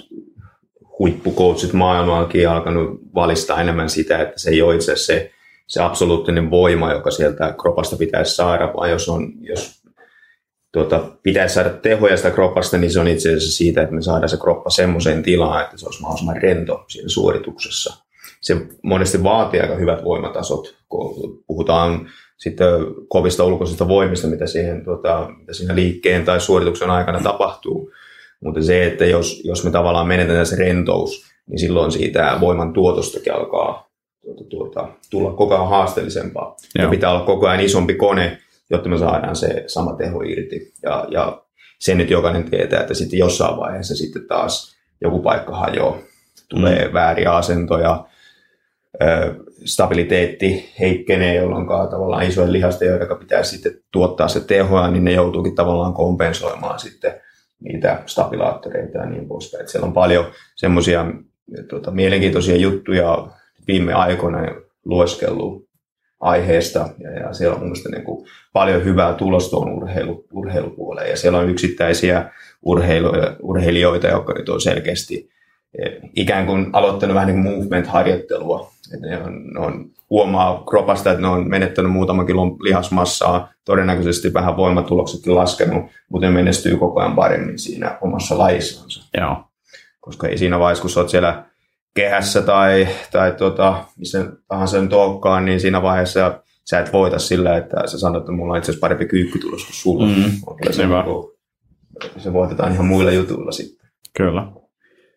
huippukoutsit 0.98 1.72
maailmaankin 1.72 2.48
alkanut 2.48 3.00
valistaa 3.14 3.60
enemmän 3.60 3.90
sitä, 3.90 4.18
että 4.18 4.38
se 4.38 4.50
ei 4.50 4.62
ole 4.62 4.74
itse 4.74 4.96
se 4.96 5.30
se 5.66 5.82
absoluuttinen 5.82 6.50
voima, 6.50 6.92
joka 6.92 7.10
sieltä 7.10 7.54
kropasta 7.60 7.96
pitäisi 7.96 8.34
saada, 8.34 8.72
vaan 8.76 8.90
jos, 8.90 9.08
on, 9.08 9.32
jos 9.40 9.82
tuota, 10.72 11.00
pitäisi 11.22 11.54
saada 11.54 11.70
tehoja 11.70 12.16
sitä 12.16 12.30
kropasta, 12.30 12.78
niin 12.78 12.90
se 12.90 13.00
on 13.00 13.08
itse 13.08 13.28
asiassa 13.28 13.56
siitä, 13.56 13.82
että 13.82 13.94
me 13.94 14.02
saadaan 14.02 14.28
se 14.28 14.36
kroppa 14.36 14.70
semmoiseen 14.70 15.22
tilaan, 15.22 15.64
että 15.64 15.76
se 15.76 15.86
olisi 15.86 16.00
mahdollisimman 16.00 16.42
rento 16.42 16.84
siinä 16.88 17.08
suorituksessa. 17.08 18.04
Se 18.40 18.56
monesti 18.82 19.22
vaatii 19.22 19.60
aika 19.60 19.74
hyvät 19.74 20.04
voimatasot, 20.04 20.76
kun 20.88 21.42
puhutaan 21.46 22.08
sitten 22.36 22.68
kovista 23.08 23.44
ulkoisista 23.44 23.88
voimista, 23.88 24.26
mitä, 24.26 24.46
siihen, 24.46 24.84
tuota, 24.84 25.30
mitä 25.38 25.52
siinä 25.52 25.74
liikkeen 25.74 26.24
tai 26.24 26.40
suorituksen 26.40 26.90
aikana 26.90 27.20
tapahtuu. 27.20 27.90
Mutta 28.44 28.62
se, 28.62 28.86
että 28.86 29.04
jos, 29.04 29.40
jos 29.44 29.64
me 29.64 29.70
tavallaan 29.70 30.08
menetetään 30.08 30.46
se 30.46 30.56
rentous, 30.56 31.24
niin 31.46 31.58
silloin 31.58 31.92
siitä 31.92 32.38
voiman 32.40 32.72
tuotostakin 32.72 33.34
alkaa 33.34 33.93
tuota, 34.24 34.44
tuota, 34.44 34.88
tulla 35.10 35.32
koko 35.32 35.54
ajan 35.54 35.68
haasteellisempaa. 35.68 36.56
Joo. 36.74 36.84
Ja 36.84 36.90
pitää 36.90 37.10
olla 37.10 37.26
koko 37.26 37.48
ajan 37.48 37.64
isompi 37.64 37.94
kone, 37.94 38.38
jotta 38.70 38.88
me 38.88 38.98
saadaan 38.98 39.36
se 39.36 39.64
sama 39.66 39.96
teho 39.96 40.22
irti. 40.22 40.72
Ja, 40.82 41.06
ja 41.10 41.42
sen 41.78 41.98
nyt 41.98 42.10
jokainen 42.10 42.50
tietää, 42.50 42.80
että 42.80 42.94
sitten 42.94 43.18
jossain 43.18 43.56
vaiheessa 43.56 43.96
sitten 43.96 44.26
taas 44.26 44.76
joku 45.00 45.18
paikka 45.18 45.56
hajoaa. 45.56 45.98
Tulee 46.48 46.88
mm. 46.88 46.92
vääriä 46.92 47.36
asentoja, 47.36 48.04
stabiliteetti 49.64 50.72
heikkenee, 50.80 51.34
jolloin 51.34 51.66
tavallaan 51.66 52.26
isojen 52.26 52.52
lihasten, 52.52 52.88
joiden 52.88 53.18
pitää 53.18 53.42
sitten 53.42 53.72
tuottaa 53.92 54.28
se 54.28 54.40
tehoa, 54.40 54.90
niin 54.90 55.04
ne 55.04 55.12
joutuukin 55.12 55.54
tavallaan 55.54 55.94
kompensoimaan 55.94 56.78
sitten 56.78 57.14
niitä 57.60 58.02
stabilaattoreita 58.06 58.98
ja 58.98 59.06
niin 59.06 59.28
poispäin. 59.28 59.68
Siellä 59.68 59.86
on 59.86 59.92
paljon 59.92 60.26
semmoisia 60.56 61.06
tuota, 61.68 61.90
mielenkiintoisia 61.90 62.56
juttuja 62.56 63.28
viime 63.66 63.92
aikoina 63.92 64.38
lueskellut 64.84 65.64
aiheesta 66.20 66.88
ja, 66.98 67.10
ja 67.10 67.32
siellä 67.32 67.54
on 67.54 67.62
mielestäni 67.62 67.94
niin 67.94 68.04
kuin 68.04 68.26
paljon 68.52 68.84
hyvää 68.84 69.14
tulosta 69.14 69.50
tuon 69.50 69.72
urheilu, 69.72 70.24
urheilupuoleen 70.32 71.10
ja 71.10 71.16
siellä 71.16 71.38
on 71.38 71.50
yksittäisiä 71.50 72.30
urheilijoita, 73.42 74.06
jotka 74.06 74.32
nyt 74.32 74.48
on 74.48 74.60
selkeästi 74.60 75.30
eh, 75.78 75.92
ikään 76.16 76.46
kuin 76.46 76.70
aloittanut 76.72 77.14
vähän 77.14 77.28
niin 77.28 77.42
kuin 77.42 77.54
movement-harjoittelua. 77.54 78.70
Ne 79.00 79.18
on, 79.18 79.46
ne 79.54 79.60
on, 79.60 79.90
huomaa 80.10 80.64
kropasta, 80.68 81.10
että 81.10 81.22
ne 81.22 81.28
on 81.28 81.50
menettänyt 81.50 81.92
muutaman 81.92 82.26
kilon 82.26 82.56
lihasmassaa, 82.60 83.52
todennäköisesti 83.64 84.34
vähän 84.34 84.56
voimatuloksetkin 84.56 85.34
laskenut, 85.34 85.84
mutta 86.08 86.26
ne 86.26 86.32
menestyy 86.32 86.76
koko 86.76 87.00
ajan 87.00 87.14
paremmin 87.14 87.58
siinä 87.58 87.98
omassa 88.00 88.38
lajissansa. 88.38 89.04
Joo. 89.20 89.36
Koska 90.00 90.28
ei 90.28 90.38
siinä 90.38 90.58
vaiheessa, 90.58 90.82
kun 90.82 90.90
sä 90.90 91.00
oot 91.00 91.08
siellä 91.08 91.44
kehässä 91.94 92.42
tai, 92.42 92.88
tai 93.12 93.32
tota, 93.32 93.84
missä 93.96 94.26
tahansa 94.48 94.82
nyt 94.82 94.92
olekaan, 94.92 95.44
niin 95.44 95.60
siinä 95.60 95.82
vaiheessa 95.82 96.40
sä 96.64 96.80
et 96.80 96.92
voita 96.92 97.18
sillä, 97.18 97.56
että 97.56 97.76
sä 97.86 97.98
sanot, 97.98 98.22
että 98.22 98.32
mulla 98.32 98.52
on 98.52 98.58
itse 98.58 98.72
asiassa 98.72 98.80
parempi 98.80 99.06
kyykky 99.06 99.38
tulos 99.38 99.64
kuin 99.64 99.74
sulla. 99.74 100.06
Mm, 100.06 100.32
se, 100.70 100.84
hyvä. 100.84 101.02
niinku- 101.02 101.36
se 102.18 102.32
voitetaan 102.32 102.72
ihan 102.72 102.86
muilla 102.86 103.10
jutuilla 103.10 103.52
sitten. 103.52 103.88
Kyllä. 104.16 104.46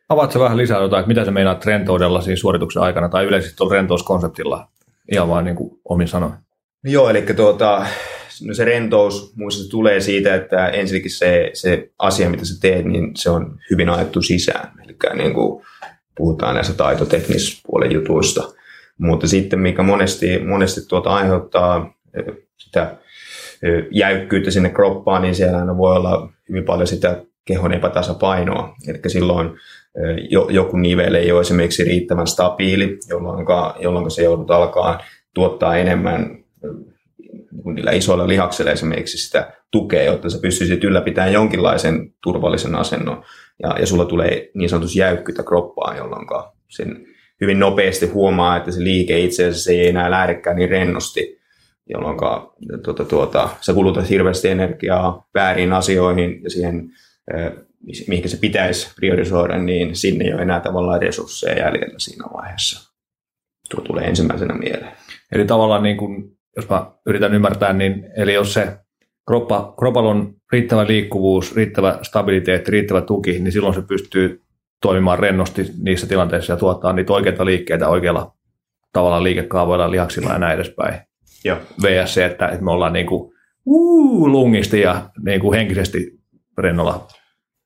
Avaatko 0.09 0.39
vähän 0.39 0.57
lisää 0.57 0.81
jotain, 0.81 0.99
että 0.99 1.07
mitä 1.07 1.25
sä 1.25 1.31
meinaat 1.31 1.65
rentoudella 1.65 2.21
siinä 2.21 2.35
suorituksen 2.35 2.81
aikana 2.81 3.09
tai 3.09 3.25
yleisesti 3.25 3.57
tuolla 3.57 3.73
rentouskonseptilla 3.73 4.67
ihan 5.11 5.29
vaan 5.29 5.45
niin 5.45 5.55
kuin 5.55 5.79
omin 5.89 6.07
sanoin? 6.07 6.33
No 6.83 6.91
Joo, 6.91 7.09
eli 7.09 7.21
tuota, 7.21 7.85
no 8.47 8.53
se 8.53 8.65
rentous 8.65 9.35
muista 9.35 9.63
se 9.63 9.69
tulee 9.69 9.99
siitä, 9.99 10.35
että 10.35 10.67
ensinnäkin 10.67 11.11
se, 11.11 11.51
se 11.53 11.89
asia, 11.99 12.29
mitä 12.29 12.45
sä 12.45 12.61
teet, 12.61 12.85
niin 12.85 13.11
se 13.15 13.29
on 13.29 13.59
hyvin 13.71 13.89
ajettu 13.89 14.21
sisään. 14.21 14.71
Eli 14.85 14.97
niin 15.15 15.33
kuin 15.33 15.65
puhutaan 16.17 16.55
näistä 16.55 16.73
taitoteknispuolen 16.73 17.91
jutuista. 17.91 18.53
Mutta 18.97 19.27
sitten 19.27 19.59
mikä 19.59 19.83
monesti, 19.83 20.39
monesti 20.39 20.81
tuota 20.87 21.09
aiheuttaa 21.09 21.93
eh, 22.13 22.35
sitä 22.57 22.95
eh, 23.63 23.83
jäykkyyttä 23.91 24.51
sinne 24.51 24.69
kroppaan, 24.69 25.21
niin 25.21 25.35
siellä 25.35 25.77
voi 25.77 25.95
olla 25.95 26.29
hyvin 26.49 26.63
paljon 26.63 26.87
sitä 26.87 27.23
kehon 27.45 27.73
epätasapainoa. 27.73 28.75
Eli 28.87 28.99
silloin 29.07 29.47
eh, 29.47 30.27
jo, 30.29 30.47
joku 30.49 30.77
nivel 30.77 31.13
ei 31.13 31.31
ole 31.31 31.41
esimerkiksi 31.41 31.83
riittävän 31.83 32.27
stabiili, 32.27 32.97
jolloin, 33.09 33.45
jolloin 33.79 34.11
se 34.11 34.23
joudut 34.23 34.51
alkaa 34.51 35.03
tuottaa 35.33 35.77
enemmän 35.77 36.37
niillä 37.65 37.91
isoilla 37.91 38.27
lihaksilla 38.27 38.71
esimerkiksi 38.71 39.17
sitä 39.17 39.51
tukea, 39.71 40.03
jotta 40.03 40.29
sä 40.29 40.39
pystyisit 40.41 40.83
ylläpitämään 40.83 41.33
jonkinlaisen 41.33 42.13
turvallisen 42.23 42.75
asennon. 42.75 43.23
Ja, 43.63 43.79
ja 43.79 43.85
sulla 43.85 44.05
tulee 44.05 44.49
niin 44.53 44.69
sanotus 44.69 44.95
jäykkyyttä 44.95 45.43
kroppaan, 45.43 45.97
jolloin 45.97 46.27
sen 46.69 47.07
hyvin 47.41 47.59
nopeasti 47.59 48.05
huomaa, 48.05 48.57
että 48.57 48.71
se 48.71 48.83
liike 48.83 49.19
itse 49.19 49.47
asiassa 49.47 49.71
ei 49.71 49.87
enää 49.87 50.11
lähdekään 50.11 50.55
niin 50.55 50.69
rennosti, 50.69 51.39
jolloin 51.89 52.17
tuota, 52.83 53.05
tuota, 53.05 53.49
sä 53.61 53.73
kulutat 53.73 54.09
hirveästi 54.09 54.47
energiaa 54.47 55.27
väärin 55.33 55.73
asioihin 55.73 56.43
ja 56.43 56.49
siihen, 56.49 56.89
mihin 58.07 58.29
se 58.29 58.37
pitäisi 58.37 58.95
priorisoida, 58.95 59.57
niin 59.57 59.95
sinne 59.95 60.25
ei 60.25 60.33
ole 60.33 60.41
enää 60.41 60.59
tavallaan 60.59 61.01
resursseja 61.01 61.65
jäljellä 61.65 61.99
siinä 61.99 62.25
vaiheessa. 62.33 62.93
Tuo 63.69 63.81
tulee 63.81 64.05
ensimmäisenä 64.05 64.53
mieleen. 64.53 64.91
Eli 65.31 65.45
tavallaan 65.45 65.83
niin 65.83 65.97
kuin, 65.97 66.37
jos 66.55 66.69
mä 66.69 66.91
yritän 67.05 67.33
ymmärtää, 67.33 67.73
niin 67.73 68.05
eli 68.17 68.33
jos 68.33 68.53
se 68.53 68.77
kroppa, 69.27 69.73
kropalla 69.79 70.09
on 70.09 70.33
riittävä 70.51 70.87
liikkuvuus, 70.87 71.55
riittävä 71.55 71.99
stabiliteetti, 72.01 72.71
riittävä 72.71 73.01
tuki, 73.01 73.39
niin 73.39 73.51
silloin 73.51 73.75
se 73.75 73.81
pystyy 73.81 74.43
toimimaan 74.81 75.19
rennosti 75.19 75.65
niissä 75.81 76.07
tilanteissa 76.07 76.53
ja 76.53 76.57
tuottaa 76.57 76.93
niitä 76.93 77.13
oikeita 77.13 77.45
liikkeitä 77.45 77.87
oikealla 77.87 78.33
tavalla 78.93 79.23
liikekaavoilla, 79.23 79.91
lihaksilla 79.91 80.33
ja 80.33 80.39
näin 80.39 80.55
edespäin. 80.55 80.99
Joo. 81.43 81.57
VS 81.83 82.13
se, 82.13 82.25
että, 82.25 82.47
että 82.47 82.63
me 82.63 82.71
ollaan 82.71 82.93
niin 82.93 83.07
kuin, 83.07 83.33
uu, 83.65 84.31
lungisti 84.31 84.81
ja 84.81 85.09
niin 85.25 85.41
kuin 85.41 85.57
henkisesti 85.57 86.19
rennolla 86.57 87.07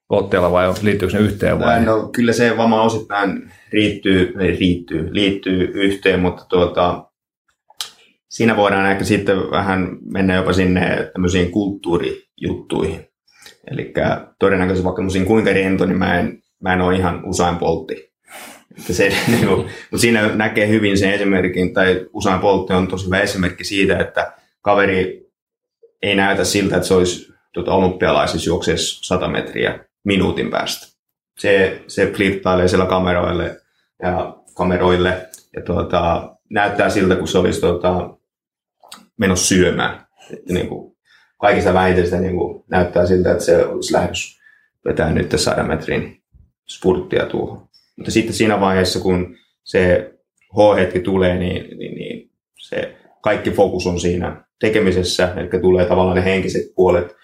otteella 0.09 0.51
vai 0.51 0.73
liittyykö 0.81 1.17
ne 1.17 1.23
yhteen 1.23 1.59
vai? 1.59 1.85
No, 1.85 2.09
kyllä 2.15 2.33
se 2.33 2.57
vama 2.57 2.81
osittain 2.81 3.51
riittyy, 3.73 4.33
riittyy, 4.35 5.13
liittyy 5.13 5.71
yhteen, 5.73 6.19
mutta 6.19 6.45
tuota, 6.49 7.10
siinä 8.31 8.57
voidaan 8.57 8.91
ehkä 8.91 9.03
sitten 9.03 9.37
vähän 9.37 9.97
mennä 10.13 10.35
jopa 10.35 10.53
sinne 10.53 11.09
tämmöisiin 11.13 11.51
kulttuurijuttuihin. 11.51 13.07
Eli 13.71 13.93
todennäköisesti 14.39 14.85
vaikka 14.85 15.01
mä 15.01 15.25
kuinka 15.27 15.53
rento, 15.53 15.85
niin 15.85 15.97
mä 15.97 16.19
en, 16.19 16.43
mä 16.61 16.73
en 16.73 16.81
ole 16.81 16.95
ihan 16.95 17.25
usain 17.25 17.57
poltti. 17.57 18.11
Että 18.79 18.93
se, 18.93 19.09
niin 19.27 19.47
kuin, 19.47 19.59
mutta 19.59 19.97
siinä 19.97 20.35
näkee 20.35 20.67
hyvin 20.67 20.97
sen 20.97 21.11
esimerkin, 21.13 21.73
tai 21.73 22.05
usain 22.13 22.39
poltti 22.39 22.73
on 22.73 22.87
tosi 22.87 23.05
hyvä 23.05 23.19
esimerkki 23.19 23.63
siitä, 23.63 23.99
että 23.99 24.33
kaveri 24.61 25.31
ei 26.01 26.15
näytä 26.15 26.43
siltä, 26.43 26.75
että 26.75 26.87
se 26.87 26.93
olisi 26.93 27.33
tuota, 27.53 27.73
olympialaisissa 27.73 28.49
juokseessa 28.49 29.05
100 29.05 29.27
metriä 29.27 29.79
minuutin 30.03 30.49
päästä. 30.49 30.87
Se, 31.39 31.81
se 31.87 32.11
flippailee 32.11 32.67
siellä 32.67 32.85
kameroille 32.85 33.57
ja 34.03 34.35
kameroille 34.55 35.27
ja 35.55 35.61
tuota, 35.61 36.31
näyttää 36.49 36.89
siltä, 36.89 37.15
kun 37.15 37.27
se 37.27 37.37
olisi 37.37 37.61
tuota, 37.61 38.17
menossa 39.21 39.47
syömään. 39.47 40.07
Että 40.33 40.53
niin 40.53 40.67
kuin, 40.67 40.97
kaikista 41.37 41.73
vähiten 41.73 42.05
sitä 42.05 42.19
niin 42.19 42.35
kuin, 42.35 42.63
näyttää 42.69 43.05
siltä, 43.05 43.31
että 43.31 43.43
se 43.43 43.65
olisi 43.65 43.93
lähdössä 43.93 44.41
vetää 44.85 45.13
nyt 45.13 45.33
100 45.35 45.63
metrin 45.63 46.21
spurttia 46.69 47.25
tuohon. 47.25 47.67
Mutta 47.97 48.11
sitten 48.11 48.33
siinä 48.33 48.59
vaiheessa, 48.59 48.99
kun 48.99 49.35
se 49.63 50.13
H-hetki 50.53 50.99
tulee, 50.99 51.37
niin, 51.37 51.77
niin, 51.77 51.95
niin 51.95 52.31
se 52.57 52.95
kaikki 53.21 53.51
fokus 53.51 53.87
on 53.87 53.99
siinä 53.99 54.45
tekemisessä, 54.59 55.33
eli 55.37 55.61
tulee 55.61 55.85
tavallaan 55.85 56.17
ne 56.17 56.25
henkiset 56.25 56.61
puolet, 56.75 57.15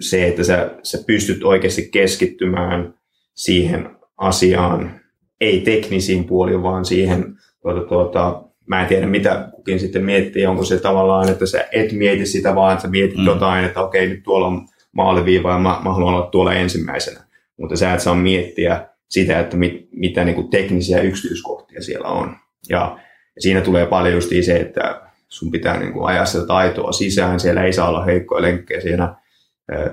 se, 0.00 0.26
että 0.26 0.44
sä, 0.44 0.70
sä 0.82 0.98
pystyt 1.06 1.44
oikeasti 1.44 1.88
keskittymään 1.92 2.94
siihen 3.34 3.90
asiaan, 4.16 5.00
ei 5.40 5.60
teknisiin 5.60 6.24
puoliin, 6.24 6.62
vaan 6.62 6.84
siihen, 6.84 7.36
tuota, 7.62 7.88
tuota, 7.88 8.49
mä 8.70 8.80
en 8.82 8.86
tiedä 8.86 9.06
mitä 9.06 9.48
kukin 9.52 9.80
sitten 9.80 10.04
miettii, 10.04 10.46
onko 10.46 10.64
se 10.64 10.78
tavallaan, 10.78 11.28
että 11.28 11.46
sä 11.46 11.64
et 11.72 11.92
mieti 11.92 12.26
sitä, 12.26 12.54
vaan 12.54 12.72
että 12.72 12.82
sä 12.82 12.88
mietit 12.88 13.18
mm. 13.18 13.26
jotain, 13.26 13.64
että 13.64 13.80
okei, 13.80 14.08
nyt 14.08 14.22
tuolla 14.22 14.46
on 14.46 14.68
maaliviiva 14.92 15.52
ja 15.52 15.58
mä, 15.58 15.80
mä 15.84 15.92
haluan 15.92 16.14
olla 16.14 16.26
tuolla 16.26 16.54
ensimmäisenä. 16.54 17.20
Mutta 17.56 17.76
sä 17.76 17.94
et 17.94 18.00
saa 18.00 18.14
miettiä 18.14 18.86
sitä, 19.08 19.40
että 19.40 19.56
mit, 19.56 19.88
mitä 19.92 20.24
niin 20.24 20.34
kuin 20.34 20.50
teknisiä 20.50 21.00
yksityiskohtia 21.00 21.82
siellä 21.82 22.08
on. 22.08 22.36
Ja, 22.68 22.98
ja 23.36 23.42
siinä 23.42 23.60
tulee 23.60 23.86
paljon 23.86 24.14
just 24.14 24.30
se, 24.42 24.56
että 24.56 25.00
sun 25.28 25.50
pitää 25.50 25.78
niin 25.78 25.92
kuin 25.92 26.06
ajaa 26.06 26.24
sitä 26.24 26.46
taitoa 26.46 26.92
sisään, 26.92 27.40
siellä 27.40 27.64
ei 27.64 27.72
saa 27.72 27.88
olla 27.88 28.04
heikkoja 28.04 28.42
lenkkejä 28.42 28.80
siinä 28.80 29.14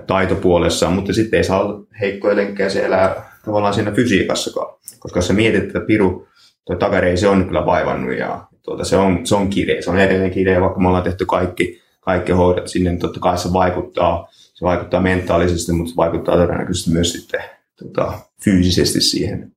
taitopuolessa, 0.07 0.89
mutta 0.89 1.13
sitten 1.13 1.38
ei 1.38 1.43
saa 1.43 1.61
olla 1.61 1.80
heikkoja 1.99 2.36
lenkkejä 2.36 2.69
siellä 2.69 3.15
tavallaan 3.45 3.73
siinä 3.73 3.91
fysiikassakaan. 3.91 4.78
Koska 4.99 5.21
sä 5.21 5.34
mietit, 5.34 5.63
että 5.63 5.80
Piru, 5.80 6.28
tuo 6.65 6.75
takari, 6.75 7.17
se 7.17 7.28
on 7.28 7.45
kyllä 7.45 7.65
vaivannut 7.65 8.17
ja 8.17 8.47
tuota, 8.68 8.84
se, 8.84 8.97
on, 8.97 9.28
se 9.28 9.36
on 9.36 9.49
kireä. 9.49 9.82
Se 9.82 9.89
on 9.89 9.99
edelleen 9.99 10.32
kireä, 10.32 10.61
vaikka 10.61 10.80
me 10.80 10.88
ollaan 10.88 11.03
tehty 11.03 11.26
kaikki, 11.26 11.82
kaikki 11.99 12.32
hoidot 12.32 12.68
sinne, 12.68 12.89
niin 12.89 12.99
totta 12.99 13.20
kai 13.20 13.38
se 13.38 13.53
vaikuttaa, 13.53 14.28
se 14.32 14.65
vaikuttaa 14.65 15.01
mentaalisesti, 15.01 15.72
mutta 15.72 15.89
se 15.89 15.95
vaikuttaa 15.95 16.38
todennäköisesti 16.38 16.91
myös 16.91 17.11
sitten 17.11 17.41
tota, 17.76 18.20
fyysisesti 18.43 19.01
siihen 19.01 19.51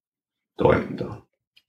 toimintaan. 0.59 1.23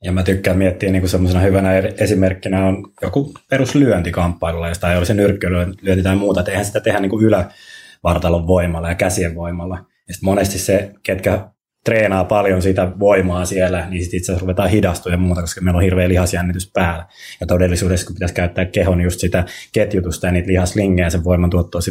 Ja 0.03 0.11
mä 0.11 0.23
tykkään 0.23 0.57
miettiä 0.57 0.91
niin 0.91 1.09
semmoisena 1.09 1.43
hyvänä 1.43 1.77
esimerkkinä 1.77 2.65
on 2.65 2.91
joku 3.01 3.33
peruslyöntikamppailulla, 3.49 4.67
josta 4.67 4.91
ei 4.91 4.97
ole 4.97 5.05
se 5.05 5.13
nyrkkeilyönti 5.13 6.03
tai 6.03 6.15
muuta, 6.15 6.39
että 6.39 6.51
eihän 6.51 6.65
sitä 6.65 6.79
tehdä 6.79 6.99
niin 6.99 7.09
kuin 7.09 7.25
ylävartalon 7.25 8.47
voimalla 8.47 8.89
ja 8.89 8.95
käsien 8.95 9.35
voimalla. 9.35 9.85
Ja 10.07 10.15
monesti 10.21 10.59
se, 10.59 10.91
ketkä 11.03 11.47
treenaa 11.85 12.23
paljon 12.23 12.61
sitä 12.61 12.91
voimaa 12.99 13.45
siellä, 13.45 13.89
niin 13.89 14.01
sitten 14.01 14.17
itse 14.17 14.31
asiassa 14.31 14.41
ruvetaan 14.41 14.69
hidastua 14.69 15.11
ja 15.11 15.17
muuta, 15.17 15.41
koska 15.41 15.61
meillä 15.61 15.77
on 15.77 15.83
hirveä 15.83 16.09
lihasjännitys 16.09 16.71
päällä. 16.73 17.05
Ja 17.41 17.47
todellisuudessa, 17.47 18.05
kun 18.05 18.13
pitäisi 18.13 18.33
käyttää 18.33 18.65
kehon 18.65 19.01
just 19.01 19.19
sitä 19.19 19.45
ketjutusta 19.73 20.27
ja 20.27 20.31
niitä 20.31 20.47
lihaslingejä 20.47 21.09
sen 21.09 21.23
voiman 21.23 21.49
tuottoa, 21.49 21.81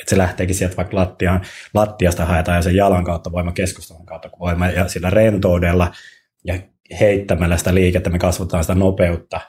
että 0.00 0.10
se 0.10 0.18
lähteekin 0.18 0.54
sieltä 0.54 0.76
vaikka 0.76 0.96
lattiaan, 0.96 1.40
lattiasta 1.74 2.24
haetaan 2.24 2.56
ja 2.58 2.62
sen 2.62 2.76
jalan 2.76 3.04
kautta 3.04 3.32
voima 3.32 3.52
keskustelun 3.52 4.06
kautta 4.06 4.30
voima 4.40 4.68
ja 4.68 4.88
sillä 4.88 5.10
rentoudella 5.10 5.92
ja 6.44 6.58
heittämällä 7.00 7.56
sitä 7.56 7.74
liikettä 7.74 8.10
me 8.10 8.18
kasvataan 8.18 8.64
sitä 8.64 8.74
nopeutta, 8.74 9.40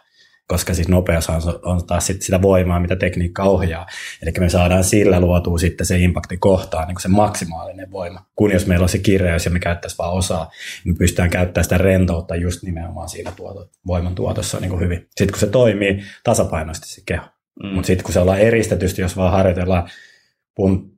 koska 0.51 0.73
siis 0.73 0.87
nopeus 0.87 1.29
on, 1.29 1.41
on 1.63 1.87
taas 1.87 2.07
sit 2.07 2.21
sitä 2.21 2.41
voimaa, 2.41 2.79
mitä 2.79 2.95
tekniikka 2.95 3.43
ohjaa. 3.43 3.85
Eli 4.21 4.31
me 4.39 4.49
saadaan 4.49 4.83
sillä 4.83 5.19
luotua 5.19 5.57
sitten 5.57 5.85
se 5.85 5.97
impakti 5.97 6.37
kohtaan, 6.37 6.87
niin 6.87 7.01
se 7.01 7.07
maksimaalinen 7.07 7.91
voima. 7.91 8.25
Kun 8.35 8.51
jos 8.51 8.67
meillä 8.67 8.83
on 8.83 8.89
se 8.89 8.97
kireys 8.97 9.45
ja 9.45 9.51
me 9.51 9.59
käyttäisiin 9.59 9.97
vain 9.97 10.11
osaa, 10.11 10.51
niin 10.85 10.93
me 10.93 10.97
pystytään 10.97 11.29
käyttämään 11.29 11.63
sitä 11.63 11.77
rentoutta 11.77 12.35
just 12.35 12.63
nimenomaan 12.63 13.09
siinä 13.09 13.31
tuoto, 13.31 13.69
voiman 13.87 14.15
tuotossa 14.15 14.59
niin 14.59 14.69
kuin 14.69 14.81
hyvin. 14.81 14.97
Sitten 14.99 15.31
kun 15.31 15.39
se 15.39 15.47
toimii 15.47 16.03
tasapainoisesti 16.23 16.87
se 16.87 17.01
keho. 17.05 17.25
Mm. 17.63 17.69
Mutta 17.69 17.87
sitten 17.87 18.03
kun 18.03 18.13
se 18.13 18.19
ollaan 18.19 18.39
eristetysti, 18.39 19.01
jos 19.01 19.17
vaan 19.17 19.31
harjoitellaan 19.31 19.89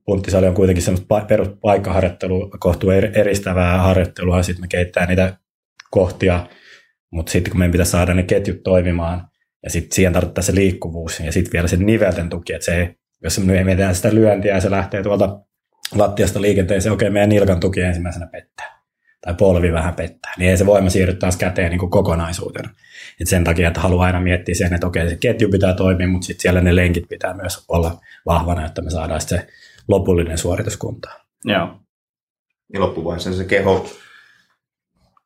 punttisali 0.06 0.48
on 0.48 0.54
kuitenkin 0.54 0.84
semmoista 0.84 1.26
peruspaikkaharjoittelua, 1.28 2.50
kohtuu 2.60 2.90
eristävää 2.90 3.78
harjoittelua, 3.78 4.44
sitten 4.44 4.64
me 4.64 4.68
keittää 4.68 5.06
niitä 5.06 5.38
kohtia, 5.92 6.48
mutta 7.12 7.32
sitten 7.32 7.52
kun 7.52 7.60
meidän 7.60 7.72
pitää 7.72 7.86
saada 7.86 8.14
ne 8.14 8.24
ketjut 8.24 8.64
toimimaan, 8.64 9.28
ja 9.64 9.70
sitten 9.70 9.96
siihen 9.96 10.14
tarvitaan 10.14 10.44
se 10.44 10.56
liikkuvuus, 10.56 11.20
ja 11.20 11.32
sitten 11.32 11.54
vielä 11.54 11.68
se 11.68 11.78
nivelten 11.78 12.30
tuki, 12.30 12.54
että 12.54 12.66
se 12.66 12.76
ei, 12.76 12.96
jos 13.24 13.40
me 13.40 13.64
mietitään 13.64 13.96
sitä 13.96 14.16
lyöntiä 14.16 14.56
ja 14.56 14.62
se 14.62 14.72
lähtee 14.72 15.04
tuolta 15.04 15.40
lattiasta 15.96 16.42
liikenteeseen, 16.42 16.94
okei, 16.94 17.10
meidän 17.10 17.30
nilkan 17.30 17.60
tuki 17.60 17.82
ensimmäisenä 17.82 18.28
pettää, 18.28 18.82
tai 19.22 19.34
polvi 19.34 19.74
vähän 19.74 19.94
pettää, 19.94 20.34
niin 20.38 20.52
ei 20.52 20.58
se 20.58 20.66
voima 20.66 20.90
siirry 20.90 21.14
taas 21.14 21.38
käteen 21.38 21.70
niin 21.70 21.80
kuin 21.80 21.90
kokonaisuutena. 21.90 22.70
Et 23.22 23.28
sen 23.28 23.44
takia, 23.44 23.68
että 23.68 23.80
haluaa 23.80 24.06
aina 24.06 24.22
miettiä 24.22 24.56
sen, 24.56 24.74
että 24.74 24.88
okei, 24.88 25.10
se 25.10 25.18
ketju 25.18 25.50
pitää 25.50 25.74
toimia, 25.74 26.08
mutta 26.08 26.26
sitten 26.26 26.42
siellä 26.42 26.62
ne 26.62 26.76
lenkit 26.76 27.10
pitää 27.10 27.34
myös 27.34 27.66
olla 27.68 28.00
vahvana, 28.26 28.66
että 28.66 28.82
me 28.82 28.90
saadaan 28.90 29.22
se 29.22 29.48
lopullinen 29.88 30.38
suoritus 30.38 30.78
kuntoon. 30.78 31.16
Joo. 31.46 31.80
Ja 32.74 32.80
loppuvaiheessa 32.80 33.34
se 33.34 33.44
keho, 33.44 33.90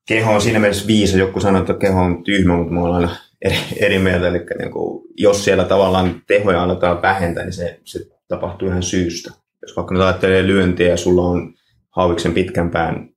keho 0.08 0.34
on 0.34 0.42
siinä 0.42 0.60
mielessä 0.60 0.88
viisa. 0.88 1.18
Joku 1.18 1.40
sanoo, 1.40 1.62
että 1.62 1.74
keho 1.74 2.02
on 2.02 2.24
tyhmä, 2.24 2.58
mutta 2.58 2.74
me 2.74 2.82
ollaan 2.82 3.04
aina 3.04 3.16
eri, 3.42 3.58
eri 3.80 4.00
mieltä. 4.00 4.28
Eli 4.28 4.46
niin 4.60 4.72
kuin, 4.72 5.04
jos 5.18 5.44
siellä 5.44 5.64
tavallaan 5.64 6.22
tehoja 6.28 6.64
aletaan 6.64 7.02
vähentää, 7.02 7.44
niin 7.44 7.54
se, 7.54 7.80
se 7.84 8.00
tapahtuu 8.28 8.68
ihan 8.68 8.84
syystä. 8.84 9.32
Jos 9.62 9.76
vaikka 9.76 9.94
nyt 9.94 10.04
ajattelee 10.04 10.48
lyöntiä 10.48 10.88
ja 10.88 10.98
sulla 10.98 11.22
on 11.22 11.54
hauiksen 11.90 12.34
pitkän 12.34 12.72
pään 12.72 13.10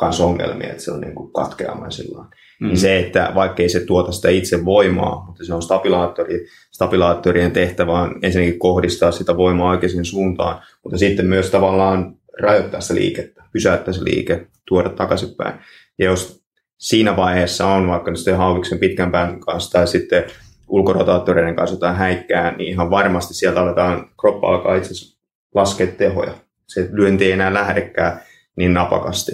kanssa 0.00 0.24
ongelmia, 0.24 0.70
että 0.70 0.82
se 0.82 0.90
on 0.90 1.00
niin 1.00 1.14
kuin 1.14 1.32
katkeamaan 1.32 1.92
silloin. 1.92 2.28
Mm. 2.60 2.66
Niin 2.66 2.78
se, 2.78 2.98
että 2.98 3.32
vaikka 3.34 3.62
ei 3.62 3.68
se 3.68 3.80
tuota 3.80 4.12
sitä 4.12 4.28
itse 4.28 4.64
voimaa, 4.64 5.26
mutta 5.26 5.44
se 5.44 5.54
on 5.54 5.62
stabilaattori, 5.62 6.46
stabilaattorien 6.72 7.52
tehtävä 7.52 8.00
on 8.00 8.18
ensinnäkin 8.22 8.58
kohdistaa 8.58 9.12
sitä 9.12 9.36
voimaa 9.36 9.70
oikeaan 9.70 10.04
suuntaan, 10.04 10.62
mutta 10.84 10.98
sitten 10.98 11.26
myös 11.26 11.50
tavallaan 11.50 12.16
rajoittaa 12.40 12.80
sitä 12.80 12.94
liikettä, 12.94 13.44
pysäyttää 13.52 13.94
se 13.94 14.04
liike, 14.04 14.46
tuoda 14.68 14.88
takaisinpäin. 14.88 15.54
Ja 15.98 16.04
jos 16.04 16.43
siinä 16.78 17.16
vaiheessa 17.16 17.66
on 17.66 17.88
vaikka 17.88 18.10
nyt 18.10 18.18
sitten 18.18 18.36
hauviksen 18.36 18.78
pitkän 18.78 19.12
pään 19.12 19.40
kanssa 19.40 19.70
tai 19.70 19.86
sitten 19.86 20.24
ulkorotaattoreiden 20.68 21.56
kanssa 21.56 21.76
jotain 21.76 21.96
häikkää, 21.96 22.56
niin 22.56 22.68
ihan 22.68 22.90
varmasti 22.90 23.34
sieltä 23.34 23.60
aletaan, 23.60 24.10
kroppa 24.20 24.48
alkaa 24.48 24.74
itse 24.74 24.90
asiassa 24.90 25.20
laskea 25.54 25.86
tehoja. 25.86 26.34
Se 26.66 26.88
lyönti 26.92 27.24
ei 27.24 27.32
enää 27.32 27.54
lähdekään 27.54 28.20
niin 28.56 28.74
napakasti 28.74 29.32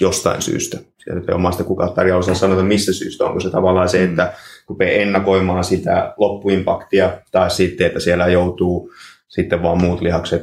jostain 0.00 0.42
syystä. 0.42 0.78
Sieltä 0.98 1.32
ei 1.32 1.34
omasta 1.34 1.64
kukaan 1.64 1.92
tarjolla 1.92 2.18
osaa 2.18 2.34
sanoa, 2.34 2.56
että 2.56 2.68
mistä 2.68 2.92
syystä. 2.92 3.24
Onko 3.24 3.40
se 3.40 3.50
tavallaan 3.50 3.88
se, 3.88 4.04
että 4.04 4.32
rupeaa 4.68 5.02
ennakoimaan 5.02 5.64
sitä 5.64 6.14
loppuimpaktia 6.16 7.20
tai 7.32 7.50
sitten, 7.50 7.86
että 7.86 8.00
siellä 8.00 8.28
joutuu 8.28 8.92
sitten 9.28 9.62
vaan 9.62 9.80
muut 9.80 10.00
lihakset 10.00 10.42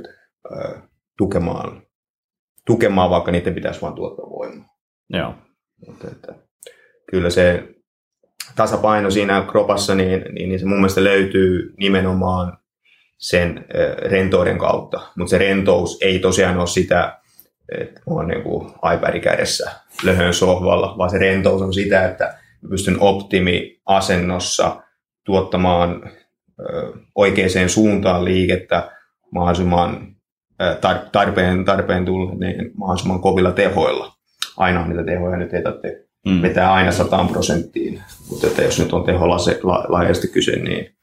ö, 0.51 0.79
tukemaan, 1.17 1.81
tukemaan, 2.65 3.09
vaikka 3.09 3.31
niiden 3.31 3.53
pitäisi 3.53 3.81
vaan 3.81 3.93
tuottaa 3.93 4.29
voimaa. 4.29 4.75
Joo. 5.09 5.33
Mutta 5.87 6.07
että, 6.11 6.33
kyllä 7.11 7.29
se 7.29 7.63
tasapaino 8.55 9.11
siinä 9.11 9.45
kropassa, 9.51 9.95
niin, 9.95 10.25
niin, 10.31 10.49
niin 10.49 10.59
se 10.59 10.65
mun 10.65 10.77
mielestä 10.77 11.03
löytyy 11.03 11.73
nimenomaan 11.77 12.57
sen 13.17 13.65
rentouden 13.97 14.57
kautta. 14.57 15.01
Mutta 15.15 15.29
se 15.29 15.37
rentous 15.37 15.97
ei 16.01 16.19
tosiaan 16.19 16.57
ole 16.57 16.67
sitä, 16.67 17.17
että 17.79 18.01
on 18.05 18.27
niin 18.27 18.43
kuin 18.43 18.67
iPad 18.67 19.19
kädessä 19.19 19.71
löhön 20.03 20.33
sohvalla, 20.33 20.95
vaan 20.97 21.09
se 21.09 21.17
rentous 21.17 21.61
on 21.61 21.73
sitä, 21.73 22.05
että 22.05 22.37
pystyn 22.69 22.99
optimi-asennossa 22.99 24.81
tuottamaan 25.23 26.11
oikeaan 27.15 27.69
suuntaan 27.69 28.25
liikettä 28.25 28.91
mahdollisimman 29.31 30.15
tarpeen, 31.11 31.65
tarpeen 31.65 32.05
tulleen 32.05 32.39
niin 32.39 32.71
mahdollisimman 32.77 33.21
kovilla 33.21 33.51
tehoilla. 33.51 34.13
Aina 34.57 34.87
niitä 34.87 35.03
tehoja 35.03 35.37
nyt 35.37 35.53
ei 35.53 35.63
tarvitse 35.63 36.05
mm. 36.25 36.41
vetää 36.41 36.73
aina 36.73 36.91
sataan 36.91 37.27
prosenttiin, 37.27 38.01
mutta 38.29 38.47
että 38.47 38.61
jos 38.61 38.79
nyt 38.79 38.93
on 38.93 39.03
teho 39.03 39.29
laajasti 39.89 40.27
kyse, 40.27 40.51
niin, 40.51 40.95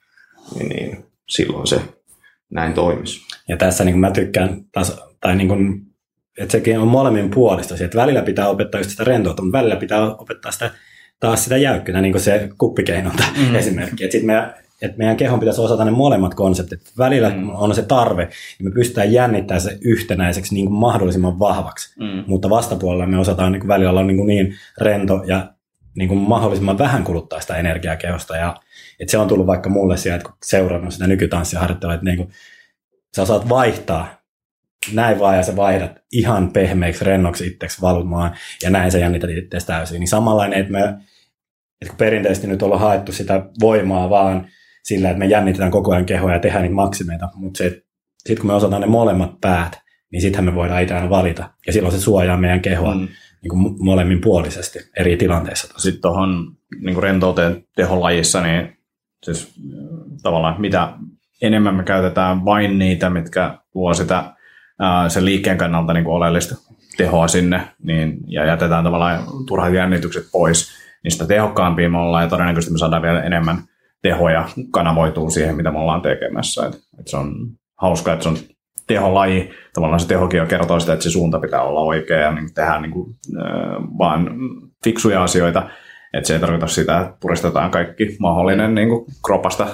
niin, 0.54 0.68
niin 0.68 1.04
silloin 1.28 1.66
se 1.66 1.80
näin 2.50 2.72
toimisi. 2.72 3.20
Ja 3.48 3.56
tässä 3.56 3.84
niin 3.84 3.92
kuin 3.92 4.00
mä 4.00 4.10
tykkään, 4.10 4.64
taas, 4.72 5.00
tai 5.20 5.36
niin 5.36 5.48
kuin, 5.48 5.80
että 6.38 6.52
sekin 6.52 6.78
on 6.78 6.88
molemmin 6.88 7.30
puolista, 7.30 7.74
että 7.84 7.98
välillä 7.98 8.22
pitää 8.22 8.48
opettaa 8.48 8.80
just 8.80 8.90
sitä 8.90 9.04
rentoutta, 9.04 9.42
mutta 9.42 9.58
välillä 9.58 9.76
pitää 9.76 10.14
opettaa 10.14 10.52
sitä 10.52 10.70
taas 11.20 11.44
sitä 11.44 11.56
jäykkynä, 11.56 12.00
niin 12.00 12.12
kuin 12.12 12.22
se 12.22 12.48
kuppikeinonta 12.58 13.24
mm. 13.38 13.54
esimerkki. 13.60 14.04
Että 14.04 14.12
sitten 14.12 14.26
me, 14.26 14.54
että 14.82 14.98
meidän 14.98 15.16
kehon 15.16 15.40
pitäisi 15.40 15.60
osata 15.60 15.84
ne 15.84 15.90
molemmat 15.90 16.34
konseptit. 16.34 16.80
Välillä 16.98 17.30
mm. 17.30 17.50
on 17.50 17.74
se 17.74 17.82
tarve, 17.82 18.24
niin 18.24 18.68
me 18.68 18.70
pystytään 18.70 19.12
jännittämään 19.12 19.60
se 19.60 19.78
yhtenäiseksi 19.80 20.54
niin 20.54 20.66
kuin 20.66 20.78
mahdollisimman 20.78 21.38
vahvaksi. 21.38 22.00
Mm. 22.00 22.24
Mutta 22.26 22.50
vastapuolella 22.50 23.06
me 23.06 23.18
osataan 23.18 23.52
niin 23.52 23.60
kuin 23.60 23.68
välillä 23.68 23.90
olla 23.90 24.02
niin, 24.02 24.16
kuin 24.16 24.26
niin 24.26 24.54
rento 24.80 25.22
ja 25.26 25.52
niin 25.94 26.08
kuin 26.08 26.20
mahdollisimman 26.20 26.78
vähän 26.78 27.04
kuluttaa 27.04 27.40
sitä 27.40 27.56
energiaa 27.56 27.96
kehosta. 27.96 28.36
Ja, 28.36 28.56
että 29.00 29.10
se 29.10 29.18
on 29.18 29.28
tullut 29.28 29.46
vaikka 29.46 29.70
mulle 29.70 29.96
siellä, 29.96 30.16
että 30.16 30.28
kun 30.28 30.38
seurannut 30.44 30.92
sitä 30.92 31.06
nykytanssia 31.06 31.60
harjoittelua, 31.60 31.94
että 31.94 32.04
niin 32.04 32.16
kuin, 32.16 32.28
sä 33.16 33.22
osaat 33.22 33.48
vaihtaa 33.48 34.18
näin 34.92 35.18
vaan 35.18 35.36
ja 35.36 35.42
sä 35.42 35.56
vaihdat 35.56 35.92
ihan 36.12 36.52
pehmeäksi, 36.52 37.04
rennoksi 37.04 37.46
itseksi 37.46 37.80
valumaan 37.80 38.36
ja 38.62 38.70
näin 38.70 38.92
sä 38.92 38.98
jännität 38.98 39.30
itseäsi 39.30 39.66
täysin. 39.66 40.00
Niin 40.00 40.08
samanlainen, 40.08 40.60
että 40.60 40.72
me 40.72 40.94
että 41.80 41.90
kun 41.90 41.98
perinteisesti 41.98 42.46
nyt 42.46 42.62
ollaan 42.62 42.80
haettu 42.80 43.12
sitä 43.12 43.42
voimaa 43.60 44.10
vaan 44.10 44.48
sillä, 44.82 45.10
että 45.10 45.18
me 45.18 45.26
jännitetään 45.26 45.70
koko 45.70 45.92
ajan 45.92 46.06
kehoa 46.06 46.32
ja 46.32 46.38
tehdään 46.38 46.62
niitä 46.62 46.74
maksimeita, 46.74 47.28
mutta 47.34 47.58
sitten 47.58 48.36
kun 48.36 48.46
me 48.46 48.52
osataan 48.54 48.80
ne 48.80 48.86
molemmat 48.86 49.40
päät, 49.40 49.80
niin 50.12 50.22
sittenhän 50.22 50.54
me 50.54 50.54
voidaan 50.54 50.82
itse 50.82 50.94
aina 50.94 51.10
valita. 51.10 51.50
Ja 51.66 51.72
silloin 51.72 51.94
se 51.94 52.00
suojaa 52.00 52.36
meidän 52.36 52.60
kehoa 52.60 52.94
mm. 52.94 53.08
niin 53.42 53.48
kuin 53.48 53.76
molemmin 53.84 54.20
puolisesti 54.20 54.78
eri 54.96 55.16
tilanteissa. 55.16 55.74
Sitten 55.76 56.02
tuohon 56.02 56.56
niin 56.80 57.02
rentouteen 57.02 57.64
teholajissa, 57.76 58.42
niin 58.42 58.78
siis 59.22 59.54
tavallaan 60.22 60.60
mitä 60.60 60.92
enemmän 61.42 61.74
me 61.74 61.82
käytetään 61.82 62.44
vain 62.44 62.78
niitä, 62.78 63.10
mitkä 63.10 63.58
luo 63.74 63.94
sitä 63.94 64.32
ää, 64.78 65.08
sen 65.08 65.24
liikkeen 65.24 65.58
kannalta 65.58 65.92
niin 65.92 66.04
kuin 66.04 66.14
oleellista 66.14 66.54
tehoa 66.96 67.28
sinne, 67.28 67.68
niin, 67.82 68.18
ja 68.26 68.44
jätetään 68.44 68.84
tavallaan 68.84 69.22
turhat 69.46 69.74
jännitykset 69.74 70.24
pois, 70.32 70.70
niin 71.04 71.12
sitä 71.12 71.26
tehokkaampia 71.26 71.90
me 71.90 71.98
ollaan, 71.98 72.24
ja 72.24 72.30
todennäköisesti 72.30 72.72
me 72.72 72.78
saadaan 72.78 73.02
vielä 73.02 73.22
enemmän 73.22 73.56
tehoja 74.02 74.48
kanavoituu 74.70 75.30
siihen, 75.30 75.56
mitä 75.56 75.70
me 75.70 75.78
ollaan 75.78 76.02
tekemässä. 76.02 76.66
Et, 76.66 76.74
et 77.00 77.08
se 77.08 77.16
on 77.16 77.34
hauska, 77.80 78.12
että 78.12 78.22
se 78.22 78.28
on 78.28 78.36
teholaji. 78.86 79.50
Tavallaan 79.74 80.00
se 80.00 80.08
tehokin 80.08 80.38
jo 80.38 80.46
kertoo 80.46 80.80
sitä, 80.80 80.92
että 80.92 81.02
se 81.02 81.10
suunta 81.10 81.40
pitää 81.40 81.62
olla 81.62 81.80
oikea 81.80 82.18
ja 82.18 82.32
niin 82.32 82.54
tehdään 82.54 82.82
niin 82.82 82.92
kuin, 82.92 83.14
äh, 83.36 83.98
vaan 83.98 84.30
fiksuja 84.84 85.22
asioita. 85.22 85.70
Että 86.14 86.28
se 86.28 86.34
ei 86.34 86.40
tarkoita 86.40 86.66
sitä, 86.66 87.00
että 87.00 87.16
puristetaan 87.20 87.70
kaikki 87.70 88.16
mahdollinen 88.20 88.74
niin 88.74 88.88
kuin 88.88 89.06
kropasta 89.26 89.66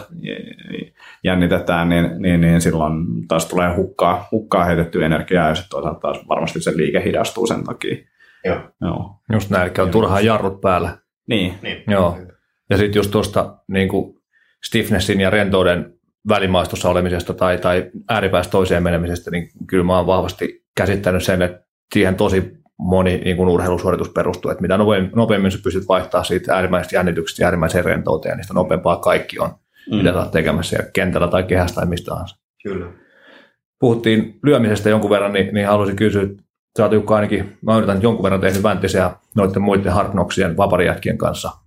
jännitetään, 1.25 1.89
niin, 1.89 2.11
niin, 2.19 2.41
niin 2.41 2.61
silloin 2.61 3.29
taas 3.29 3.47
tulee 3.47 3.77
hukkaa, 3.77 4.29
hukkaa 4.31 4.65
heitetty 4.65 5.05
energiaa 5.05 5.49
ja 5.49 5.55
sitten 5.55 5.71
toisaalta 5.71 6.01
taas 6.01 6.29
varmasti 6.29 6.61
se 6.61 6.77
liike 6.77 7.03
hidastuu 7.05 7.47
sen 7.47 7.65
takia. 7.65 7.97
Joo. 8.45 8.61
Joo. 8.81 9.21
Just 9.33 9.51
näin, 9.51 9.63
eli 9.63 9.85
on 9.85 9.91
turhaan 9.91 10.25
jarrut 10.25 10.61
päällä. 10.61 10.99
Niin. 11.29 11.55
niin. 11.63 11.83
Joo. 11.87 12.19
Ja 12.71 12.77
sitten 12.77 12.99
just 12.99 13.11
tuosta 13.11 13.59
niin 13.69 13.89
stiffnessin 14.67 15.21
ja 15.21 15.31
rentouden 15.31 15.95
välimaastossa 16.29 16.91
olemisesta 16.91 17.35
tai, 17.35 17.59
tai 17.59 17.91
ääripäästä 18.09 18.51
toiseen 18.51 18.83
menemisestä, 18.83 19.31
niin 19.31 19.49
kyllä 19.67 19.85
mä 19.85 19.97
oon 19.97 20.07
vahvasti 20.07 20.65
käsittänyt 20.77 21.23
sen, 21.23 21.43
että 21.43 21.67
siihen 21.95 22.15
tosi 22.15 22.53
moni 22.79 23.21
niin 23.25 23.37
kuin 23.37 23.49
urheilusuoritus 23.49 24.09
perustuu, 24.09 24.51
että 24.51 24.63
mitä 24.63 24.77
nopeammin, 24.77 25.13
nopeammin 25.15 25.51
sä 25.51 25.59
pystyt 25.65 25.89
vaihtaa 25.89 26.25
siitä 26.25 26.55
äärimmäisestä 26.55 26.97
jännityksestä 26.97 27.45
äärimmäiseen 27.45 27.85
rentouteen, 27.85 28.37
niin 28.37 28.45
sitä 28.45 28.55
nopeampaa 28.55 28.97
kaikki 28.97 29.39
on, 29.39 29.51
mm. 29.91 29.97
mitä 29.97 30.13
sä 30.13 30.19
oot 30.19 30.31
tekemässä 30.31 30.77
ja 30.77 30.83
kentällä 30.93 31.29
tai 31.29 31.43
kehässä 31.43 31.75
tai 31.75 31.87
mistä 31.87 32.11
tahansa. 32.11 32.37
Kyllä. 32.63 32.87
Puhuttiin 33.81 34.39
lyömisestä 34.43 34.91
jonkun 34.91 35.11
verran, 35.11 35.33
niin, 35.33 35.55
niin 35.55 35.67
haluaisin 35.67 35.97
kysyä, 35.97 36.27
sä 36.79 36.85
oot 36.85 37.11
ainakin, 37.11 37.59
mä 37.63 37.75
oon 37.75 38.03
jonkun 38.03 38.23
verran 38.23 38.41
tehnyt 38.41 38.63
vänttisiä 38.63 39.11
noiden 39.35 39.63
muiden 39.63 39.93
hardnoksien 39.93 40.57
vaparijätkien 40.57 41.19
kanssa– 41.19 41.51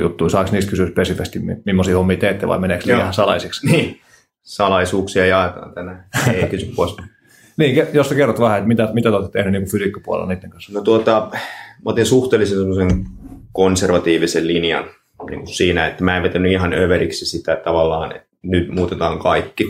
juttuja. 0.00 0.30
Saako 0.30 0.50
niistä 0.52 0.70
kysyä 0.70 0.86
spesifisti, 0.86 1.40
millaisia 1.64 1.96
hommia 1.96 2.16
teette 2.16 2.48
vai 2.48 2.58
meneekö 2.58 2.86
liian 2.86 3.14
salaisiksi? 3.14 3.66
Niin, 3.66 4.00
salaisuuksia 4.42 5.26
jaetaan 5.26 5.74
tänään. 5.74 6.04
Ei 6.34 6.48
kysy 6.48 6.72
pois. 6.76 6.96
niin, 7.58 7.86
jos 7.92 8.08
sä 8.08 8.14
kerrot 8.14 8.40
vähän, 8.40 8.58
että 8.58 8.68
mitä, 8.68 8.88
mitä 8.92 9.10
te 9.10 9.16
olette 9.16 9.38
tehnyt 9.38 9.52
niin 9.52 9.70
fysiikkapuolella 9.70 10.28
niiden 10.28 10.50
kanssa? 10.50 10.72
No 10.72 10.80
tuota, 10.80 11.28
mä 11.84 11.90
otin 11.90 12.06
suhteellisen 12.06 13.04
konservatiivisen 13.52 14.46
linjan 14.46 14.84
niin 15.30 15.40
kuin 15.40 15.54
siinä, 15.54 15.86
että 15.86 16.04
mä 16.04 16.16
en 16.16 16.22
vetänyt 16.22 16.52
ihan 16.52 16.72
överiksi 16.72 17.26
sitä 17.26 17.52
että 17.52 17.64
tavallaan, 17.64 18.16
että 18.16 18.28
nyt 18.42 18.68
muutetaan 18.68 19.18
kaikki. 19.18 19.64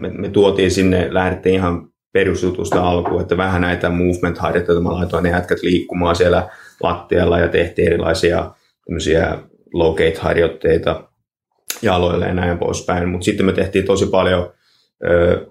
Me, 0.00 0.08
me 0.08 0.28
tuotiin 0.28 0.70
sinne, 0.70 1.14
lähdettiin 1.14 1.54
ihan 1.54 1.88
perusjutusta 2.12 2.82
alkuun, 2.82 3.22
että 3.22 3.36
vähän 3.36 3.60
näitä 3.60 3.90
movement-harjoitteita, 3.90 4.80
mä 4.80 4.92
laitoin 4.92 5.22
ne 5.22 5.30
jätkät 5.30 5.62
liikkumaan 5.62 6.16
siellä 6.16 6.48
lattialla 6.82 7.38
ja 7.38 7.48
tehtiin 7.48 7.86
erilaisia 7.86 8.50
tämmöisiä 8.86 9.38
locate-harjoitteita 9.74 11.08
jaloille 11.82 12.26
ja 12.26 12.34
näin 12.34 12.58
poispäin. 12.58 13.08
Mutta 13.08 13.24
sitten 13.24 13.46
me 13.46 13.52
tehtiin 13.52 13.84
tosi 13.84 14.06
paljon, 14.06 14.52
ö, 15.04 15.46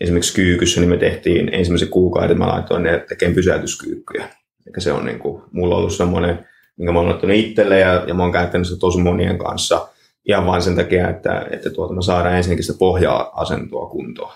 esimerkiksi 0.00 0.34
kyykyssä, 0.34 0.80
niin 0.80 0.90
me 0.90 0.96
tehtiin 0.96 1.54
ensimmäisen 1.54 1.88
kuukauden, 1.88 2.38
mä 2.38 2.48
laitoin 2.48 2.82
ne 2.82 3.04
tekemään 3.08 3.34
pysäytyskyykkyjä. 3.34 4.28
Eli 4.66 4.80
se 4.80 4.92
on 4.92 5.04
niin 5.04 5.18
kuin, 5.18 5.42
mulla 5.52 5.76
ollut 5.76 5.92
semmoinen, 5.92 6.46
minkä 6.76 6.92
mä 6.92 6.98
oon 6.98 7.08
ottanut 7.08 7.36
itselle 7.36 7.78
ja, 7.78 8.04
ja 8.06 8.14
mä 8.14 8.22
oon 8.22 8.32
käyttänyt 8.32 8.66
sitä 8.66 8.80
tosi 8.80 8.98
monien 8.98 9.38
kanssa 9.38 9.88
ihan 10.28 10.46
vain 10.46 10.62
sen 10.62 10.76
takia, 10.76 11.10
että, 11.10 11.46
että 11.50 11.70
tuota, 11.70 11.94
me 11.94 12.02
saadaan 12.02 12.36
ensinnäkin 12.36 12.64
sitä 12.64 12.78
pohjaa-asentoa 12.78 13.86
kuntoon. 13.86 14.32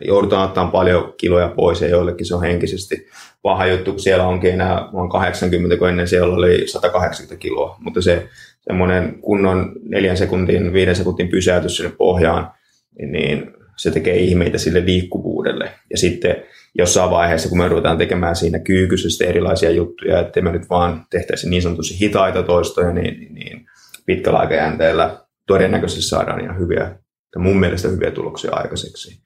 Joudutaan 0.00 0.48
ottaa 0.48 0.66
paljon 0.66 1.14
kiloja 1.16 1.48
pois 1.48 1.80
ja 1.80 1.88
joillekin 1.88 2.26
se 2.26 2.34
on 2.34 2.42
henkisesti 2.42 3.06
paha 3.42 3.66
juttu, 3.66 3.90
kun 3.90 4.00
siellä 4.00 4.26
onkin 4.26 4.52
enää, 4.52 4.88
oon 4.92 5.08
80, 5.08 5.76
kun 5.76 5.88
ennen 5.88 6.08
siellä 6.08 6.34
oli 6.34 6.68
180 6.68 7.42
kiloa, 7.42 7.76
mutta 7.80 8.02
se 8.02 8.28
semmoinen 8.60 9.20
kunnon 9.20 9.72
neljän 9.82 10.16
sekuntin, 10.16 10.72
viiden 10.72 10.96
sekuntin 10.96 11.28
pysäytys 11.28 11.76
sinne 11.76 11.92
pohjaan, 11.98 12.50
niin 12.98 13.50
se 13.76 13.90
tekee 13.90 14.16
ihmeitä 14.16 14.58
sille 14.58 14.84
liikkuvuudelle. 14.84 15.70
Ja 15.90 15.98
sitten 15.98 16.36
jossain 16.78 17.10
vaiheessa, 17.10 17.48
kun 17.48 17.58
me 17.58 17.68
ruvetaan 17.68 17.98
tekemään 17.98 18.36
siinä 18.36 18.58
kyykysestä 18.58 19.24
erilaisia 19.24 19.70
juttuja, 19.70 20.20
ettei 20.20 20.42
me 20.42 20.52
nyt 20.52 20.70
vaan 20.70 21.06
tehtäisi 21.10 21.50
niin 21.50 21.62
sanotusti 21.62 22.00
hitaita 22.00 22.42
toistoja, 22.42 22.92
niin, 22.92 23.34
niin 23.34 23.66
pitkällä 24.06 24.38
aikajänteellä 24.38 25.18
todennäköisesti 25.46 26.02
saadaan 26.02 26.40
ihan 26.40 26.58
hyviä, 26.58 26.96
mun 27.36 27.60
mielestä 27.60 27.88
hyviä 27.88 28.10
tuloksia 28.10 28.50
aikaiseksi. 28.52 29.22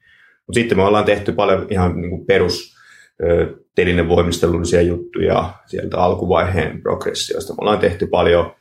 Mutta 0.47 0.59
sitten 0.59 0.77
me 0.77 0.83
ollaan 0.83 1.05
tehty 1.05 1.31
paljon 1.31 1.67
ihan 1.69 2.01
niin 2.01 2.09
kuin 2.09 2.25
perus 2.25 2.75
telinevoimistelullisia 3.75 4.81
juttuja 4.81 5.53
sieltä 5.65 5.97
alkuvaiheen 5.97 6.81
progressiosta. 6.81 7.53
Me 7.53 7.57
ollaan 7.61 7.79
tehty 7.79 8.07
paljon 8.07 8.51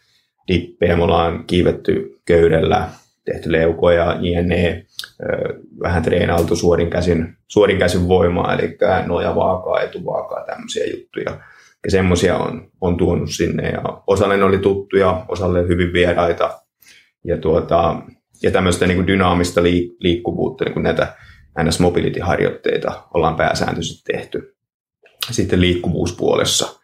dippejä, 0.48 0.96
me 0.96 1.02
ollaan 1.02 1.44
kiivetty 1.46 2.20
köydellä, 2.24 2.88
tehty 3.24 3.52
leukoja, 3.52 4.16
jne. 4.20 4.86
Vähän 5.82 6.02
treenailtu 6.02 6.56
suorin 6.56 6.90
käsin, 6.90 7.36
suorin 7.48 7.78
käsin 7.78 8.08
voimaa, 8.08 8.54
eli 8.54 8.76
nojavaakaa, 9.06 9.80
etuvaakaa, 9.80 10.44
tämmöisiä 10.44 10.86
juttuja. 10.86 11.40
Ja 11.84 11.90
semmoisia 11.90 12.36
on, 12.36 12.70
on 12.80 12.96
tuonut 12.96 13.30
sinne. 13.30 13.68
Ja 13.68 13.82
osalle 14.06 14.36
ne 14.36 14.44
oli 14.44 14.58
tuttuja, 14.58 15.24
osalle 15.28 15.68
hyvin 15.68 15.92
vieraita. 15.92 16.60
Ja, 17.24 17.38
tuota, 17.38 17.96
ja 18.42 18.50
tämmöistä 18.50 18.86
niin 18.86 18.96
kuin 18.96 19.06
dynaamista 19.06 19.60
liik- 19.60 19.96
liikkuvuutta, 19.98 20.64
niin 20.64 20.72
kuin 20.72 20.82
näitä 20.82 21.14
ns. 21.62 21.80
mobility-harjoitteita 21.80 23.02
ollaan 23.14 23.36
pääsääntöisesti 23.36 24.12
tehty. 24.12 24.56
Sitten 25.30 25.60
liikkuvuuspuolessa. 25.60 26.80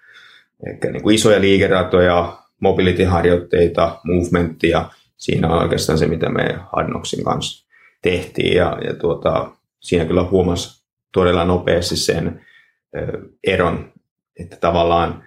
Eli 0.66 0.92
niin 0.92 1.02
kuin 1.02 1.14
isoja 1.14 1.40
liikeratoja, 1.40 2.38
mobility-harjoitteita, 2.60 4.00
movementtia. 4.04 4.90
Siinä 5.16 5.48
on 5.48 5.62
oikeastaan 5.62 5.98
se, 5.98 6.06
mitä 6.06 6.28
me 6.28 6.58
Hardnoxin 6.72 7.24
kanssa 7.24 7.66
tehtiin. 8.02 8.56
Ja, 8.56 8.78
ja 8.84 8.94
tuota, 8.94 9.50
siinä 9.80 10.04
kyllä 10.04 10.22
huomasi 10.22 10.84
todella 11.12 11.44
nopeasti 11.44 11.96
sen 11.96 12.46
ö, 12.96 13.18
eron, 13.44 13.92
että 14.40 14.56
tavallaan 14.56 15.24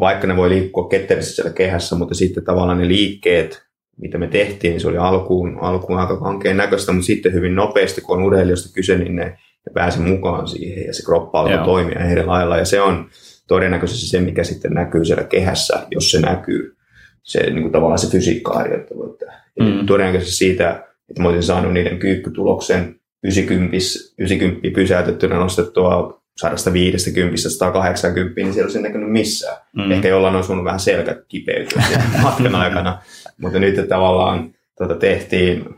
vaikka 0.00 0.26
ne 0.26 0.36
voi 0.36 0.48
liikkua 0.48 0.88
ketterissä 0.88 1.34
siellä 1.34 1.52
kehässä, 1.52 1.96
mutta 1.96 2.14
sitten 2.14 2.44
tavallaan 2.44 2.78
ne 2.78 2.88
liikkeet, 2.88 3.62
mitä 4.00 4.18
me 4.18 4.26
tehtiin, 4.26 4.70
niin 4.70 4.80
se 4.80 4.88
oli 4.88 4.96
alkuun, 4.96 5.58
alkuun 5.60 5.98
aika 5.98 6.16
kankeen 6.16 6.56
näköistä, 6.56 6.92
mutta 6.92 7.06
sitten 7.06 7.32
hyvin 7.32 7.54
nopeasti, 7.54 8.00
kun 8.00 8.16
on 8.16 8.24
urheilijoista 8.24 8.74
kyse, 8.74 8.98
niin 8.98 9.16
ne, 9.16 9.24
ne 9.24 9.72
pääsi 9.74 10.00
mukaan 10.00 10.48
siihen 10.48 10.86
ja 10.86 10.94
se 10.94 11.02
kroppa 11.04 11.40
alkoi 11.40 11.54
Joo. 11.54 11.64
toimia 11.64 12.10
eri 12.10 12.24
lailla. 12.24 12.56
Ja 12.56 12.64
se 12.64 12.80
on 12.80 13.06
todennäköisesti 13.48 14.06
se, 14.06 14.20
mikä 14.20 14.44
sitten 14.44 14.72
näkyy 14.72 15.04
siellä 15.04 15.24
kehässä, 15.24 15.86
jos 15.90 16.10
se 16.10 16.20
näkyy, 16.20 16.76
se 17.22 17.50
niin 17.50 17.62
kuin 17.62 17.72
tavallaan 17.72 17.98
se 17.98 18.10
fysiikkaharjoittelu. 18.10 19.18
Mm. 19.60 19.86
Todennäköisesti 19.86 20.36
siitä, 20.36 20.70
että 21.10 21.22
mä 21.22 21.28
olisin 21.28 21.42
saanut 21.42 21.72
niiden 21.72 21.98
kyykkytuloksen 21.98 23.00
90, 23.24 23.76
90 24.18 24.68
pysäytettynä 24.74 25.34
nostettua 25.34 26.22
150 26.36 27.36
180, 27.48 28.40
niin 28.40 28.52
siellä 28.52 28.66
olisi 28.66 28.82
näkynyt 28.82 29.10
missään. 29.10 29.56
Mm. 29.76 29.90
Ehkä 29.90 30.08
jollain 30.08 30.36
on 30.36 30.44
sun 30.44 30.64
vähän 30.64 30.80
selkä 30.80 31.22
kipeytyä 31.28 31.82
matkan 32.22 32.54
aikana, 32.64 33.02
mutta 33.40 33.58
nyt 33.58 33.88
tavallaan 33.88 34.54
tuota, 34.78 34.94
tehtiin 34.94 35.74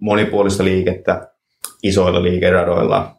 monipuolista 0.00 0.64
liikettä 0.64 1.28
isoilla 1.82 2.22
liikeradoilla, 2.22 3.16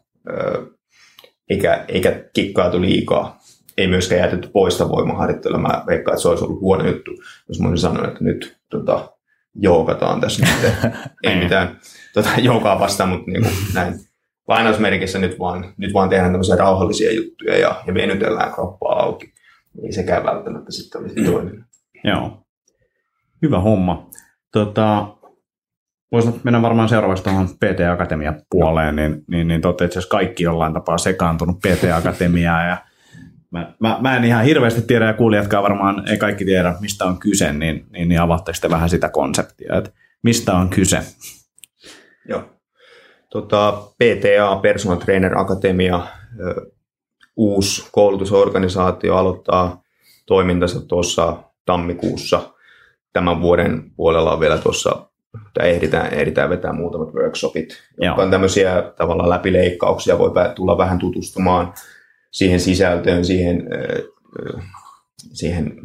eikä, 1.50 1.84
eikä 1.88 2.24
kikkaatu 2.32 2.80
liikaa. 2.80 3.38
Ei 3.78 3.86
myöskään 3.86 4.20
jätetty 4.20 4.48
poista 4.48 4.88
voimaharjoittelua. 4.88 5.58
Mä 5.58 5.84
veikkaan, 5.86 6.14
että 6.14 6.22
se 6.22 6.28
olisi 6.28 6.44
ollut 6.44 6.60
huono 6.60 6.86
juttu, 6.86 7.10
jos 7.48 7.60
mä 7.60 7.68
olisin 7.68 7.82
sanonut, 7.82 8.08
että 8.08 8.24
nyt 8.24 8.56
tota, 8.70 9.12
joukataan 9.54 10.20
tässä 10.20 10.46
nyt. 10.46 10.72
Ei 11.22 11.36
mitään 11.42 11.80
tota, 12.14 12.28
joukaa 12.38 12.80
vastaan, 12.80 13.08
mutta 13.08 13.30
niin 13.30 13.42
kuin, 13.42 13.54
näin 13.74 13.94
lainausmerkissä 14.48 15.18
nyt 15.18 15.38
vaan, 15.38 15.74
nyt 15.76 15.94
vaan 15.94 16.08
tehdään 16.08 16.32
tämmöisiä 16.32 16.56
rauhallisia 16.56 17.12
juttuja 17.12 17.58
ja, 17.58 17.82
ja 17.86 17.94
venytellään 17.94 18.52
kroppaa 18.52 19.02
auki. 19.02 19.32
Ei 19.84 19.92
sekään 19.92 20.24
välttämättä 20.24 20.72
sitten 20.72 21.00
olisi 21.00 21.20
mm. 21.20 21.26
toiminut. 21.26 21.64
Joo. 22.04 22.41
Hyvä 23.42 23.60
homma. 23.60 24.06
Tota, 24.52 25.06
voisi 26.12 26.40
mennä 26.42 26.62
varmaan 26.62 26.88
seuraavaksi 26.88 27.24
tuohon 27.24 27.48
PT 27.48 27.80
Akatemia 27.92 28.32
puoleen, 28.50 28.96
niin, 28.96 29.24
niin, 29.28 29.48
niin 29.48 29.60
totta 29.60 29.84
itse 29.84 29.98
asiassa 29.98 30.16
kaikki 30.16 30.42
jollain 30.42 30.74
tapaa 30.74 30.98
sekaantunut 30.98 31.58
PT 31.58 31.84
Akatemiaa 31.94 32.64
ja 32.64 32.76
mä, 33.50 33.74
mä, 33.80 33.98
mä, 34.00 34.16
en 34.16 34.24
ihan 34.24 34.44
hirveästi 34.44 34.82
tiedä 34.82 35.06
ja 35.06 35.14
kuulijatkaan 35.14 35.62
varmaan 35.62 36.10
ei 36.10 36.18
kaikki 36.18 36.44
tiedä, 36.44 36.74
mistä 36.80 37.04
on 37.04 37.18
kyse, 37.18 37.52
niin, 37.52 37.86
niin, 37.90 38.08
niin 38.08 38.20
avatte 38.20 38.52
sitten 38.52 38.70
vähän 38.70 38.90
sitä 38.90 39.08
konseptia, 39.08 39.76
että 39.76 39.90
mistä 40.22 40.54
on 40.54 40.68
kyse. 40.68 40.98
Joo. 42.28 42.44
Tota, 43.30 43.72
PTA, 43.72 44.56
Personal 44.62 44.98
Trainer 44.98 45.38
Akatemia, 45.38 46.06
uusi 47.36 47.88
koulutusorganisaatio 47.92 49.16
aloittaa 49.16 49.82
toimintansa 50.26 50.80
tuossa 50.80 51.42
tammikuussa. 51.66 52.51
Tämän 53.12 53.40
vuoden 53.40 53.90
puolella 53.96 54.32
on 54.32 54.40
vielä 54.40 54.58
tuossa, 54.58 55.06
ehditään, 55.60 56.14
ehditään 56.14 56.50
vetää 56.50 56.72
muutamat 56.72 57.14
workshopit, 57.14 57.68
jotka 58.00 58.22
on 58.22 58.30
tämmöisiä 58.30 58.92
tavallaan 58.96 59.30
läpileikkauksia, 59.30 60.18
voi 60.18 60.32
tulla 60.54 60.78
vähän 60.78 60.98
tutustumaan 60.98 61.72
siihen 62.30 62.60
sisältöön, 62.60 63.24
siihen, 63.24 63.68
siihen 65.32 65.76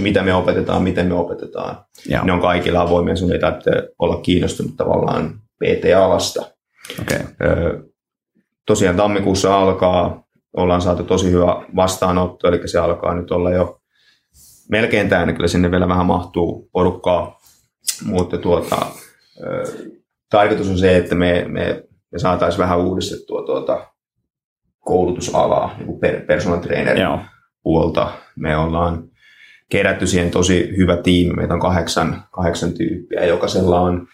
mitä 0.00 0.22
me 0.22 0.34
opetetaan, 0.34 0.82
miten 0.82 1.06
me 1.06 1.14
opetetaan. 1.14 1.84
Joo. 2.08 2.24
Ne 2.24 2.32
on 2.32 2.40
kaikilla 2.40 2.80
avoimia, 2.80 3.16
sun 3.16 3.32
ei 3.32 3.38
tarvitse 3.38 3.70
olla 3.98 4.20
kiinnostunut 4.20 4.76
tavallaan 4.76 5.40
PT-alasta. 5.64 6.50
Okay. 7.00 7.18
Tosiaan 8.66 8.96
tammikuussa 8.96 9.58
alkaa, 9.58 10.24
ollaan 10.56 10.80
saatu 10.80 11.04
tosi 11.04 11.30
hyvä 11.30 11.64
vastaanotto, 11.76 12.48
eli 12.48 12.68
se 12.68 12.78
alkaa 12.78 13.14
nyt 13.14 13.30
olla 13.30 13.50
jo 13.50 13.80
melkein 14.68 15.08
täynnä, 15.08 15.32
kyllä 15.32 15.48
sinne 15.48 15.70
vielä 15.70 15.88
vähän 15.88 16.06
mahtuu 16.06 16.68
porukkaa, 16.72 17.40
mutta 18.04 18.38
tuota, 18.38 18.86
tarkoitus 20.30 20.68
on 20.68 20.78
se, 20.78 20.96
että 20.96 21.14
me, 21.14 21.44
me, 21.48 21.84
me 22.12 22.18
saataisiin 22.18 22.58
vähän 22.62 22.78
uudistettua 22.78 23.46
tuota 23.46 23.86
koulutusalaa, 24.78 25.74
niin 25.76 25.86
kuin 25.86 26.00
personal 26.26 26.58
trainer 26.58 26.96
puolta. 27.62 28.12
Me 28.36 28.56
ollaan 28.56 29.08
kerätty 29.70 30.06
siihen 30.06 30.30
tosi 30.30 30.76
hyvä 30.76 30.96
tiimi, 30.96 31.34
meitä 31.34 31.54
on 31.54 31.60
kahdeksan, 31.60 32.24
kahdeksan 32.30 32.72
tyyppiä, 32.72 33.24
jokaisella 33.24 33.80
on 33.80 34.06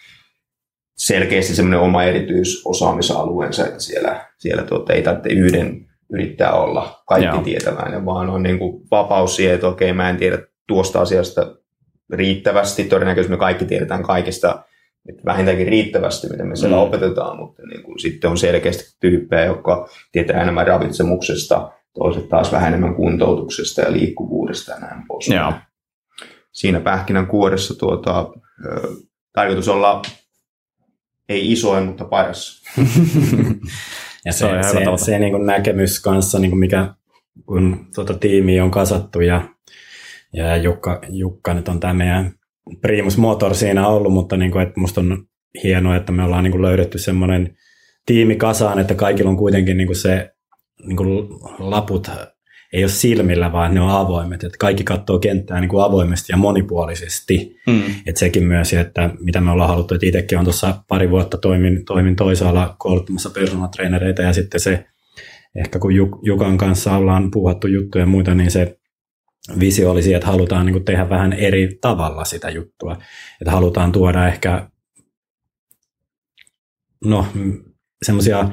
selkeästi 0.97 1.55
semmoinen 1.55 1.81
oma 1.81 2.05
erityisosaamisalueensa, 2.05 3.67
että 3.67 3.81
siellä, 3.81 4.27
siellä 4.39 4.63
tuota, 4.63 4.93
ei 4.93 5.03
tarvitse 5.03 5.29
yhden 5.29 5.92
yrittää 6.13 6.53
olla 6.53 7.03
kaikki 7.07 7.27
Joo. 7.27 7.43
tietäväinen, 7.43 8.05
vaan 8.05 8.31
on 8.31 8.43
niin 8.43 8.59
kuin 8.59 8.83
vapaus 8.91 9.37
siihen, 9.37 9.55
että 9.55 9.69
okei, 9.69 9.93
mä 9.93 10.11
en 10.11 10.17
tiedä 10.17 10.39
tuosta 10.67 11.01
asiasta 11.01 11.57
riittävästi. 12.13 12.85
Todennäköisesti 12.85 13.31
me 13.31 13.37
kaikki 13.37 13.65
tiedetään 13.65 14.03
kaikista 14.03 14.65
vähintäänkin 15.25 15.67
riittävästi, 15.67 16.29
mitä 16.29 16.45
me 16.45 16.57
siellä 16.57 16.77
mm. 16.77 16.83
opetetaan, 16.83 17.37
mutta 17.37 17.63
niin 17.67 17.83
kuin 17.83 17.99
sitten 17.99 18.31
on 18.31 18.39
selkeästi 18.39 18.97
tyyppejä, 19.01 19.45
jotka 19.45 19.89
tietää 20.13 20.43
enemmän 20.43 20.67
ravitsemuksesta, 20.67 21.73
toiset 21.95 22.29
taas 22.29 22.53
vähän 22.53 22.69
enemmän 22.69 22.95
kuntoutuksesta 22.95 23.81
ja 23.81 23.93
liikkuvuudesta 23.93 24.73
ja 24.73 24.79
näin 24.79 25.07
pois. 25.09 25.29
Joo. 25.29 25.53
Siinä 26.53 26.81
pähkinän 26.81 27.27
kuoressa 27.27 27.79
tuota, 27.79 28.33
tarkoitus 29.33 29.69
olla 29.69 30.03
ei 31.29 31.53
isoin, 31.53 31.85
mutta 31.85 32.05
paras. 32.05 32.63
ja 34.25 34.33
se, 34.33 34.47
se, 34.63 34.71
se, 34.73 35.05
se 35.05 35.19
niin 35.19 35.33
kuin 35.33 35.47
näkemys 35.47 36.01
kanssa, 36.01 36.39
niin 36.39 36.51
kuin 36.51 36.59
mikä 36.59 36.95
kun 37.47 37.87
tuota 37.95 38.15
tiimiä 38.15 38.65
on 38.65 38.71
kasattu 38.71 39.21
ja, 39.21 39.49
ja 40.33 40.57
Jukka, 40.57 41.01
Jukka 41.09 41.55
nyt 41.55 41.69
on 41.69 41.81
tämä 41.81 41.95
meidän 41.95 42.33
primus 42.81 43.19
motor 43.19 43.55
siinä 43.55 43.89
ollut, 43.89 44.13
mutta 44.13 44.37
niin 44.37 44.51
kuin, 44.51 44.63
että 44.63 44.81
musta 44.81 45.01
on 45.01 45.27
hienoa, 45.65 45.97
että 45.97 46.13
me 46.13 46.25
ollaan 46.25 46.45
niin 46.45 46.53
kuin 46.53 46.63
löydetty 46.63 46.99
semmoinen 46.99 47.57
tiimi 48.07 48.37
kasaan, 48.37 48.79
että 48.79 48.95
kaikilla 48.95 49.31
on 49.31 49.37
kuitenkin 49.37 49.77
niin 49.77 49.87
kuin 49.87 49.97
se 49.97 50.35
niin 50.87 50.97
kuin 50.97 51.29
laput 51.59 52.11
ei 52.73 52.85
ole 52.85 52.91
silmillä, 52.91 53.53
vaan 53.53 53.75
ne 53.75 53.81
on 53.81 53.91
avoimet. 53.91 54.45
Että 54.45 54.59
kaikki 54.59 54.85
katsoo 54.85 55.19
kenttää 55.19 55.61
niin 55.61 55.69
kuin 55.69 55.85
avoimesti 55.85 56.33
ja 56.33 56.37
monipuolisesti. 56.37 57.57
Mm. 57.67 57.83
Että 58.07 58.19
sekin 58.19 58.45
myös, 58.45 58.73
että 58.73 59.11
mitä 59.21 59.41
me 59.41 59.51
ollaan 59.51 59.71
haluttu, 59.71 59.95
että 59.95 60.07
itsekin 60.07 60.39
on 60.39 60.45
tuossa 60.45 60.85
pari 60.89 61.11
vuotta 61.11 61.39
toimin, 61.39 61.85
toimin 61.85 62.17
toisaalla 62.17 62.77
kouluttamassa 62.79 63.31
persoonatreinereitä 63.31 64.23
ja 64.23 64.33
sitten 64.33 64.61
se, 64.61 64.87
ehkä 65.57 65.79
kun 65.79 65.95
Jukan 66.23 66.59
kanssa 66.59 66.97
ollaan 66.97 67.31
puhuttu 67.31 67.67
juttuja 67.67 68.03
ja 68.03 68.07
muita, 68.07 68.35
niin 68.35 68.51
se 68.51 68.79
visio 69.61 69.91
olisi, 69.91 70.15
että 70.15 70.27
halutaan 70.27 70.67
niin 70.67 70.75
kuin 70.75 70.85
tehdä 70.85 71.09
vähän 71.09 71.33
eri 71.33 71.79
tavalla 71.81 72.25
sitä 72.25 72.51
juttua. 72.51 72.97
Että 73.41 73.51
halutaan 73.51 73.93
tuoda 73.93 74.29
ehkä 74.29 74.69
no, 77.05 77.27
semmoisia 78.03 78.49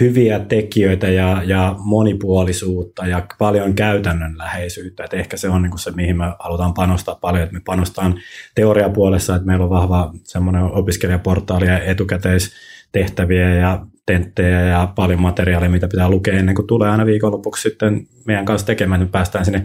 hyviä 0.00 0.38
tekijöitä 0.38 1.08
ja, 1.08 1.42
ja 1.44 1.76
monipuolisuutta 1.78 3.06
ja 3.06 3.26
paljon 3.38 3.74
käytännönläheisyyttä. 3.74 5.04
Et 5.04 5.14
ehkä 5.14 5.36
se 5.36 5.48
on 5.48 5.62
niin 5.62 5.78
se, 5.78 5.90
mihin 5.90 6.16
me 6.16 6.24
halutaan 6.38 6.74
panostaa 6.74 7.14
paljon. 7.14 7.44
Et 7.44 7.52
me 7.52 7.60
panostetaan 7.64 8.20
teoriapuolessa, 8.54 9.34
että 9.34 9.46
meillä 9.46 9.64
on 9.64 9.70
vahva 9.70 10.12
semmoinen 10.24 10.62
opiskelijaportaali 10.62 11.66
ja 11.66 11.84
etukäteistehtäviä 11.84 13.54
ja 13.54 13.86
tenttejä 14.06 14.60
ja 14.60 14.92
paljon 14.94 15.20
materiaalia, 15.20 15.70
mitä 15.70 15.88
pitää 15.88 16.08
lukea 16.08 16.38
ennen 16.38 16.54
kuin 16.54 16.66
tulee 16.66 16.90
aina 16.90 17.06
viikonlopuksi 17.06 17.62
sitten 17.62 18.06
meidän 18.26 18.44
kanssa 18.44 18.66
tekemään, 18.66 19.00
niin 19.00 19.10
päästään 19.10 19.44
sinne 19.44 19.64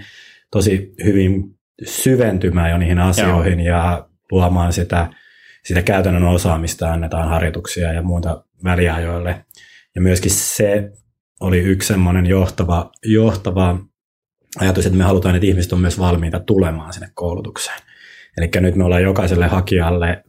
tosi 0.52 0.94
hyvin 1.04 1.60
syventymään 1.86 2.72
jo 2.72 2.78
niihin 2.78 3.00
asioihin 3.00 3.60
Joo. 3.60 3.78
ja 3.78 4.08
luomaan 4.32 4.74
sitä, 4.74 5.08
sitä 5.64 5.82
käytännön 5.82 6.24
osaamista, 6.24 6.92
annetaan 6.92 7.30
harjoituksia 7.30 7.94
ja 7.94 8.02
muuta 8.02 8.44
väliajoille. 8.64 9.46
Ja 9.96 10.02
myöskin 10.02 10.32
se 10.32 10.92
oli 11.40 11.60
yksi 11.60 11.88
semmoinen 11.88 12.26
johtava, 12.26 12.92
johtava 13.06 13.80
ajatus, 14.60 14.86
että 14.86 14.98
me 14.98 15.04
halutaan, 15.04 15.36
että 15.36 15.48
ihmiset 15.48 15.74
on 15.74 15.80
myös 15.80 16.00
valmiita 16.00 16.40
tulemaan 16.40 16.94
sinne 16.94 17.10
koulutukseen. 17.14 17.80
Eli 18.38 18.50
nyt 18.56 18.76
me 18.76 18.84
ollaan 18.84 19.04
jokaiselle 19.04 19.48
hakijalle, 19.48 20.24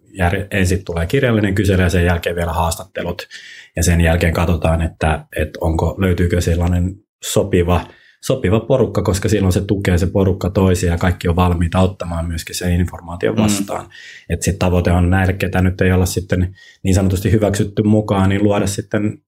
ensin 0.50 0.84
tulee 0.84 1.06
kirjallinen 1.06 1.54
kysely 1.54 1.82
ja 1.82 1.90
sen 1.90 2.04
jälkeen 2.04 2.36
vielä 2.36 2.52
haastattelut. 2.52 3.28
Ja 3.76 3.82
sen 3.82 4.00
jälkeen 4.00 4.32
katsotaan, 4.32 4.82
että, 4.82 5.26
että 5.36 5.58
onko, 5.60 5.94
löytyykö 5.98 6.40
sellainen 6.40 6.94
sopiva, 7.24 7.86
sopiva 8.22 8.60
porukka, 8.60 9.02
koska 9.02 9.28
silloin 9.28 9.52
se 9.52 9.60
tukee 9.60 9.98
se 9.98 10.06
porukka 10.06 10.50
toisia 10.50 10.92
ja 10.92 10.98
kaikki 10.98 11.28
on 11.28 11.36
valmiita 11.36 11.78
ottamaan 11.78 12.26
myöskin 12.26 12.54
sen 12.54 12.72
informaation 12.72 13.36
mm. 13.36 13.42
vastaan. 13.42 13.84
Mm. 13.84 13.90
Että 14.28 14.44
sitten 14.44 14.58
tavoite 14.58 14.92
on 14.92 15.10
näille, 15.10 15.32
ketä 15.32 15.62
nyt 15.62 15.80
ei 15.80 15.92
olla 15.92 16.06
sitten 16.06 16.56
niin 16.82 16.94
sanotusti 16.94 17.32
hyväksytty 17.32 17.82
mukaan, 17.82 18.28
niin 18.28 18.42
luoda 18.42 18.66
sitten 18.66 19.18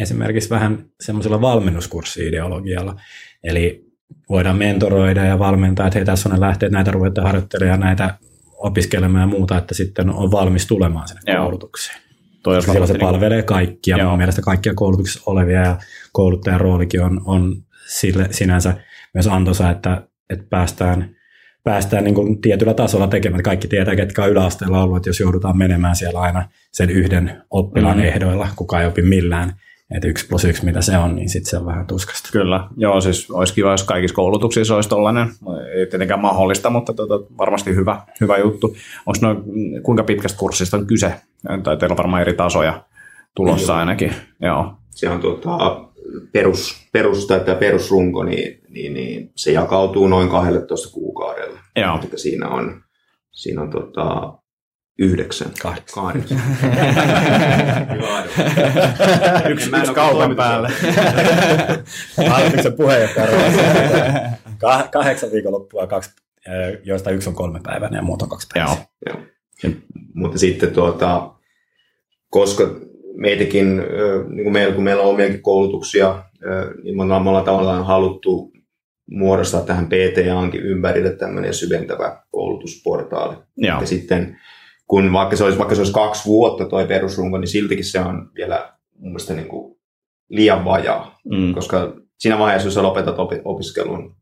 esimerkiksi 0.00 0.50
vähän 0.50 0.84
semmoisella 1.00 1.40
valmennuskurssi-ideologialla. 1.40 3.00
Eli 3.44 3.92
voidaan 4.28 4.56
mentoroida 4.56 5.24
ja 5.24 5.38
valmentaa, 5.38 5.86
että 5.86 5.98
hei 5.98 6.06
tässä 6.06 6.28
on 6.28 6.34
ne 6.34 6.40
lähteet, 6.40 6.72
näitä 6.72 6.90
ruvetaan 6.90 7.26
harjoittelemaan 7.26 7.80
ja 7.80 7.86
näitä 7.86 8.14
opiskelemaan 8.56 9.22
ja 9.22 9.26
muuta, 9.26 9.58
että 9.58 9.74
sitten 9.74 10.10
on 10.10 10.30
valmis 10.30 10.66
tulemaan 10.66 11.08
sinne 11.08 11.20
Joo. 11.26 11.42
koulutukseen. 11.42 11.98
Toi 12.42 12.56
Koska 12.56 12.72
silloin 12.72 12.88
se 12.88 12.92
niin 12.92 13.00
palvelee 13.00 13.42
kaikkia, 13.42 13.96
Joo. 13.96 14.08
mun 14.08 14.18
mielestä 14.18 14.42
kaikkia 14.42 14.74
koulutuksessa 14.74 15.22
olevia 15.26 15.60
ja 15.60 15.78
kouluttajan 16.12 16.60
roolikin 16.60 17.02
on, 17.02 17.20
on 17.24 17.56
sille 17.88 18.28
sinänsä 18.30 18.76
myös 19.14 19.26
antoisa, 19.26 19.70
että, 19.70 20.02
että 20.30 20.44
päästään, 20.50 21.16
päästään 21.64 22.04
niin 22.04 22.14
kuin 22.14 22.40
tietyllä 22.40 22.74
tasolla 22.74 23.06
tekemään. 23.06 23.42
Kaikki 23.42 23.68
tietää, 23.68 23.96
ketkä 23.96 24.24
on 24.24 24.30
yläasteella 24.30 24.82
ollut, 24.82 24.96
että 24.96 25.08
jos 25.08 25.20
joudutaan 25.20 25.58
menemään 25.58 25.96
siellä 25.96 26.20
aina 26.20 26.48
sen 26.72 26.90
yhden 26.90 27.42
oppilaan 27.50 27.96
mm. 27.96 28.04
ehdoilla, 28.04 28.48
kukaan 28.56 28.82
ei 28.82 28.88
opi 28.88 29.02
millään, 29.02 29.52
että 29.96 30.08
yksi 30.08 30.26
plus 30.26 30.44
yksi, 30.44 30.64
mitä 30.64 30.82
se 30.82 30.98
on, 30.98 31.16
niin 31.16 31.28
sitten 31.28 31.50
se 31.50 31.56
on 31.56 31.66
vähän 31.66 31.86
tuskasta. 31.86 32.28
Kyllä, 32.32 32.68
joo, 32.76 33.00
siis 33.00 33.30
olisi 33.30 33.54
kiva, 33.54 33.70
jos 33.70 33.84
kaikissa 33.84 34.14
koulutuksissa 34.14 34.74
olisi 34.74 34.88
tollainen, 34.88 35.28
ei 35.74 35.86
tietenkään 35.86 36.20
mahdollista, 36.20 36.70
mutta 36.70 36.92
tota, 36.92 37.14
varmasti 37.38 37.74
hyvä, 37.74 38.00
hyvä 38.20 38.38
juttu. 38.38 38.76
Onko 39.06 39.18
noin, 39.22 39.36
kuinka 39.82 40.04
pitkästä 40.04 40.38
kurssista 40.38 40.76
on 40.76 40.86
kyse? 40.86 41.14
Tai 41.62 41.76
teillä 41.76 41.92
on 41.92 41.98
varmaan 41.98 42.22
eri 42.22 42.34
tasoja 42.34 42.84
tulossa 43.34 43.76
ainakin, 43.76 44.14
joo. 44.40 44.74
Se 44.90 45.08
on 45.08 45.20
tuota, 45.20 45.84
perus, 46.32 46.88
perus 46.92 47.26
tai 47.26 47.40
perusrunko, 47.58 48.24
niin, 48.24 48.60
niin, 48.68 48.94
niin, 48.94 49.30
se 49.36 49.52
jakautuu 49.52 50.08
noin 50.08 50.28
12 50.28 50.94
kuukaudella. 50.94 51.58
Joo. 51.76 51.98
Eli 51.98 52.18
siinä 52.18 52.48
on, 52.48 52.82
siinä 53.30 53.62
on 53.62 53.70
tota, 53.70 54.32
Yhdeksän. 54.98 55.50
Kahdeksan. 55.62 56.04
Kahdeksan. 56.04 56.38
yksi 59.50 59.70
yksi 59.78 59.92
kaupan 59.94 60.36
päälle. 60.36 60.68
Hallituksen 62.30 62.72
puheenjohtaja 62.72 63.26
Kah- 64.64 64.88
kahdeksan 64.92 65.32
viikonloppua, 65.32 65.86
kaksi, 65.86 66.10
joista 66.84 67.10
yksi 67.10 67.28
on 67.28 67.34
kolme 67.34 67.60
päivää 67.62 67.88
ja 67.92 68.02
muut 68.02 68.22
on 68.22 68.28
kaksi 68.28 68.46
päivää. 68.54 68.76
Joo. 69.06 69.16
Joo. 69.62 69.72
Mutta 70.14 70.38
sitten 70.38 70.72
tuota, 70.72 71.30
koska 72.30 72.64
meitäkin, 73.16 73.76
niin 74.28 74.42
kuin 74.42 74.52
meillä, 74.52 74.74
kun 74.74 74.84
meillä 74.84 75.02
on 75.02 75.10
omiakin 75.10 75.42
koulutuksia, 75.42 76.24
niin 76.82 76.96
me 76.96 77.02
ollaan 77.02 77.44
tavallaan 77.44 77.86
haluttu 77.86 78.52
muodostaa 79.10 79.60
tähän 79.60 79.86
PTAankin 79.86 80.62
ympärille 80.62 81.10
tämmöinen 81.10 81.54
syventävä 81.54 82.22
koulutusportaali. 82.30 83.36
Joo. 83.56 83.80
Ja 83.80 83.86
sitten 83.86 84.38
kun 84.92 85.12
vaikka 85.12 85.36
se 85.36 85.44
olisi, 85.44 85.58
vaikka 85.58 85.74
se 85.74 85.80
olisi 85.80 85.92
kaksi 85.92 86.24
vuotta 86.26 86.64
tuo 86.64 86.86
perusrunko, 86.86 87.38
niin 87.38 87.48
siltikin 87.48 87.84
se 87.84 88.00
on 88.00 88.30
vielä 88.34 88.72
mun 88.98 89.08
mielestä 89.10 89.34
niin 89.34 89.48
kuin 89.48 89.76
liian 90.28 90.64
vajaa, 90.64 91.18
mm. 91.30 91.54
koska 91.54 91.92
siinä 92.18 92.38
vaiheessa, 92.38 92.66
jos 92.66 92.74
sä 92.74 92.82
lopetat 92.82 93.16
opiskelun 93.44 94.16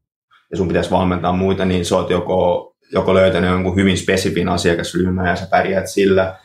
ja 0.50 0.56
sun 0.56 0.68
pitäisi 0.68 0.90
valmentaa 0.90 1.32
muita, 1.32 1.64
niin 1.64 1.84
sä 1.84 1.96
oot 1.96 2.10
joko, 2.10 2.72
joko 2.92 3.14
löytänyt 3.14 3.50
jonkun 3.50 3.76
hyvin 3.76 3.98
spesifin 3.98 4.48
asiakasryhmän 4.48 5.26
ja 5.26 5.36
sä 5.36 5.46
pärjäät 5.50 5.88
sillä, 5.88 6.36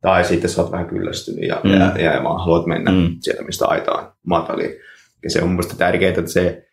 tai 0.00 0.24
sitten 0.24 0.50
sä 0.50 0.62
oot 0.62 0.72
vähän 0.72 0.86
kyllästynyt 0.86 1.48
ja, 1.48 1.60
mm. 1.64 1.70
ja, 1.70 1.92
ja, 1.98 2.14
ja 2.14 2.24
vaan 2.24 2.40
haluat 2.40 2.66
mennä 2.66 2.90
mm. 2.90 3.16
sieltä, 3.20 3.42
mistä 3.42 3.66
aitaan 3.66 4.12
mataliin. 4.26 4.74
Ja 5.22 5.30
se 5.30 5.42
on 5.42 5.48
mun 5.48 5.56
mielestä 5.56 5.76
tärkeää, 5.76 6.08
että 6.08 6.30
se 6.30 6.66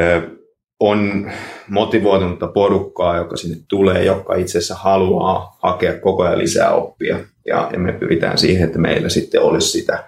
ö, 0.00 0.22
on 0.80 1.30
motivoitunutta 1.68 2.46
porukkaa, 2.46 3.16
joka 3.16 3.36
sinne 3.36 3.56
tulee, 3.68 4.04
joka 4.04 4.34
itse 4.34 4.58
asiassa 4.58 4.74
haluaa 4.74 5.58
hakea 5.62 5.98
koko 5.98 6.22
ajan 6.22 6.38
lisää 6.38 6.70
oppia. 6.74 7.18
Ja, 7.46 7.70
ja 7.72 7.78
me 7.78 7.92
pyritään 7.92 8.38
siihen, 8.38 8.66
että 8.66 8.78
meillä 8.78 9.08
sitten 9.08 9.42
olisi 9.42 9.68
sitä. 9.68 10.04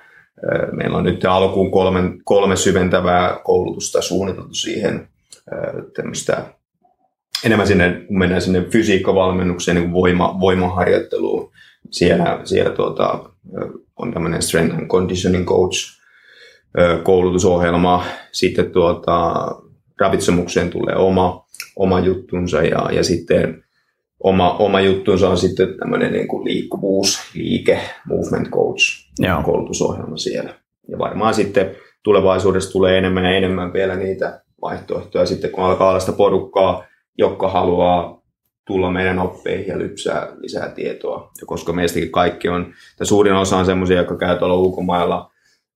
Meillä 0.73 0.97
on 0.97 1.05
nyt 1.05 1.25
alkuun 1.25 1.71
kolme, 1.71 2.01
kolme 2.25 2.57
syventävää 2.57 3.41
koulutusta 3.45 4.03
suunniteltu 4.03 4.55
siihen 4.55 5.09
tämmöistä 5.97 6.45
enemmän 7.45 7.67
sinne, 7.67 8.05
kun 8.09 8.19
mennään 8.19 8.43
sinne 8.43 8.61
fysiikkavalmennukseen, 8.61 9.75
niin 9.75 9.93
voima, 9.93 10.41
voimaharjoitteluun. 10.41 11.51
Siellä, 11.91 12.41
siellä 12.45 12.71
tuota, 12.71 13.25
on 13.97 14.13
tämmöinen 14.13 14.43
Strength 14.43 14.77
and 14.77 14.87
Conditioning 14.87 15.47
Coach 15.47 16.01
koulutusohjelma. 17.03 18.05
Sitten 18.33 18.71
tuota, 18.71 19.35
ravitsemukseen 20.03 20.71
tulee 20.71 20.97
oma, 20.97 21.47
oma 21.77 22.01
juttunsa 22.01 22.63
ja, 22.63 22.89
ja 22.93 23.05
sitten 23.05 23.65
oma, 24.23 24.57
oma 24.57 24.81
juttunsa 24.81 25.29
on 25.29 25.39
sitten 25.39 25.79
tämmöinen 25.79 26.13
niin 26.13 26.29
kuin 26.29 26.45
liikkuvuus, 26.45 27.19
liike, 27.35 27.81
movement 28.07 28.51
coach, 28.51 29.09
Joo. 29.19 29.43
koulutusohjelma 29.43 30.17
siellä. 30.17 30.55
Ja 30.89 30.99
varmaan 30.99 31.35
sitten 31.35 31.77
tulevaisuudessa 32.03 32.73
tulee 32.73 32.99
enemmän 32.99 33.25
ja 33.25 33.31
enemmän 33.31 33.73
vielä 33.73 33.97
niitä 33.97 34.43
vaihtoehtoja 34.63 35.27
sitten, 35.27 35.51
kun 35.51 35.65
alkaa 35.65 35.89
olla 35.89 36.01
sitä 36.01 36.13
porukkaa, 36.13 36.85
joka 37.19 37.49
haluaa 37.49 38.23
tulla 38.67 38.91
meidän 38.91 39.19
oppeihin 39.19 39.67
ja 39.67 39.79
lypsää 39.79 40.29
lisää 40.37 40.69
tietoa. 40.69 41.31
Ja 41.41 41.47
koska 41.47 41.73
meistäkin 41.73 42.11
kaikki 42.11 42.49
on, 42.49 42.75
tai 42.97 43.07
suurin 43.07 43.35
osa 43.35 43.57
on 43.57 43.67
semmoisia, 43.67 43.97
jotka 43.97 44.17
käy 44.17 44.39
tuolla 44.39 44.55
ulkomailla 44.55 45.31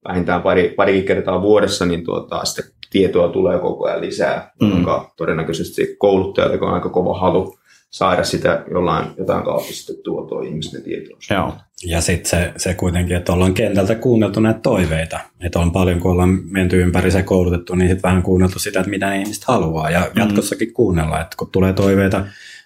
vähintään 0.09 0.43
pari, 0.43 0.75
pari 0.77 1.03
kertaa 1.03 1.43
vuodessa, 1.43 1.87
niin 1.87 2.05
tuota, 2.05 2.45
sitten 2.45 2.73
tietoa 2.97 3.29
tulee 3.29 3.59
koko 3.59 3.87
ajan 3.87 4.01
lisää, 4.01 4.53
mm. 4.61 4.71
jonka 4.71 5.13
todennäköisesti 5.17 5.97
kouluttajalle 5.99 6.61
on 6.61 6.75
aika 6.75 6.89
kova 6.89 7.19
halu 7.19 7.59
saada 7.91 8.25
sitä 8.25 8.65
jollain, 8.71 9.07
jotain 9.19 9.45
kautta 9.45 9.73
sitten 9.73 9.97
tuotua 10.05 10.43
ihmisten 10.43 10.83
tietoa. 10.83 11.19
Joo. 11.31 11.53
Ja 11.85 12.01
sitten 12.01 12.31
se, 12.31 12.53
se 12.57 12.75
kuitenkin, 12.75 13.17
että 13.17 13.33
ollaan 13.33 13.55
kentältä 13.55 13.95
kuunneltu 13.95 14.41
näitä 14.41 14.61
toiveita. 14.61 15.21
Että 15.41 15.59
on 15.59 15.73
paljon, 15.73 16.01
kun 16.01 16.11
ollaan 16.11 16.39
menty 16.45 16.81
ympäri 16.81 17.11
se 17.11 17.23
koulutettu, 17.23 17.75
niin 17.75 17.89
sitten 17.89 18.09
vähän 18.11 18.23
kuunneltu 18.23 18.59
sitä, 18.59 18.81
että 18.81 18.91
mitä 18.91 19.11
ne 19.11 19.21
ihmiset 19.21 19.45
haluaa. 19.45 19.91
Ja 19.91 20.01
mm. 20.01 20.21
jatkossakin 20.21 20.73
kuunnella, 20.73 21.21
että 21.21 21.37
kun 21.39 21.51
tulee 21.51 21.73
toiveita 21.73 22.25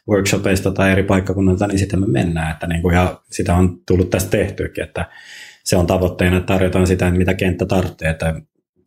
workshopeista 0.09 0.71
tai 0.71 0.93
eri 0.93 1.03
paikkakunnalta, 1.03 1.67
niin 1.67 1.79
sitten 1.79 2.01
me 2.01 2.07
mennään. 2.07 2.53
Että 2.53 2.67
niin 2.67 2.83
kuin, 2.83 2.95
ja 2.95 3.21
sitä 3.31 3.55
on 3.55 3.79
tullut 3.87 4.11
tästä 4.11 4.31
tehtyäkin, 4.31 4.85
että 4.85 5.07
se 5.65 5.77
on 5.77 5.87
tavoitteena, 5.87 6.37
että 6.37 6.53
tarjotaan 6.53 6.87
sitä, 6.87 7.11
mitä 7.11 7.35
kenttä 7.35 7.67
tarvitsee. 7.67 8.11
Että 8.11 8.35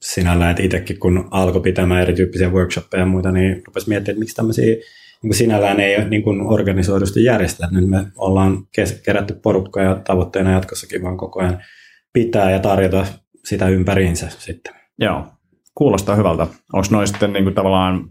sinällään, 0.04 0.51
että 0.51 0.64
itsekin 0.64 0.99
kun 0.99 1.28
alkoi 1.32 1.62
pitämään 1.62 2.01
erityyppisiä 2.01 2.49
workshoppeja 2.49 3.01
ja 3.01 3.06
muita, 3.06 3.32
niin 3.32 3.62
rupesi 3.68 3.89
miettimään, 3.89 4.14
että 4.14 4.20
miksi 4.20 4.36
tämmöisiä 4.36 4.66
niin 4.66 5.30
kuin 5.30 5.34
sinällään 5.34 5.80
ei 5.80 5.95
ole 5.95 6.10
niin 6.10 6.41
organisoidusti 6.41 7.24
järjestää. 7.24 7.70
Nyt 7.72 7.89
me 7.89 8.06
ollaan 8.16 8.58
kerätty 9.06 9.34
porukka 9.34 9.82
ja 9.82 9.95
tavoitteena 9.95 10.51
jatkossakin 10.51 11.04
vaan 11.04 11.18
koko 11.18 11.39
ajan 11.39 11.64
pitää 12.14 12.51
ja 12.51 12.60
tarjota 12.60 13.06
sitä 13.45 13.68
ympäriinsä 13.68 14.30
sitten. 14.30 14.74
Joo, 14.99 15.26
kuulostaa 15.76 16.16
hyvältä. 16.16 16.47
Onko 16.74 16.88
noin 16.91 17.08
sitten 17.08 17.34
niin 17.34 17.43
kuin 17.43 17.56
tavallaan 17.56 18.10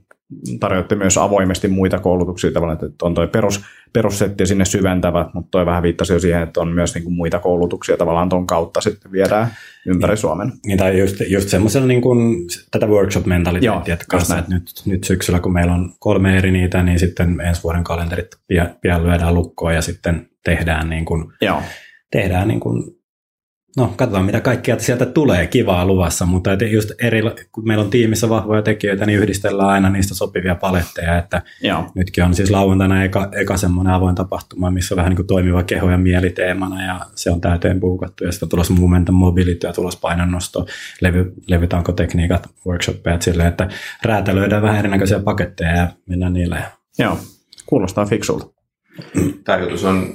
tarjoatte 0.60 0.94
myös 0.94 1.18
avoimesti 1.18 1.68
muita 1.68 1.98
koulutuksia 1.98 2.52
tavallaan, 2.52 2.78
että 2.84 3.06
on 3.06 3.14
tuo 3.14 3.26
perus, 3.26 3.64
perussetti 3.92 4.46
sinne 4.46 4.64
syventävä, 4.64 5.30
mutta 5.34 5.48
toi 5.50 5.66
vähän 5.66 5.82
viittasi 5.82 6.12
jo 6.12 6.18
siihen, 6.18 6.42
että 6.42 6.60
on 6.60 6.68
myös 6.68 6.94
niin 6.94 7.04
kuin 7.04 7.14
muita 7.14 7.38
koulutuksia 7.38 7.96
tavallaan 7.96 8.28
ton 8.28 8.46
kautta 8.46 8.80
sitten 8.80 9.12
viedään 9.12 9.48
ympäri 9.86 10.10
niin, 10.10 10.18
Suomen. 10.18 10.52
Niin, 10.66 10.78
tai 10.78 10.98
just, 10.98 11.16
just 11.28 11.48
semmoisella 11.48 11.86
niin 11.86 12.02
kuin 12.02 12.46
tätä 12.70 12.86
workshop-mentaliteettia, 12.86 13.94
että, 13.94 14.06
kanssa, 14.08 14.38
että 14.38 14.54
nyt, 14.54 14.82
nyt 14.86 15.04
syksyllä, 15.04 15.40
kun 15.40 15.52
meillä 15.52 15.74
on 15.74 15.94
kolme 15.98 16.36
eri 16.36 16.50
niitä, 16.50 16.82
niin 16.82 16.98
sitten 16.98 17.40
ensi 17.40 17.62
vuoden 17.62 17.84
kalenterit 17.84 18.28
pian, 18.46 18.76
pian 18.80 19.06
lyödään 19.06 19.34
lukkoon 19.34 19.74
ja 19.74 19.82
sitten 19.82 20.28
tehdään, 20.44 20.90
niin 20.90 21.04
kuin, 21.04 21.32
Joo. 21.40 21.62
tehdään 22.10 22.48
niin 22.48 22.60
kuin 22.60 23.01
no 23.76 23.92
katsotaan 23.96 24.24
mitä 24.24 24.40
kaikkea 24.40 24.78
sieltä 24.78 25.06
tulee 25.06 25.46
kivaa 25.46 25.86
luvassa, 25.86 26.26
mutta 26.26 26.52
että 26.52 26.64
just 26.64 26.90
eri, 26.98 27.22
kun 27.52 27.66
meillä 27.66 27.84
on 27.84 27.90
tiimissä 27.90 28.28
vahvoja 28.28 28.62
tekijöitä, 28.62 29.06
niin 29.06 29.18
yhdistellään 29.18 29.68
aina 29.68 29.90
niistä 29.90 30.14
sopivia 30.14 30.54
paletteja, 30.54 31.18
että 31.18 31.42
Joo. 31.62 31.90
nytkin 31.94 32.24
on 32.24 32.34
siis 32.34 32.50
lauantaina 32.50 33.04
eka, 33.04 33.28
eka 33.32 33.56
semmoinen 33.56 33.94
avoin 33.94 34.14
tapahtuma, 34.14 34.70
missä 34.70 34.94
on 34.94 34.96
vähän 34.96 35.10
niin 35.10 35.16
kuin 35.16 35.26
toimiva 35.26 35.62
keho 35.62 35.90
ja 35.90 35.98
mieli 35.98 36.30
teemana 36.30 36.84
ja 36.84 37.00
se 37.14 37.30
on 37.30 37.40
täyteen 37.40 37.80
puukattu 37.80 38.24
ja 38.24 38.32
sitten 38.32 38.46
on 38.46 38.50
tulossa 38.50 38.74
momentum 38.74 39.14
mobility 39.14 39.66
ja 39.66 39.72
tulossa 39.72 40.00
painonnosto, 40.02 40.66
levy, 41.00 41.32
levytankotekniikat, 41.46 42.48
workshoppeja 42.66 43.20
silleen, 43.20 43.48
että 43.48 43.68
räätälöidään 44.02 44.62
vähän 44.62 44.78
erinäköisiä 44.78 45.18
paketteja 45.18 45.76
ja 45.76 45.88
mennään 46.06 46.32
niille. 46.32 46.64
Joo, 46.98 47.18
kuulostaa 47.66 48.06
fiksulta. 48.06 48.46
Tarkoitus 49.44 49.84
on 49.84 50.06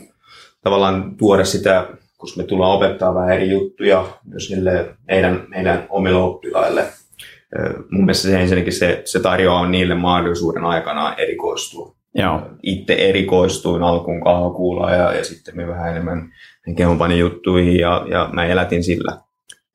tavallaan 0.64 1.18
tuoda 1.18 1.46
sitä 1.46 1.88
koska 2.18 2.42
me 2.42 2.48
tullaan 2.48 2.78
opettaa 2.78 3.16
vähän 3.16 3.36
eri 3.36 3.50
juttuja 3.52 4.06
myös 4.26 4.50
niille 4.50 4.86
meidän, 5.08 5.46
meidän 5.48 5.86
omille 5.90 6.18
oppilaille. 6.18 6.86
Mun 7.92 8.06
mielestä 8.06 8.28
se 8.28 8.42
ensinnäkin 8.42 8.74
se, 8.74 9.02
se 9.06 9.20
tarjoaa 9.20 9.70
niille 9.70 9.96
mahdollisuuden 9.96 10.64
aikana 10.64 11.16
erikoistua. 11.16 11.96
Joo. 12.16 12.42
Itse 12.64 12.94
erikoistuin 12.94 13.84
alkuun 13.84 14.24
kahvakuulaan 14.24 14.98
ja, 14.98 15.14
ja 15.14 15.24
sitten 15.24 15.58
me 15.58 15.68
vähän 15.68 15.92
enemmän 15.92 16.34
kehonpanin 16.78 17.20
juttuihin 17.20 17.78
ja, 17.80 18.06
ja 18.10 18.30
mä 18.34 18.46
elätin 18.46 18.84
sillä 18.84 19.18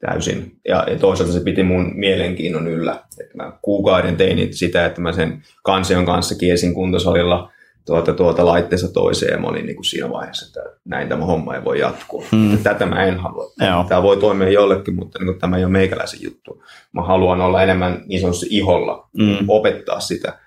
täysin. 0.01 0.57
Ja, 0.69 0.87
ja 0.91 0.99
toisaalta 0.99 1.33
se 1.33 1.41
piti 1.41 1.63
mun 1.63 1.93
mielenkiinnon 1.95 2.67
yllä. 2.69 3.03
Että 3.21 3.37
mä 3.37 3.53
kuukauden 3.63 4.17
tein 4.17 4.55
sitä, 4.55 4.87
että 4.87 5.01
mä 5.01 5.13
sen 5.13 5.43
kansion 5.63 6.07
kanssa 6.07 6.35
kiesin 6.35 6.75
kuntosalilla– 6.75 7.49
tuota, 7.87 8.13
tuota 8.13 8.47
laitteesta 8.47 8.89
toiseen 8.89 9.41
mä 9.41 9.47
olin 9.47 9.67
niin 9.67 9.77
kuin 9.77 9.85
siinä 9.85 10.11
vaiheessa, 10.11 10.47
että 10.47 10.77
näin 10.85 11.09
tämä 11.09 11.25
homma 11.25 11.55
ei 11.55 11.65
voi 11.65 11.81
jatkua. 11.81 12.25
Mm. 12.33 12.59
Tätä 12.59 12.87
mä 12.87 13.05
en 13.05 13.19
halua. 13.19 13.53
Joo. 13.61 13.85
Tämä 13.89 14.03
voi 14.03 14.17
toimia 14.17 14.51
jollekin, 14.51 14.95
mutta 14.95 15.19
niin 15.19 15.27
kuin 15.27 15.39
tämä 15.39 15.57
ei 15.57 15.65
ole 15.65 15.73
meikäläisen 15.73 16.23
juttu. 16.23 16.63
Mä 16.93 17.03
haluan 17.03 17.41
olla 17.41 17.63
enemmän 17.63 18.03
niin 18.07 18.21
sanotusti 18.21 18.47
iholla, 18.51 19.09
mm. 19.19 19.37
opettaa 19.49 20.01
sitä. 20.01 20.39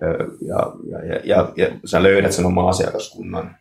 Ja, 0.00 0.08
ja, 0.90 1.04
ja, 1.04 1.20
ja, 1.24 1.52
ja 1.56 1.76
sä 1.84 2.02
löydät 2.02 2.32
sen 2.32 2.46
oman 2.46 2.68
asiakaskunnan. 2.68 3.56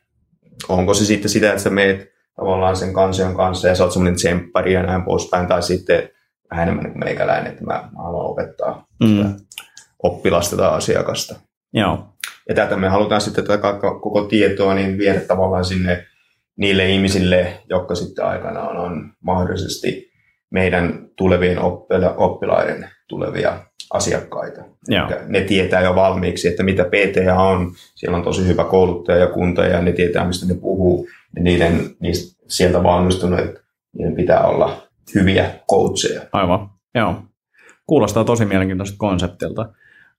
Onko 0.70 0.94
se 0.94 1.06
sitten 1.06 1.30
sitä, 1.30 1.50
että 1.50 1.64
sä 1.64 1.70
meet 1.70 2.14
tavallaan 2.36 2.76
sen 2.76 2.94
kansion 2.94 3.36
kanssa 3.36 3.68
ja 3.68 3.76
sä 3.76 3.84
oot 3.84 3.94
semmoinen 3.94 4.16
tsemppari 4.16 4.74
ja 4.74 4.84
näin 4.84 5.04
poispäin, 5.04 5.48
tai 5.48 5.64
sitten 5.64 6.10
vähän 6.52 6.64
enemmän 6.64 6.84
niin 6.84 6.94
kuin 6.94 7.04
meikäläinen, 7.04 7.52
että 7.52 7.64
mä, 7.64 7.74
mä 7.74 8.04
haluan 8.04 8.26
opettaa 8.26 8.86
mm. 9.04 9.36
oppilasta 10.04 10.58
tai 10.58 10.70
asiakasta. 10.70 11.36
Joo. 11.74 12.08
Ja 12.50 12.56
tätä 12.56 12.76
me 12.76 12.88
halutaan 12.88 13.22
sitten 13.22 13.48
tätä 13.48 13.74
koko 14.02 14.22
tietoa 14.22 14.74
niin 14.74 14.98
viedä 14.98 15.20
tavallaan 15.20 15.66
sinne 15.66 16.06
niille 16.58 16.90
ihmisille, 16.90 17.62
jotka 17.70 17.96
sitten 17.96 18.26
aikanaan 18.26 18.78
on 18.78 19.14
mahdollisesti 19.22 20.12
meidän 20.50 21.10
tulevien 21.16 21.58
oppilaiden 22.18 22.90
tulevia 23.08 23.58
asiakkaita. 23.94 24.62
Joo. 24.88 25.10
Ne 25.28 25.42
tietää 25.42 25.82
jo 25.82 25.96
valmiiksi, 25.96 26.48
että 26.48 26.64
mitä 26.64 26.86
PTA 26.86 27.42
on. 27.42 27.72
Siellä 27.96 28.18
on 28.18 28.24
tosi 28.24 28.48
hyvä 28.48 28.64
kouluttaja 28.64 29.18
ja 29.18 29.28
kunta 29.28 29.66
ja 29.66 29.82
ne 29.82 29.92
tietää, 29.92 30.28
mistä 30.28 30.46
ne 30.46 30.54
puhuu. 30.54 31.08
Ja 31.36 31.44
niiden, 31.44 31.96
niistä 32.00 32.44
sieltä 32.48 32.84
valmistuneet, 32.84 33.62
niiden 33.98 34.16
pitää 34.16 34.44
olla 34.44 34.88
hyviä 35.16 35.52
coacheja. 35.72 36.22
Aivan, 36.32 36.70
joo. 36.96 37.16
Kuulostaa 37.88 38.24
tosi 38.24 38.46
mielenkiintoiselta 38.46 38.98
konseptilta. 39.00 39.70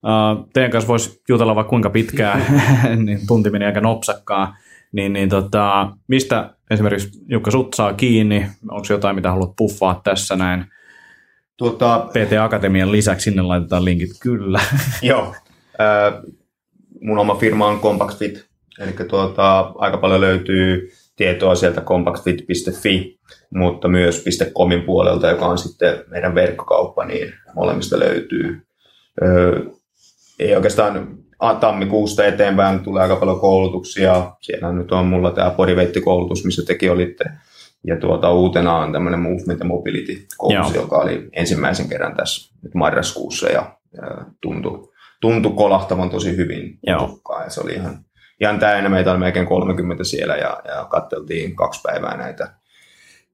Uh, 0.04 0.48
teidän 0.52 0.70
kanssa 0.70 0.88
voisi 0.88 1.22
jutella 1.28 1.54
vaikka 1.54 1.70
kuinka 1.70 1.90
pitkään, 1.90 2.42
niin 3.04 3.26
tunti 3.26 3.50
meni 3.50 3.64
aika 3.64 3.80
nopsakkaa. 3.80 4.56
Niin, 4.92 5.12
niin 5.12 5.28
tota, 5.28 5.90
mistä 6.08 6.54
esimerkiksi 6.70 7.20
Jukka 7.28 7.50
sut 7.50 7.74
saa 7.74 7.92
kiinni? 7.94 8.46
Onko 8.70 8.86
jotain, 8.90 9.16
mitä 9.16 9.30
haluat 9.30 9.56
puffaa 9.56 10.00
tässä 10.04 10.36
näin? 10.36 10.64
Tuota, 11.56 12.06
PT 12.10 12.32
Akatemian 12.40 12.92
lisäksi 12.92 13.24
sinne 13.24 13.42
laitetaan 13.42 13.84
linkit, 13.84 14.10
kyllä. 14.20 14.60
Joo. 15.02 15.34
Äh, 15.80 16.22
mun 17.00 17.18
oma 17.18 17.34
firma 17.34 17.66
on 17.66 17.80
CompactFit, 17.80 18.46
eli 18.78 18.92
tuota, 19.08 19.60
aika 19.60 19.96
paljon 19.96 20.20
löytyy 20.20 20.90
tietoa 21.16 21.54
sieltä 21.54 21.80
compactfit.fi, 21.80 23.18
mutta 23.54 23.88
myös 23.88 24.24
.comin 24.58 24.82
puolelta, 24.82 25.30
joka 25.30 25.46
on 25.46 25.58
sitten 25.58 26.04
meidän 26.10 26.34
verkkokauppa, 26.34 27.04
niin 27.04 27.32
molemmista 27.54 27.98
löytyy 27.98 28.66
ei 30.38 30.56
oikeastaan 30.56 31.18
tammikuusta 31.60 32.24
eteenpäin 32.24 32.80
tulee 32.80 33.02
aika 33.02 33.16
paljon 33.16 33.40
koulutuksia. 33.40 34.32
Siellä 34.40 34.72
nyt 34.72 34.92
on 34.92 35.06
mulla 35.06 35.30
tämä 35.30 35.50
bodyveight-koulutus, 35.50 36.44
missä 36.44 36.62
tekin 36.66 36.92
olitte. 36.92 37.24
Ja 37.86 37.96
tuota, 37.96 38.32
uutena 38.32 38.76
on 38.76 38.92
tämmöinen 38.92 39.20
Movement 39.20 39.60
and 39.60 39.68
Mobility-koulutus, 39.68 40.74
joka 40.74 40.96
oli 40.96 41.28
ensimmäisen 41.32 41.88
kerran 41.88 42.16
tässä 42.16 42.54
nyt 42.62 42.74
marraskuussa 42.74 43.48
ja, 43.48 43.76
ja 43.92 44.02
tuntui, 44.40 44.92
tuntui 45.20 45.52
kolahtavan 45.52 46.10
tosi 46.10 46.36
hyvin. 46.36 46.78
Joo. 46.86 47.20
Ja 47.44 47.50
se 47.50 47.60
oli 47.60 47.72
ihan, 47.72 47.98
ihan 48.40 48.58
täynnä. 48.58 48.88
Meitä 48.88 49.10
oli 49.10 49.18
melkein 49.18 49.46
30 49.46 50.04
siellä 50.04 50.36
ja, 50.36 50.62
ja 50.64 50.84
katteltiin 50.84 51.56
kaksi 51.56 51.80
päivää 51.82 52.16
näitä 52.16 52.54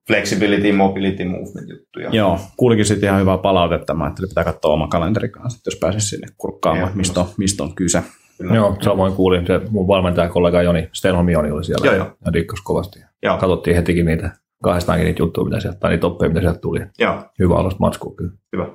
flexibility, 0.06 0.72
mobility, 0.72 1.24
movement 1.24 1.68
juttuja. 1.70 2.08
Joo, 2.12 2.38
kuulikin 2.56 2.84
sitten 2.84 3.08
ihan 3.08 3.20
hyvää 3.20 3.38
palautetta. 3.38 3.94
Mä 3.94 4.04
ajattelin, 4.04 4.28
pitää 4.28 4.44
katsoa 4.44 4.72
oma 4.72 4.88
kalenteri 4.88 5.28
kanssa, 5.28 5.60
jos 5.66 5.78
pääsisi 5.80 6.08
sinne 6.08 6.28
kurkkaamaan, 6.38 6.92
mistä 6.94 7.20
on, 7.20 7.26
mistä 7.38 7.62
on 7.62 7.74
kyse. 7.74 8.02
Kyllä. 8.38 8.54
Joo, 8.54 8.76
samoin 8.80 9.12
kuulin, 9.12 9.46
se 9.46 9.60
mun 9.70 9.88
valmentajakollega 9.88 10.62
Joni, 10.62 10.88
Stenholm 10.92 11.28
Joni 11.28 11.50
oli 11.50 11.64
siellä 11.64 11.86
joo, 11.86 11.94
joo. 11.94 12.16
ja 12.24 12.32
dikkas 12.32 12.60
kovasti. 12.60 12.98
Joo. 13.22 13.36
Katsottiin 13.38 13.76
hetikin 13.76 14.06
niitä 14.06 14.30
kahdestaankin 14.62 15.06
niitä 15.06 15.22
juttuja, 15.22 15.44
mitä 15.44 15.60
sieltä, 15.60 15.78
tai 15.78 15.90
niitä 15.90 16.06
oppeja, 16.06 16.28
mitä 16.28 16.40
sieltä 16.40 16.58
tuli. 16.58 16.80
Joo. 16.98 17.24
Hyvä 17.38 17.56
alusta 17.56 17.80
matskua 17.80 18.14
kyllä. 18.16 18.32
Hyvä. 18.52 18.66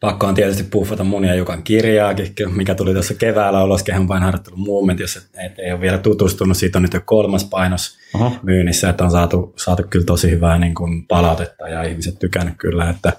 Pakko 0.00 0.26
on 0.26 0.34
tietysti 0.34 0.62
puffata 0.62 1.04
mun 1.04 1.24
ja 1.24 1.34
Jukan 1.34 1.62
kirjaakin, 1.62 2.34
mikä 2.54 2.74
tuli 2.74 2.92
tuossa 2.92 3.14
keväällä 3.14 3.64
ulos 3.64 3.82
kehonpainoharjoittelun 3.82 4.60
momentissa, 4.60 5.20
että 5.44 5.62
ei 5.62 5.72
ole 5.72 5.80
vielä 5.80 5.98
tutustunut. 5.98 6.56
Siitä 6.56 6.78
on 6.78 6.82
nyt 6.82 6.94
jo 6.94 7.00
kolmas 7.04 7.44
painos 7.44 7.98
Aha. 8.14 8.32
myynnissä, 8.42 8.88
että 8.88 9.04
on 9.04 9.10
saatu, 9.10 9.54
saatu 9.56 9.82
kyllä 9.90 10.04
tosi 10.04 10.30
hyvää 10.30 10.58
niin 10.58 10.74
kuin 10.74 11.06
palautetta 11.06 11.68
ja 11.68 11.82
ihmiset 11.82 12.18
tykännyt 12.18 12.54
kyllä, 12.58 12.90
että 12.90 13.12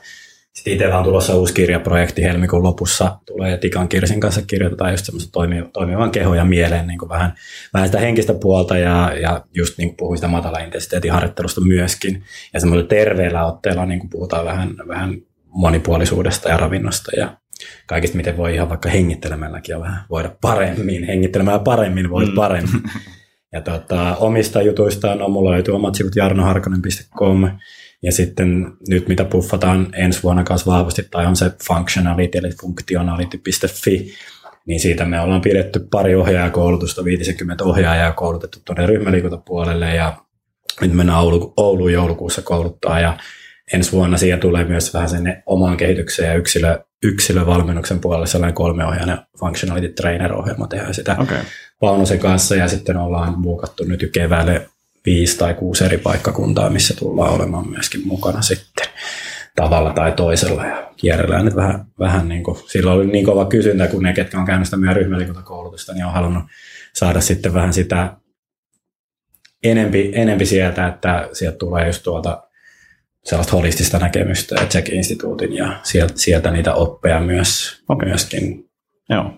sitten 0.53 0.73
itsellä 0.73 0.97
on 0.97 1.03
tulossa 1.03 1.35
uusi 1.35 1.53
kirjaprojekti 1.53 2.23
helmikuun 2.23 2.63
lopussa. 2.63 3.17
Tulee 3.25 3.57
Tikan 3.57 3.87
Kirsin 3.87 4.19
kanssa 4.19 4.41
kirjoitetaan 4.41 4.91
just 4.91 5.05
semmoista 5.05 5.39
toimivan 5.73 6.11
kehon 6.11 6.37
ja 6.37 6.45
mieleen 6.45 6.87
niin 6.87 6.99
kuin 6.99 7.09
vähän, 7.09 7.33
vähän 7.73 7.87
sitä 7.87 7.99
henkistä 7.99 8.33
puolta 8.33 8.77
ja, 8.77 9.13
ja 9.21 9.43
just 9.53 9.77
niin 9.77 9.89
kuin 9.89 9.97
puhuin 9.97 10.17
sitä 10.17 10.27
matala 10.27 10.59
intensiteetin 10.59 11.11
harjoittelusta 11.11 11.61
myöskin. 11.61 12.23
Ja 12.53 12.59
semmoisella 12.59 12.87
terveellä 12.87 13.45
otteella 13.45 13.85
niin 13.85 13.99
kuin 13.99 14.09
puhutaan 14.09 14.45
vähän, 14.45 14.75
vähän 14.87 15.21
monipuolisuudesta 15.49 16.49
ja 16.49 16.57
ravinnosta 16.57 17.11
ja 17.17 17.37
kaikista, 17.85 18.17
miten 18.17 18.37
voi 18.37 18.55
ihan 18.55 18.69
vaikka 18.69 18.89
hengittelemälläkin 18.89 19.79
vähän 19.79 20.05
voida 20.09 20.35
paremmin. 20.41 21.03
Hengittelemällä 21.03 21.59
paremmin 21.59 22.09
voit 22.09 22.29
mm. 22.29 22.35
paremmin. 22.35 22.83
Ja 23.53 23.61
tota, 23.61 24.15
omista 24.15 24.61
jutuistaan 24.61 25.21
on 25.21 25.31
mulla 25.31 25.51
löytyy 25.51 25.75
omat 25.75 25.95
sivut 25.95 26.15
jarnoharkonen.com 26.15 27.51
ja 28.03 28.11
sitten 28.11 28.71
nyt 28.89 29.07
mitä 29.07 29.25
puffataan 29.25 29.87
ensi 29.93 30.23
vuonna 30.23 30.43
kanssa 30.43 30.71
vahvasti 30.71 31.07
tai 31.11 31.25
on 31.25 31.35
se 31.35 31.51
functionality 31.67 32.37
eli 32.37 32.49
funktionality.fi, 32.61 34.13
niin 34.65 34.79
siitä 34.79 35.05
me 35.05 35.21
ollaan 35.21 35.41
pidetty 35.41 35.87
pari 35.91 36.15
ohjaajakoulutusta, 36.15 37.03
50 37.03 37.63
ohjaajaa 37.63 38.11
koulutettu 38.11 38.59
tuonne 38.65 38.85
ryhmäliikuntapuolelle 38.85 39.95
ja 39.95 40.17
nyt 40.81 40.93
mennään 40.93 41.19
Oulu, 41.19 41.53
Ouluun 41.57 41.93
joulukuussa 41.93 42.41
kouluttaa 42.41 42.99
ja 42.99 43.17
ensi 43.73 43.91
vuonna 43.91 44.17
siihen 44.17 44.39
tulee 44.39 44.63
myös 44.63 44.93
vähän 44.93 45.09
sinne 45.09 45.43
omaan 45.45 45.77
kehitykseen 45.77 46.29
ja 46.29 46.35
yksilö, 46.35 46.79
yksilövalmennuksen 47.03 47.99
puolelle 47.99 48.27
sellainen 48.27 48.55
kolmeohjainen 48.55 49.17
functionality 49.39 49.93
trainer 49.93 50.33
ohjelma 50.33 50.67
tehdään 50.67 50.93
sitä 50.93 51.15
okay. 51.19 51.37
Paunosen 51.79 52.19
kanssa 52.19 52.55
ja 52.55 52.67
sitten 52.67 52.97
ollaan 52.97 53.39
muokattu 53.39 53.83
nyt 53.83 54.09
keväälle 54.13 54.69
viisi 55.05 55.37
tai 55.37 55.53
kuusi 55.53 55.85
eri 55.85 55.97
paikkakuntaa, 55.97 56.69
missä 56.69 56.93
tullaan 56.99 57.33
olemaan 57.33 57.69
myöskin 57.69 58.07
mukana 58.07 58.41
sitten 58.41 58.87
tavalla 59.55 59.93
tai 59.93 60.11
toisella 60.11 60.65
ja 60.65 60.91
kierrellään 60.97 61.45
nyt 61.45 61.55
vähän, 61.55 61.85
vähän 61.99 62.29
niin 62.29 62.43
kuin, 62.43 62.57
silloin 62.67 62.97
oli 62.97 63.07
niin 63.07 63.25
kova 63.25 63.45
kysyntä, 63.45 63.87
kun 63.87 64.03
ne, 64.03 64.13
ketkä 64.13 64.39
on 64.39 64.45
käynyt 64.45 64.67
sitä 64.67 64.77
meidän 64.77 64.95
ryhmäliikuntakoulutusta, 64.95 65.93
niin 65.93 66.05
on 66.05 66.13
halunnut 66.13 66.43
saada 66.93 67.21
sitten 67.21 67.53
vähän 67.53 67.73
sitä 67.73 68.15
enempi, 69.63 70.11
enempi 70.15 70.45
sieltä, 70.45 70.87
että 70.87 71.29
sieltä 71.33 71.57
tulee 71.57 71.87
just 71.87 72.03
tuolta 72.03 72.48
sellaista 73.23 73.55
holistista 73.55 73.99
näkemystä 73.99 74.55
ja 74.55 74.67
Check-instituutin 74.67 75.53
ja 75.55 75.79
sieltä, 75.83 76.13
sieltä 76.15 76.51
niitä 76.51 76.73
oppeja 76.73 77.19
myös, 77.19 77.83
okay. 77.89 78.07
myöskin. 78.07 78.69
Joo. 79.09 79.33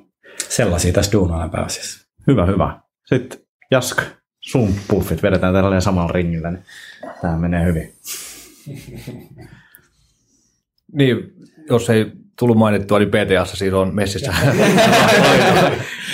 Sellaisia 0.50 0.94
tässä 0.94 1.12
duunaan 1.12 1.52
pääasiassa. 1.52 2.08
Hyvä, 2.28 2.46
hyvä. 2.46 2.80
Sitten 3.06 3.40
Jask, 3.72 4.02
sun 4.40 4.76
puffit 4.88 5.24
vedetään 5.24 5.54
tällä 5.54 5.80
samalla 5.80 6.12
ringillä, 6.12 6.52
niin 6.52 6.64
tämä 7.22 7.38
menee 7.38 7.66
hyvin. 7.66 7.94
niin, 10.94 11.34
jos 11.70 11.90
ei 11.90 12.12
tullut 12.42 12.58
mainittua, 12.58 13.00
niin 13.00 13.10
PTAssa 13.10 13.58
siinä 13.58 13.78
on 13.78 13.96
messissä. 13.96 14.34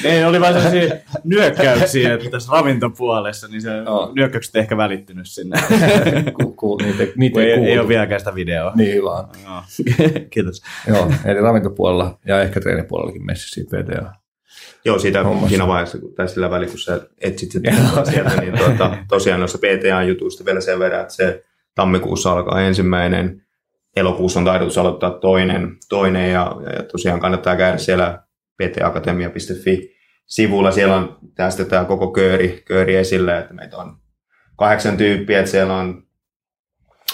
Ei, 0.03 0.23
oli 0.29 0.41
vain 0.41 0.53
sellaisia 0.53 0.95
nyökkäyksiä, 1.23 2.13
että 2.13 2.29
tässä 2.29 2.51
ravintopuolessa, 2.51 3.47
niin 3.47 3.61
se 3.61 3.81
no. 3.81 4.11
nyökkäykset 4.15 4.55
ehkä 4.55 4.77
välittynyt 4.77 5.27
sinne. 5.27 5.59
ku, 6.33 6.53
ku, 6.53 6.77
niitä, 6.77 7.13
niitä 7.15 7.41
ei, 7.41 7.51
ei, 7.51 7.79
ole 7.79 7.87
vieläkään 7.87 8.21
sitä 8.21 8.35
videoa. 8.35 8.71
Niin 8.75 9.03
on. 9.03 9.27
No. 9.45 9.63
Kiitos. 10.33 10.61
Joo, 10.87 11.11
eli 11.25 11.41
ravintopuolella 11.41 12.19
ja 12.25 12.41
ehkä 12.41 12.59
treenipuolellakin 12.59 13.25
messissä 13.25 13.61
PTA. 13.61 14.13
Joo, 14.85 14.99
siitä 14.99 15.23
Hommassa. 15.23 15.49
siinä 15.49 15.67
vaiheessa, 15.67 15.97
tai 16.15 16.27
sillä 16.27 16.49
välillä, 16.49 16.69
kun 16.69 16.79
sä 16.79 17.01
etsit 17.21 17.51
sitä 17.51 17.71
sieltä, 18.11 18.41
niin 18.41 18.57
tuota, 18.57 18.97
tosiaan 19.09 19.39
noissa 19.39 19.57
PTA-jutuista 19.57 20.45
vielä 20.45 20.61
sen 20.61 20.79
verran, 20.79 21.01
että 21.01 21.13
se 21.13 21.43
tammikuussa 21.75 22.31
alkaa 22.31 22.61
ensimmäinen, 22.61 23.46
elokuussa 23.97 24.39
on 24.39 24.45
tarkoitus 24.45 24.77
aloittaa 24.77 25.11
toinen, 25.11 25.77
toinen 25.89 26.31
ja, 26.31 26.55
ja 26.77 26.83
tosiaan 26.83 27.19
kannattaa 27.19 27.55
käydä 27.55 27.77
siellä 27.77 28.23
ptakatemia.fi 28.63 29.97
sivulla. 30.25 30.71
Siellä 30.71 30.95
on 30.95 31.17
tästä 31.35 31.65
tämä 31.65 31.85
koko 31.85 32.11
kööri, 32.11 32.63
kööri 32.65 32.95
esille, 32.95 33.37
että 33.37 33.53
meitä 33.53 33.77
on 33.77 33.97
kahdeksan 34.57 34.97
tyyppiä, 34.97 35.39
että 35.39 35.51
siellä 35.51 35.77
on 35.77 36.03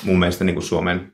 mun 0.03 0.19
mielestä 0.19 0.43
niin 0.43 0.55
kuin 0.55 0.63
Suomen, 0.63 1.13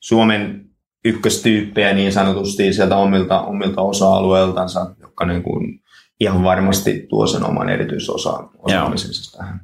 Suomen 0.00 0.70
ykköstyyppejä 1.04 1.92
niin 1.92 2.12
sanotusti 2.12 2.72
sieltä 2.72 2.96
omilta, 2.96 3.40
omilta 3.40 3.82
osa-alueiltansa, 3.82 4.94
jotka 5.00 5.26
niin 5.26 5.42
kuin 5.42 5.82
ihan 6.20 6.44
varmasti 6.44 7.06
tuo 7.08 7.26
sen 7.26 7.44
oman 7.44 7.68
erityisosaamisensa 7.68 9.38
tähän 9.38 9.60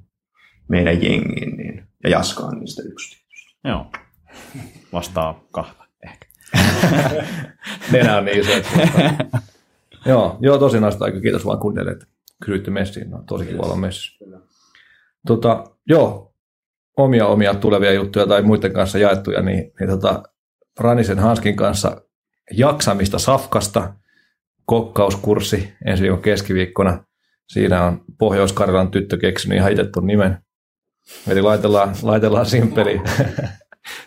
meidän 0.69 1.03
jengiin. 1.03 1.57
Niin, 1.57 1.89
ja 2.05 2.11
Jaska 2.11 2.43
on 2.43 2.61
niistä 2.61 2.83
yksi. 2.83 3.19
Joo. 3.65 3.87
Vastaa 4.93 5.45
kahta 5.51 5.85
ehkä. 6.05 6.27
Nenä 7.93 8.17
on 8.17 8.25
niin 8.25 8.41
iso. 8.41 8.53
joo, 10.07 10.39
joo, 10.41 10.59
tosi 10.59 10.81
naista 10.81 11.13
kiitos 11.23 11.47
vaan 11.47 11.59
kunnille, 11.59 11.91
että 11.91 12.07
kysyitte 12.45 12.71
messiin. 12.71 13.11
No, 13.11 13.23
tosi 13.27 13.47
kiva 13.47 13.63
olla 13.63 13.77
messissä. 13.77 14.25
Tota, 15.27 15.65
joo, 15.87 16.35
omia 16.97 17.27
omia 17.27 17.55
tulevia 17.55 17.93
juttuja 17.93 18.27
tai 18.27 18.43
muiden 18.43 18.73
kanssa 18.73 18.99
jaettuja, 18.99 19.43
niin, 19.43 19.73
niin 19.81 19.91
tota, 19.91 20.23
Ranisen 20.81 21.19
Hanskin 21.19 21.57
kanssa 21.57 22.03
jaksamista 22.51 23.19
Safkasta, 23.19 23.95
kokkauskurssi 24.65 25.73
ensi 25.87 26.03
viikon 26.03 26.23
keskiviikkona. 26.23 27.05
Siinä 27.49 27.85
on 27.85 28.05
Pohjois-Karjalan 28.19 28.91
tyttö 28.91 29.17
keksinyt 29.17 29.59
ihan 29.59 29.73
itse 29.73 29.85
nimen. 30.03 30.39
Eli 31.29 31.43
laitellaan, 31.43 31.95
laitellaan 32.03 32.47
simppeli, 32.47 33.01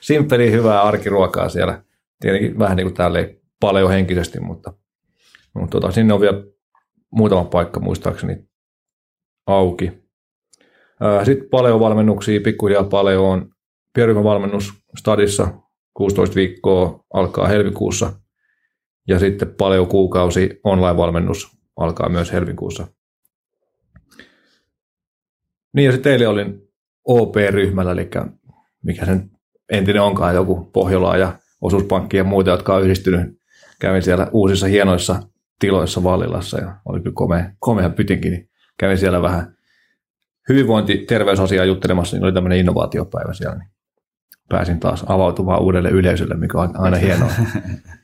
simppeli 0.02 0.52
hyvää 0.52 0.82
arkiruokaa 0.82 1.50
siellä. 1.50 1.84
Tietenkin 2.20 2.60
vähän 2.60 2.78
niin 2.78 2.88
kuin 2.88 2.96
täällä 2.96 3.20
ei 3.20 3.42
paljon 3.60 3.90
henkisesti, 3.90 4.40
mutta, 4.40 4.74
mutta 5.54 5.80
tota, 5.80 5.92
sinne 5.92 6.14
on 6.14 6.22
vielä 6.22 6.44
muutama 7.12 7.46
paikka 7.46 7.80
muistaakseni 7.80 8.50
auki. 9.48 9.92
Sitten 11.24 11.50
paljon 11.50 11.80
valmennuksia, 11.80 12.42
pikkuhiljaa 12.42 12.84
paljon 12.84 13.24
on 13.24 14.24
valmennus 14.24 14.74
stadissa 15.00 15.54
16 15.94 16.36
viikkoa 16.36 17.06
alkaa 17.14 17.48
helmikuussa 17.48 18.14
ja 19.08 19.20
sitten 19.20 19.56
paljon 19.56 19.88
kuukausi 19.88 20.60
online-valmennus 20.64 21.58
alkaa 21.78 22.10
myös 22.10 22.32
helmikuussa. 22.32 22.88
Niin 25.74 25.86
ja 25.86 25.92
sitten 25.92 26.12
eilen 26.12 26.30
olin 26.30 26.62
OP-ryhmällä, 27.04 27.92
eli 27.92 28.10
mikä 28.84 29.06
sen 29.06 29.32
entinen 29.72 30.02
onkaan, 30.02 30.36
joku 30.36 30.70
Pohjola 30.74 31.18
ja 31.18 31.34
osuuspankki 31.62 32.18
ja 32.18 32.24
muita, 32.24 32.52
jotka 32.52 32.76
on 32.76 32.84
yhdistynyt. 32.84 33.42
Kävin 33.80 34.04
siellä 34.04 34.28
uusissa 34.32 34.68
hienoissa 34.68 35.20
tiloissa 35.60 36.04
Vallilassa 36.04 36.60
ja 36.60 36.76
oli 36.86 37.00
kyllä 37.00 37.14
komea, 37.14 37.52
komea 37.60 37.90
pytinkin, 37.90 38.32
niin 38.32 38.50
kävin 38.78 38.98
siellä 38.98 39.22
vähän 39.22 39.56
hyvinvointi- 40.50 41.06
terveysasiaa 41.08 41.66
juttelemassa, 41.66 42.18
niin 42.18 42.24
oli 42.24 42.34
tämmöinen 42.34 42.60
innovaatiopäivä 42.60 43.34
siellä, 43.34 43.56
niin 43.56 43.70
pääsin 44.50 44.80
taas 44.80 45.06
avautumaan 45.08 45.62
uudelle 45.62 45.90
yleisölle, 45.90 46.36
mikä 46.36 46.58
on 46.58 46.80
aina 46.80 46.98
hienoa. 46.98 47.32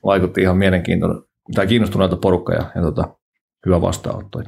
Vaikutti 0.05 0.41
ihan 0.41 0.57
mielenkiintoinen, 0.57 1.21
tai 1.55 1.67
kiinnostuneelta 1.67 2.17
porukka 2.17 2.53
ja, 2.53 2.71
ja 2.75 2.81
tota, 2.81 3.15
hyvä 3.65 3.81
vastaanotto. 3.81 4.43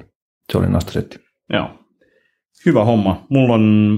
Se 0.51 0.57
oli 0.57 0.67
nastasetti. 0.67 1.20
Joo. 1.53 1.70
Hyvä 2.65 2.86
homma. 2.86 3.26
Mulla 3.30 3.53
on 3.53 3.97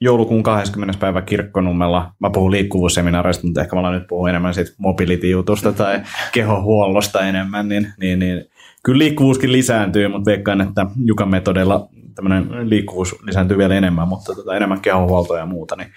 joulukuun 0.00 0.42
20. 0.42 0.98
päivä 1.00 1.22
kirkkonummella. 1.22 2.12
Mä 2.18 2.30
puhun 2.30 2.50
liikkuvuusseminaareista, 2.50 3.46
mutta 3.46 3.60
ehkä 3.60 3.76
mä 3.76 3.90
nyt 3.90 4.06
puhun 4.06 4.28
enemmän 4.28 4.54
siitä 4.54 4.70
mobility-jutusta 4.78 5.72
tai 5.72 6.00
kehohuollosta 6.32 7.20
enemmän, 7.20 7.68
niin, 7.68 7.92
niin, 8.00 8.18
niin 8.18 8.44
kyllä 8.82 8.98
liikkuvuuskin 8.98 9.52
lisääntyy, 9.52 10.08
mutta 10.08 10.30
veikkaan, 10.30 10.60
että 10.60 10.86
Jukan 11.04 11.28
metodilla 11.28 11.88
tämmöinen 12.14 12.70
liikkuvuus 12.70 13.16
lisääntyy 13.26 13.58
vielä 13.58 13.74
enemmän, 13.74 14.08
mutta 14.08 14.34
tota, 14.34 14.56
enemmän 14.56 14.80
kehohuoltoa 14.80 15.38
ja 15.38 15.46
muuta, 15.46 15.76
niin 15.76 15.88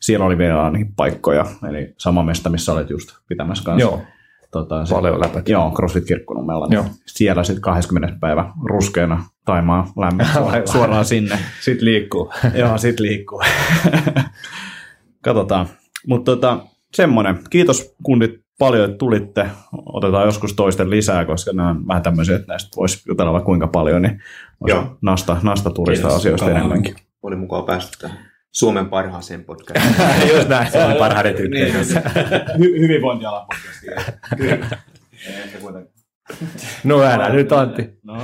siellä 0.00 0.26
oli 0.26 0.38
vielä 0.38 0.70
niihin 0.70 0.94
paikkoja, 0.94 1.46
eli 1.68 1.94
sama 1.98 2.22
mesta, 2.22 2.50
missä 2.50 2.72
olet 2.72 2.90
just 2.90 3.08
pitämässä 3.28 3.64
kanssa. 3.64 3.88
Joo, 3.88 4.02
tota, 4.50 4.84
se, 4.84 4.94
paljon 4.94 5.20
läpät. 5.20 5.48
Joo, 5.48 5.72
CrossFit 5.76 6.04
Kirkkonummella. 6.04 6.66
Niin 6.66 6.84
siellä 7.06 7.44
sitten 7.44 7.62
20. 7.62 8.16
päivä 8.20 8.52
ruskeana 8.64 9.24
Taimaa 9.44 9.92
lämmin 9.98 10.26
suoraan 10.72 11.04
sinne. 11.04 11.38
sitten 11.60 11.84
liikkuu. 11.84 12.32
joo, 12.60 12.78
sitten 12.78 13.06
liikkuu. 13.06 13.42
Katsotaan. 15.24 15.66
Mutta 16.06 16.32
tota, 16.32 16.58
semmoinen. 16.94 17.38
Kiitos 17.50 17.94
kundit 18.02 18.40
paljon, 18.58 18.84
että 18.84 18.98
tulitte. 18.98 19.50
Otetaan 19.86 20.24
joskus 20.26 20.54
toisten 20.54 20.90
lisää, 20.90 21.24
koska 21.24 21.52
nämä 21.52 21.70
on 21.70 21.88
vähän 21.88 22.02
tämmöisiä, 22.02 22.36
että 22.36 22.48
näistä 22.52 22.70
voisi 22.76 23.02
jutella 23.08 23.32
vaikka 23.32 23.46
kuinka 23.46 23.66
paljon, 23.66 24.02
niin 24.02 24.22
Joo. 24.66 24.98
nasta, 25.02 25.36
nasta 25.42 25.70
turista 25.70 26.08
asioista 26.08 26.50
enemmänkin. 26.50 26.94
Oli 27.22 27.36
mukava 27.36 27.62
päästä 27.62 27.96
tähän. 28.00 28.18
Suomen 28.52 28.86
parhaaseen 28.86 29.44
podcastiin. 29.44 30.36
Just 30.36 30.48
näin, 30.48 30.72
Suomen 30.72 30.96
parhaiden 30.96 31.50
niin, 31.50 31.74
Hy- 31.74 32.80
hyvinvointialan 32.80 33.46
podcastiin. 33.46 33.92
Kyllä. 34.36 34.66
No 36.84 37.02
älä 37.02 37.28
nyt 37.28 37.52
Antti. 37.52 37.90
No. 38.02 38.14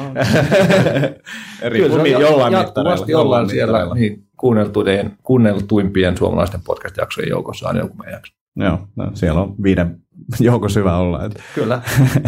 Riippuu 1.68 2.06
jollain 2.06 2.58
mittareilla. 2.58 3.20
ollaan 3.20 3.48
siellä 3.50 3.94
niin, 3.94 4.24
kuunneltujen, 4.36 5.16
kuunneltuimpien 5.22 6.16
suomalaisten 6.16 6.60
podcast-jaksojen 6.62 7.28
joukossa 7.28 7.68
aina 7.68 7.80
joku 7.80 7.94
meidän 7.96 8.12
jakso. 8.12 8.32
Joo, 8.56 8.78
no, 8.96 9.10
siellä 9.14 9.40
on 9.40 9.54
viiden 9.62 10.00
joukossa 10.40 10.80
hyvä 10.80 10.96
olla. 10.96 11.24
Että. 11.24 11.42
Kyllä. 11.54 11.82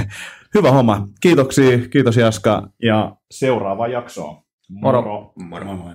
hyvä 0.55 0.71
homma. 0.71 1.09
Kiitoksia, 1.21 1.79
kiitos 1.89 2.17
Jaska 2.17 2.69
ja 2.83 3.17
seuraava 3.31 3.89
jaksoon. 3.89 4.43
Moro. 4.69 5.03
Moro. 5.03 5.33
Moro. 5.37 5.65
Moro. 5.65 5.95